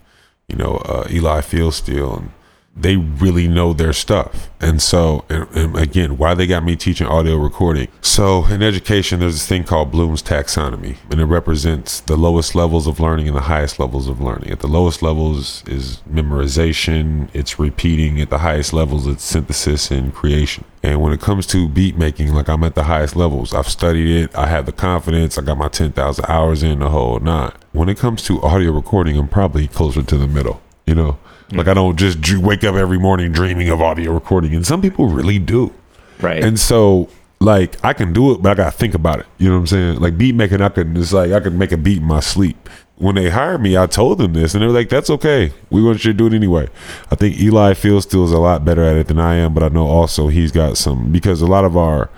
you 0.48 0.56
know 0.56 0.76
uh, 0.84 1.06
Eli 1.10 1.40
Fieldsteel, 1.40 2.18
and 2.18 2.30
they 2.76 2.96
really 2.96 3.46
know 3.46 3.72
their 3.72 3.92
stuff. 3.92 4.50
And 4.60 4.82
so, 4.82 5.24
and, 5.28 5.46
and 5.54 5.76
again, 5.76 6.18
why 6.18 6.34
they 6.34 6.46
got 6.46 6.64
me 6.64 6.74
teaching 6.74 7.06
audio 7.06 7.36
recording. 7.36 7.88
So 8.00 8.46
in 8.46 8.62
education, 8.62 9.20
there's 9.20 9.34
this 9.34 9.46
thing 9.46 9.64
called 9.64 9.90
Bloom's 9.90 10.22
taxonomy, 10.22 10.96
and 11.10 11.20
it 11.20 11.26
represents 11.26 12.00
the 12.00 12.16
lowest 12.16 12.54
levels 12.54 12.86
of 12.86 12.98
learning 12.98 13.28
and 13.28 13.36
the 13.36 13.42
highest 13.42 13.78
levels 13.78 14.08
of 14.08 14.20
learning. 14.20 14.50
At 14.50 14.60
the 14.60 14.66
lowest 14.66 15.02
levels 15.02 15.62
is 15.66 16.02
memorization, 16.10 17.28
it's 17.32 17.58
repeating. 17.58 18.20
At 18.20 18.30
the 18.30 18.38
highest 18.38 18.72
levels, 18.72 19.06
it's 19.06 19.24
synthesis 19.24 19.90
and 19.90 20.14
creation. 20.14 20.64
And 20.82 21.00
when 21.00 21.12
it 21.12 21.20
comes 21.20 21.46
to 21.48 21.68
beat 21.68 21.96
making, 21.96 22.34
like 22.34 22.48
I'm 22.48 22.64
at 22.64 22.74
the 22.74 22.84
highest 22.84 23.16
levels. 23.16 23.54
I've 23.54 23.68
studied 23.68 24.24
it. 24.24 24.34
I 24.34 24.48
have 24.48 24.66
the 24.66 24.72
confidence. 24.72 25.38
I 25.38 25.42
got 25.42 25.58
my 25.58 25.68
10,000 25.68 26.24
hours 26.28 26.62
in 26.62 26.80
the 26.80 26.90
whole 26.90 27.20
nine. 27.20 27.52
When 27.72 27.88
it 27.88 27.98
comes 27.98 28.22
to 28.24 28.42
audio 28.42 28.72
recording, 28.72 29.16
I'm 29.16 29.28
probably 29.28 29.66
closer 29.68 30.02
to 30.02 30.16
the 30.16 30.26
middle, 30.26 30.60
you 30.86 30.94
know? 30.94 31.18
Mm. 31.50 31.58
Like 31.58 31.68
I 31.68 31.74
don't 31.74 31.96
just 31.96 32.36
wake 32.38 32.64
up 32.64 32.74
every 32.74 32.98
morning 32.98 33.32
dreaming 33.32 33.68
of 33.68 33.80
audio 33.80 34.12
recording. 34.12 34.54
And 34.54 34.66
some 34.66 34.82
people 34.82 35.08
really 35.08 35.38
do. 35.38 35.72
Right. 36.20 36.42
And 36.42 36.58
so, 36.58 37.08
like, 37.40 37.82
I 37.84 37.92
can 37.92 38.12
do 38.12 38.32
it, 38.32 38.42
but 38.42 38.52
I 38.52 38.54
gotta 38.54 38.70
think 38.70 38.94
about 38.94 39.20
it. 39.20 39.26
You 39.38 39.48
know 39.48 39.56
what 39.56 39.60
I'm 39.60 39.66
saying? 39.66 40.00
Like 40.00 40.16
beat 40.16 40.34
making, 40.34 40.60
I 40.60 40.68
can 40.68 40.96
it's 40.96 41.12
like 41.12 41.32
I 41.32 41.40
could 41.40 41.54
make 41.54 41.72
a 41.72 41.76
beat 41.76 41.98
in 41.98 42.04
my 42.04 42.20
sleep. 42.20 42.68
When 42.96 43.16
they 43.16 43.28
hired 43.28 43.60
me, 43.60 43.76
I 43.76 43.86
told 43.86 44.18
them 44.18 44.34
this, 44.34 44.54
and 44.54 44.62
they 44.62 44.66
were 44.68 44.72
like, 44.72 44.88
"That's 44.88 45.10
okay. 45.10 45.52
We 45.68 45.82
want 45.82 46.04
you 46.04 46.12
to 46.12 46.16
do 46.16 46.28
it 46.28 46.32
anyway." 46.32 46.68
I 47.10 47.16
think 47.16 47.40
Eli 47.40 47.72
Fieldsteel 47.72 48.24
is 48.24 48.30
a 48.30 48.38
lot 48.38 48.64
better 48.64 48.84
at 48.84 48.96
it 48.96 49.08
than 49.08 49.18
I 49.18 49.34
am, 49.34 49.52
but 49.52 49.64
I 49.64 49.68
know 49.68 49.86
also 49.86 50.28
he's 50.28 50.52
got 50.52 50.76
some 50.76 51.10
because 51.10 51.42
a 51.42 51.46
lot 51.46 51.64
of 51.64 51.76
our 51.76 52.08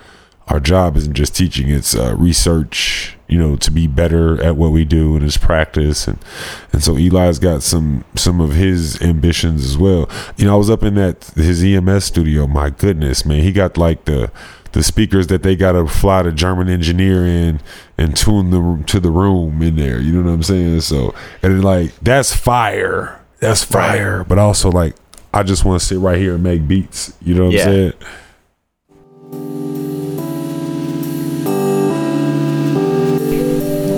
our 0.47 0.59
job 0.59 0.95
isn't 0.97 1.13
just 1.13 1.35
teaching; 1.35 1.69
it's 1.69 1.95
uh, 1.95 2.15
research. 2.17 3.13
You 3.29 3.37
know, 3.37 3.57
to 3.57 3.71
be 3.71 3.87
better 3.87 4.41
at 4.41 4.55
what 4.55 4.71
we 4.71 4.85
do 4.85 5.17
and 5.17 5.25
it's 5.25 5.35
practice, 5.35 6.07
and 6.07 6.17
and 6.71 6.81
so 6.81 6.95
Eli's 6.95 7.39
got 7.39 7.61
some 7.61 8.05
some 8.15 8.39
of 8.39 8.53
his 8.53 9.01
ambitions 9.01 9.65
as 9.65 9.77
well. 9.77 10.09
You 10.37 10.45
know, 10.45 10.53
I 10.53 10.57
was 10.57 10.69
up 10.69 10.81
in 10.81 10.95
that 10.95 11.25
his 11.35 11.61
EMS 11.61 12.05
studio. 12.05 12.47
My 12.47 12.69
goodness, 12.69 13.25
man, 13.25 13.41
he 13.43 13.51
got 13.51 13.77
like 13.77 14.05
the 14.05 14.31
the 14.71 14.81
speakers 14.81 15.27
that 15.27 15.43
they 15.43 15.57
got 15.57 15.73
to 15.73 15.87
fly 15.87 16.21
the 16.21 16.31
German 16.31 16.69
engineer 16.69 17.25
in 17.25 17.59
and 17.97 18.15
tune 18.15 18.51
the 18.51 18.81
to 18.87 19.01
the 19.01 19.11
room 19.11 19.61
in 19.61 19.75
there. 19.75 19.99
You 19.99 20.13
know 20.13 20.29
what 20.29 20.35
I'm 20.35 20.43
saying? 20.43 20.79
So 20.81 21.13
and 21.43 21.61
like 21.65 21.93
that's 22.01 22.33
fire. 22.33 23.19
That's 23.41 23.61
fire. 23.63 24.23
But 24.23 24.39
also 24.39 24.71
like 24.71 24.95
I 25.33 25.43
just 25.43 25.65
want 25.65 25.81
to 25.81 25.85
sit 25.85 25.99
right 25.99 26.17
here 26.17 26.35
and 26.35 26.43
make 26.43 26.65
beats. 26.65 27.13
You 27.21 27.35
know 27.35 27.45
what 27.47 27.53
Yeah. 27.55 27.61
I'm 27.63 27.67
saying? 27.67 27.93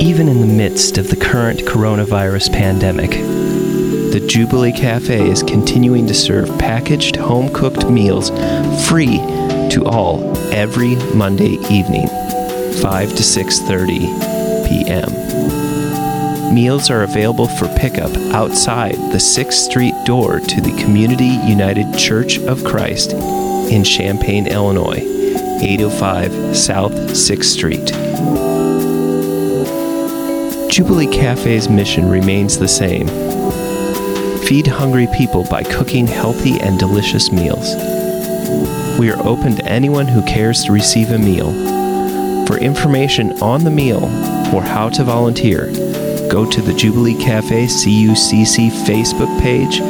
Even 0.01 0.29
in 0.29 0.39
the 0.39 0.47
midst 0.47 0.97
of 0.97 1.09
the 1.09 1.17
current 1.17 1.59
coronavirus 1.59 2.53
pandemic, 2.53 3.11
the 3.11 4.25
Jubilee 4.25 4.71
Cafe 4.71 5.29
is 5.29 5.43
continuing 5.43 6.07
to 6.07 6.13
serve 6.13 6.47
packaged 6.57 7.17
home 7.17 7.53
cooked 7.53 7.89
meals 7.89 8.29
free 8.87 9.17
to 9.69 9.83
all 9.85 10.37
every 10.53 10.95
Monday 11.13 11.57
evening, 11.69 12.07
5 12.81 13.09
to 13.09 13.23
6:30 13.23 14.67
p.m. 14.69 16.53
Meals 16.55 16.89
are 16.89 17.03
available 17.03 17.47
for 17.47 17.67
pickup 17.75 18.15
outside 18.33 18.95
the 19.11 19.19
6th 19.19 19.51
Street 19.51 19.93
door 20.05 20.39
to 20.39 20.61
the 20.61 20.81
Community 20.81 21.37
United 21.45 21.97
Church 21.97 22.39
of 22.39 22.63
Christ 22.63 23.11
in 23.11 23.83
Champaign, 23.83 24.47
Illinois, 24.47 25.03
805 25.61 26.55
South 26.55 26.93
6th 26.93 27.43
Street. 27.43 28.48
Jubilee 30.69 31.07
Cafe's 31.07 31.67
mission 31.67 32.07
remains 32.07 32.57
the 32.57 32.67
same 32.67 33.07
feed 34.49 34.67
hungry 34.67 35.07
people 35.15 35.43
by 35.43 35.63
cooking 35.63 36.07
healthy 36.07 36.59
and 36.59 36.79
delicious 36.79 37.31
meals. 37.31 37.75
We 38.99 39.11
are 39.11 39.27
open 39.27 39.55
to 39.55 39.65
anyone 39.65 40.07
who 40.07 40.23
cares 40.23 40.63
to 40.63 40.71
receive 40.71 41.11
a 41.11 41.19
meal. 41.19 41.51
For 42.47 42.57
information 42.57 43.39
on 43.43 43.63
the 43.63 43.69
meal 43.69 44.05
or 44.53 44.63
how 44.63 44.89
to 44.89 45.03
volunteer, 45.03 45.67
go 46.29 46.49
to 46.49 46.61
the 46.61 46.73
Jubilee 46.73 47.17
Cafe 47.17 47.65
CUCC 47.65 48.71
Facebook 48.87 49.39
page 49.39 49.81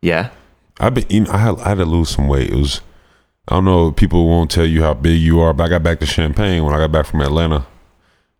Yeah. 0.02 0.30
I've 0.80 0.94
been 0.94 1.04
eating. 1.10 1.28
I 1.28 1.40
had, 1.40 1.60
I 1.60 1.70
had 1.70 1.78
to 1.80 1.86
lose 1.86 2.12
some 2.12 2.30
weight. 2.30 2.50
It 2.50 2.56
was. 2.56 2.80
I 3.50 3.56
don't 3.56 3.66
know. 3.66 3.92
People 3.92 4.26
won't 4.26 4.50
tell 4.50 4.66
you 4.66 4.84
how 4.84 4.94
big 4.94 5.20
you 5.20 5.42
are, 5.42 5.54
but 5.54 5.66
I 5.66 5.68
got 5.68 5.84
back 5.84 6.00
to 6.00 6.06
Champaign 6.06 6.64
when 6.64 6.74
I 6.74 6.78
got 6.78 6.94
back 6.94 7.08
from 7.08 7.20
Atlanta. 7.20 7.68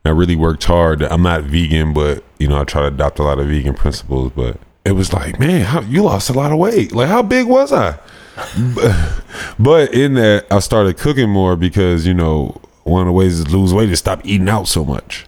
I 0.06 0.10
really 0.12 0.38
worked 0.38 0.64
hard. 0.64 1.02
I'm 1.02 1.24
not 1.24 1.44
vegan, 1.44 1.94
but 1.94 2.24
you 2.40 2.48
know 2.48 2.62
I 2.62 2.64
try 2.64 2.82
to 2.82 2.88
adopt 2.88 3.20
a 3.20 3.24
lot 3.24 3.38
of 3.38 3.48
vegan 3.48 3.74
principles. 3.74 4.32
But 4.34 4.58
it 4.86 4.92
was 4.92 5.12
like, 5.12 5.40
man, 5.40 5.62
how, 5.62 5.82
you 5.82 6.04
lost 6.04 6.30
a 6.30 6.34
lot 6.34 6.52
of 6.52 6.60
weight. 6.60 6.94
Like, 6.94 7.10
how 7.10 7.24
big 7.24 7.48
was 7.48 7.74
I? 7.74 7.98
but 9.60 9.94
in 9.94 10.14
that, 10.16 10.46
I 10.52 10.60
started 10.60 10.98
cooking 10.98 11.30
more 11.30 11.56
because 11.56 12.06
you 12.06 12.14
know 12.14 12.62
one 12.84 13.02
of 13.02 13.08
the 13.08 13.14
ways 13.14 13.44
to 13.44 13.50
lose 13.50 13.74
weight 13.74 13.90
is 13.90 14.00
stop 14.00 14.22
eating 14.26 14.50
out 14.50 14.68
so 14.68 14.86
much. 14.86 15.26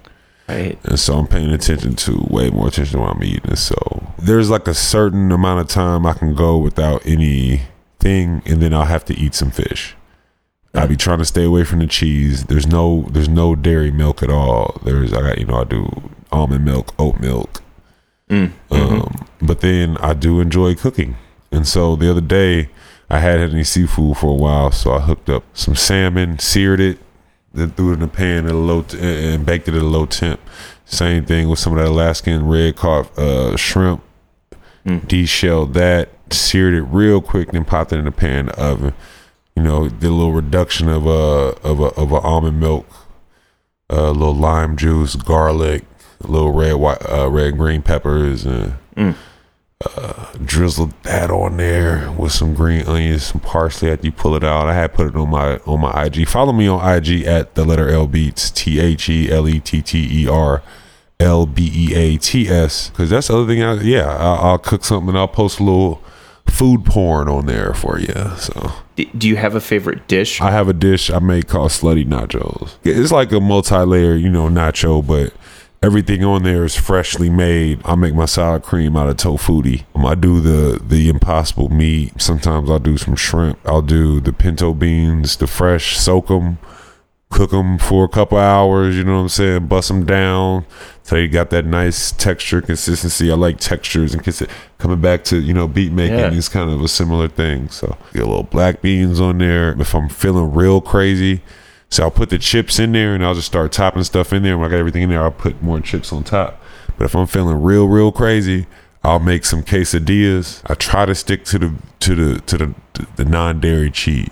Right. 0.47 0.79
And 0.83 0.99
so 0.99 1.17
I'm 1.17 1.27
paying 1.27 1.51
attention 1.51 1.95
to 1.95 2.25
way 2.29 2.49
more 2.49 2.67
attention 2.67 2.93
to 2.93 2.99
what 2.99 3.15
I'm 3.15 3.23
eating. 3.23 3.55
So 3.55 3.75
there's 4.17 4.49
like 4.49 4.67
a 4.67 4.73
certain 4.73 5.31
amount 5.31 5.61
of 5.61 5.67
time 5.67 6.05
I 6.05 6.13
can 6.13 6.35
go 6.35 6.57
without 6.57 7.05
anything, 7.05 8.41
and 8.45 8.61
then 8.61 8.73
I'll 8.73 8.85
have 8.85 9.05
to 9.05 9.15
eat 9.15 9.33
some 9.33 9.51
fish. 9.51 9.95
I'll 10.73 10.87
be 10.87 10.95
trying 10.95 11.17
to 11.19 11.25
stay 11.25 11.43
away 11.43 11.63
from 11.63 11.79
the 11.79 11.87
cheese. 11.87 12.45
There's 12.45 12.67
no 12.67 13.07
there's 13.11 13.29
no 13.29 13.55
dairy 13.55 13.91
milk 13.91 14.21
at 14.21 14.29
all. 14.29 14.79
There's 14.83 15.11
I 15.11 15.21
got 15.21 15.39
you 15.39 15.45
know 15.45 15.61
I 15.61 15.63
do 15.63 16.11
almond 16.31 16.65
milk, 16.65 16.93
oat 16.99 17.19
milk. 17.19 17.63
Mm. 18.30 18.51
Um, 18.71 19.28
but 19.41 19.61
then 19.61 19.97
I 19.97 20.13
do 20.13 20.39
enjoy 20.39 20.75
cooking, 20.75 21.15
and 21.51 21.67
so 21.67 21.95
the 21.95 22.09
other 22.11 22.21
day 22.21 22.69
I 23.09 23.19
hadn't 23.19 23.41
had 23.41 23.51
any 23.51 23.63
seafood 23.63 24.17
for 24.17 24.30
a 24.30 24.36
while, 24.36 24.71
so 24.71 24.93
I 24.93 24.99
hooked 24.99 25.30
up 25.30 25.43
some 25.53 25.75
salmon, 25.75 26.39
seared 26.39 26.80
it, 26.80 26.99
then 27.53 27.71
threw 27.71 27.91
it 27.91 27.95
in 27.95 28.01
a 28.01 28.07
pan 28.07 28.45
at 28.45 28.51
a 28.51 28.57
low 28.57 28.82
t- 28.82 28.99
and 28.99 29.45
baked 29.45 29.67
it 29.67 29.75
at 29.75 29.82
a 29.82 29.86
low 29.86 30.05
temp. 30.05 30.41
Same 30.86 31.25
thing 31.25 31.49
with 31.49 31.59
some 31.59 31.73
of 31.73 31.80
that 31.80 31.89
Alaskan 31.89 32.47
red 32.47 32.75
carp 32.75 33.17
uh, 33.17 33.55
shrimp. 33.55 34.03
De-shelled 35.05 35.73
that, 35.73 36.09
seared 36.32 36.73
it 36.73 36.84
real 36.84 37.19
quick, 37.19 37.51
then 37.51 37.65
popped 37.65 37.91
it 37.91 37.99
in 37.99 38.05
the 38.05 38.11
pan 38.11 38.39
in 38.39 38.45
the 38.47 38.59
oven. 38.59 38.93
You 39.53 39.63
know, 39.63 39.89
did 39.89 40.03
a 40.05 40.13
little 40.13 40.32
reduction 40.32 40.88
of 40.88 41.05
a 41.05 41.57
of 41.67 41.80
a 41.82 41.88
of 41.95 42.11
a 42.13 42.19
almond 42.21 42.59
milk, 42.59 42.88
a 43.89 44.11
little 44.11 44.36
lime 44.36 44.78
juice, 44.78 45.15
garlic, 45.15 45.84
little 46.22 46.51
red 46.51 46.74
white 46.74 47.01
uh, 47.09 47.30
red 47.30 47.57
green 47.57 47.82
peppers, 47.82 48.45
and 48.45 48.76
uh, 49.86 50.26
drizzled 50.43 50.91
that 51.03 51.30
on 51.30 51.57
there 51.57 52.11
with 52.11 52.32
some 52.32 52.53
green 52.53 52.86
onions, 52.88 53.28
some 53.28 53.41
parsley 53.41 53.91
after 53.91 54.05
you 54.05 54.11
pull 54.11 54.36
it 54.36 54.43
out. 54.43 54.68
I 54.68 54.74
had 54.74 54.93
put 54.93 55.07
it 55.07 55.15
on 55.15 55.30
my 55.30 55.57
on 55.59 55.82
my 55.82 56.05
IG. 56.05 56.28
Follow 56.28 56.53
me 56.53 56.68
on 56.68 56.97
IG 56.97 57.24
at 57.24 57.55
the 57.55 57.63
letter 57.63 57.89
L 57.89 58.07
Beats 58.07 58.49
T 58.49 58.80
H 58.80 59.09
E 59.09 59.32
L 59.32 59.47
E 59.47 59.59
T 59.59 59.82
T 59.82 60.24
E 60.24 60.28
R 60.28 60.63
L 61.20 61.45
B 61.45 61.72
E 61.74 61.95
A 61.95 62.18
T 62.18 62.47
S. 62.47 62.89
Because 62.89 63.09
that's 63.09 63.28
the 63.28 63.38
other 63.38 63.47
thing. 63.47 63.61
I, 63.61 63.74
yeah, 63.82 64.07
I'll, 64.18 64.51
I'll 64.51 64.57
cook 64.59 64.84
something 64.84 65.09
and 65.09 65.18
I'll 65.18 65.28
post 65.28 65.59
a 65.59 65.63
little 65.63 66.01
food 66.47 66.86
porn 66.86 67.28
on 67.28 67.45
there 67.45 67.74
for 67.74 67.99
you. 67.99 68.13
So 68.38 68.72
do 68.95 69.28
you 69.28 69.36
have 69.36 69.53
a 69.53 69.61
favorite 69.61 70.07
dish? 70.07 70.41
I 70.41 70.51
have 70.51 70.68
a 70.68 70.74
dish 70.74 71.09
I 71.11 71.20
make 71.20 71.47
called 71.47 71.72
slutty 71.72 72.05
nachos. 72.07 72.76
It's 72.84 73.11
like 73.11 73.32
a 73.32 73.39
multi-layer, 73.39 74.15
you 74.15 74.30
know, 74.30 74.47
nacho, 74.47 75.05
but 75.05 75.34
everything 75.84 76.23
on 76.23 76.43
there 76.43 76.63
is 76.65 76.75
freshly 76.75 77.30
made. 77.30 77.80
I 77.86 77.95
make 77.95 78.13
my 78.15 78.25
sour 78.25 78.59
cream 78.59 78.95
out 78.97 79.09
of 79.09 79.17
Tofutti. 79.17 79.86
Um, 79.95 80.05
I 80.05 80.15
do 80.15 80.39
the 80.39 80.80
the 80.84 81.09
impossible 81.09 81.69
meat. 81.69 82.19
Sometimes 82.21 82.69
I'll 82.69 82.80
do 82.80 82.97
some 82.97 83.15
shrimp. 83.15 83.59
I'll 83.65 83.82
do 83.82 84.19
the 84.19 84.34
pinto 84.34 84.73
beans, 84.73 85.38
the 85.38 85.47
fresh, 85.47 85.97
soak 85.97 86.28
them, 86.28 86.57
cook 87.30 87.51
them 87.51 87.78
for 87.78 88.05
a 88.05 88.09
couple 88.09 88.38
hours. 88.38 88.95
You 88.95 89.03
know 89.03 89.15
what 89.17 89.21
I'm 89.21 89.30
saying? 89.30 89.67
Bust 89.67 89.88
them 89.89 90.05
down. 90.05 90.65
So 91.03 91.15
you 91.15 91.30
got 91.30 91.51
that 91.51 91.65
nice 91.65 92.11
texture, 92.11 92.61
consistency. 92.61 93.32
I 93.32 93.36
like 93.36 93.59
textures 93.59 94.13
and 94.13 94.21
consi- 94.21 94.49
coming 94.78 94.99
back 94.99 95.23
to 95.25 95.39
you 95.39 95.53
know 95.53 95.67
beat 95.67 95.91
making 95.93 96.17
Yeah. 96.17 96.32
is 96.32 96.49
kind 96.49 96.69
of 96.69 96.82
a 96.84 96.88
similar 96.88 97.28
thing. 97.30 97.69
So 97.69 97.97
get 98.13 98.23
a 98.23 98.28
little 98.28 98.43
black 98.43 98.82
beans 98.82 99.21
on 99.21 99.38
there. 99.38 99.80
If 99.80 99.93
I'm 99.95 100.09
feeling 100.09 100.53
real 100.53 100.82
crazy, 100.82 101.41
so 101.89 102.03
I'll 102.03 102.11
put 102.11 102.29
the 102.29 102.38
chips 102.38 102.79
in 102.79 102.91
there 102.91 103.15
and 103.15 103.23
I'll 103.23 103.35
just 103.35 103.47
start 103.47 103.71
topping 103.71 104.03
stuff 104.03 104.33
in 104.33 104.43
there. 104.43 104.57
When 104.57 104.67
I 104.67 104.71
got 104.71 104.79
everything 104.79 105.03
in 105.03 105.09
there, 105.09 105.23
I'll 105.23 105.31
put 105.31 105.61
more 105.61 105.79
chips 105.79 106.11
on 106.11 106.23
top. 106.23 106.61
But 106.97 107.05
if 107.05 107.15
I'm 107.15 107.27
feeling 107.27 107.61
real, 107.61 107.88
real 107.88 108.11
crazy, 108.11 108.67
I'll 109.03 109.19
make 109.19 109.45
some 109.45 109.63
quesadillas. 109.63 110.61
I 110.69 110.73
try 110.73 111.05
to 111.05 111.15
stick 111.15 111.45
to 111.45 111.59
the 111.59 111.73
to 112.01 112.15
the 112.15 112.41
to 112.41 112.57
the 112.57 112.73
the 113.15 113.25
non 113.25 113.59
dairy 113.59 113.91
cheese. 113.91 114.27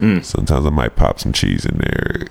Mm. 0.00 0.24
Sometimes 0.24 0.66
I 0.66 0.70
might 0.70 0.94
pop 0.94 1.18
some 1.18 1.32
cheese 1.32 1.64
in 1.64 1.78
there 1.78 2.26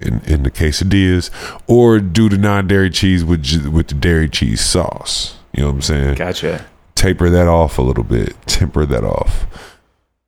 in, 0.00 0.20
in 0.24 0.42
the 0.42 0.50
quesadillas, 0.50 1.30
or 1.66 2.00
do 2.00 2.28
the 2.28 2.38
non 2.38 2.66
dairy 2.66 2.90
cheese 2.90 3.24
with 3.24 3.66
with 3.66 3.88
the 3.88 3.94
dairy 3.94 4.28
cheese 4.28 4.60
sauce. 4.60 5.36
You 5.52 5.62
know 5.62 5.68
what 5.68 5.74
I'm 5.74 5.82
saying? 5.82 6.14
Gotcha. 6.16 6.66
Taper 6.94 7.30
that 7.30 7.48
off 7.48 7.78
a 7.78 7.82
little 7.82 8.04
bit. 8.04 8.34
Temper 8.46 8.86
that 8.86 9.04
off. 9.04 9.46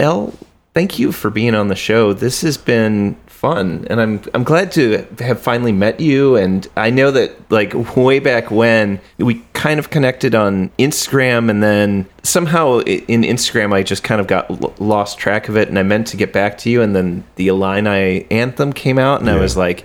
L, 0.00 0.34
thank 0.74 0.98
you 0.98 1.12
for 1.12 1.30
being 1.30 1.54
on 1.54 1.68
the 1.68 1.76
show. 1.76 2.12
This 2.12 2.42
has 2.42 2.56
been 2.56 3.16
fun, 3.42 3.84
and 3.90 4.00
I'm 4.00 4.22
I'm 4.34 4.44
glad 4.44 4.70
to 4.72 5.04
have 5.18 5.40
finally 5.40 5.72
met 5.72 5.98
you. 5.98 6.36
And 6.36 6.66
I 6.76 6.90
know 6.90 7.10
that 7.10 7.50
like 7.50 7.74
way 7.96 8.20
back 8.20 8.52
when 8.52 9.00
we 9.18 9.42
kind 9.52 9.80
of 9.80 9.90
connected 9.90 10.34
on 10.34 10.70
Instagram, 10.78 11.50
and 11.50 11.60
then 11.62 12.06
somehow 12.22 12.78
in 12.78 13.22
Instagram 13.22 13.74
I 13.74 13.82
just 13.82 14.04
kind 14.04 14.20
of 14.20 14.28
got 14.28 14.80
lost 14.80 15.18
track 15.18 15.48
of 15.48 15.56
it, 15.56 15.68
and 15.68 15.76
I 15.78 15.82
meant 15.82 16.06
to 16.08 16.16
get 16.16 16.32
back 16.32 16.56
to 16.58 16.70
you, 16.70 16.80
and 16.80 16.94
then 16.94 17.24
the 17.34 17.48
Illini 17.48 18.30
anthem 18.30 18.72
came 18.72 18.98
out, 18.98 19.20
and 19.20 19.28
I 19.28 19.38
was 19.38 19.56
like, 19.56 19.84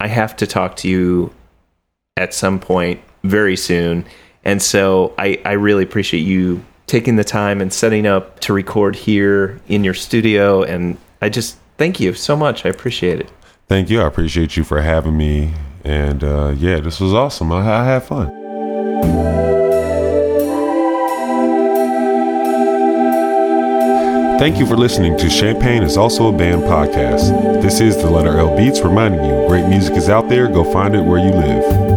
I 0.00 0.08
have 0.08 0.34
to 0.36 0.46
talk 0.46 0.76
to 0.76 0.88
you 0.88 1.30
at 2.16 2.32
some 2.32 2.58
point 2.58 3.00
very 3.22 3.56
soon. 3.56 4.06
And 4.44 4.62
so 4.62 5.14
I, 5.18 5.40
I 5.44 5.52
really 5.52 5.84
appreciate 5.84 6.20
you 6.20 6.64
taking 6.86 7.16
the 7.16 7.24
time 7.24 7.60
and 7.60 7.72
setting 7.72 8.06
up 8.06 8.40
to 8.40 8.52
record 8.52 8.94
here 8.94 9.60
in 9.68 9.84
your 9.84 9.94
studio. 9.94 10.62
And 10.62 10.98
I 11.22 11.28
just 11.30 11.56
thank 11.76 12.00
you 12.00 12.14
so 12.14 12.36
much. 12.36 12.64
I 12.64 12.68
appreciate 12.68 13.20
it. 13.20 13.30
Thank 13.68 13.90
you. 13.90 14.00
I 14.00 14.06
appreciate 14.06 14.56
you 14.56 14.64
for 14.64 14.80
having 14.80 15.16
me. 15.16 15.54
And 15.84 16.24
uh, 16.24 16.54
yeah, 16.56 16.80
this 16.80 17.00
was 17.00 17.12
awesome. 17.12 17.52
I, 17.52 17.60
I 17.60 17.84
had 17.84 18.02
fun. 18.02 18.44
Thank 24.38 24.58
you 24.58 24.66
for 24.66 24.76
listening 24.76 25.16
to 25.18 25.30
Champaign 25.30 25.82
is 25.84 25.96
also 25.96 26.26
a 26.26 26.36
band 26.36 26.64
podcast. 26.64 27.62
This 27.62 27.80
is 27.80 27.96
the 27.96 28.10
letter 28.10 28.36
L 28.36 28.54
Beats 28.56 28.80
reminding 28.80 29.24
you 29.24 29.46
great 29.46 29.66
music 29.68 29.96
is 29.96 30.08
out 30.08 30.28
there. 30.28 30.48
Go 30.48 30.64
find 30.70 30.94
it 30.94 31.02
where 31.02 31.18
you 31.18 31.30
live. 31.30 31.93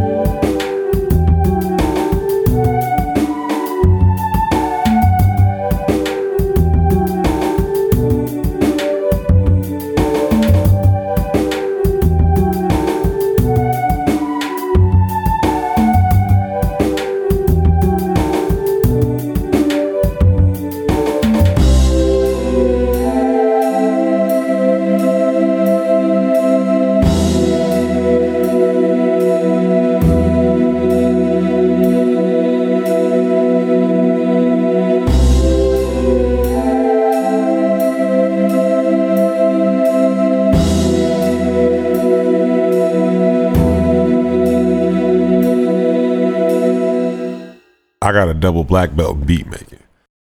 Double 48.48 48.64
black 48.64 48.96
belt 48.96 49.18
in 49.18 49.26
beat 49.26 49.46
making. 49.48 49.80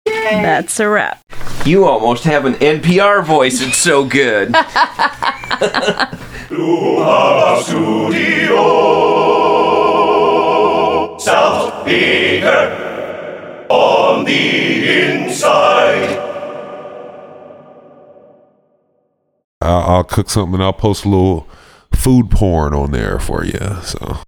That's 0.05 0.79
a 0.79 0.89
wrap. 0.89 1.21
You 1.63 1.85
almost 1.85 2.23
have 2.23 2.45
an 2.45 2.55
NPR 2.55 3.23
voice. 3.23 3.61
It's 3.61 3.77
so 3.77 4.03
good. 4.03 4.47
Studio, 7.61 8.65
South 11.19 11.85
Peter 11.85 13.67
on 13.69 14.25
the 14.25 15.03
inside. 15.03 16.17
I 19.61 19.67
I'll, 19.67 19.81
I'll 19.81 20.03
cook 20.03 20.31
something 20.31 20.55
and 20.55 20.63
I'll 20.63 20.73
post 20.73 21.05
a 21.05 21.09
little 21.09 21.47
food 21.93 22.31
porn 22.31 22.73
on 22.73 22.89
there 22.89 23.19
for 23.19 23.45
you. 23.45 23.59
So 23.83 24.17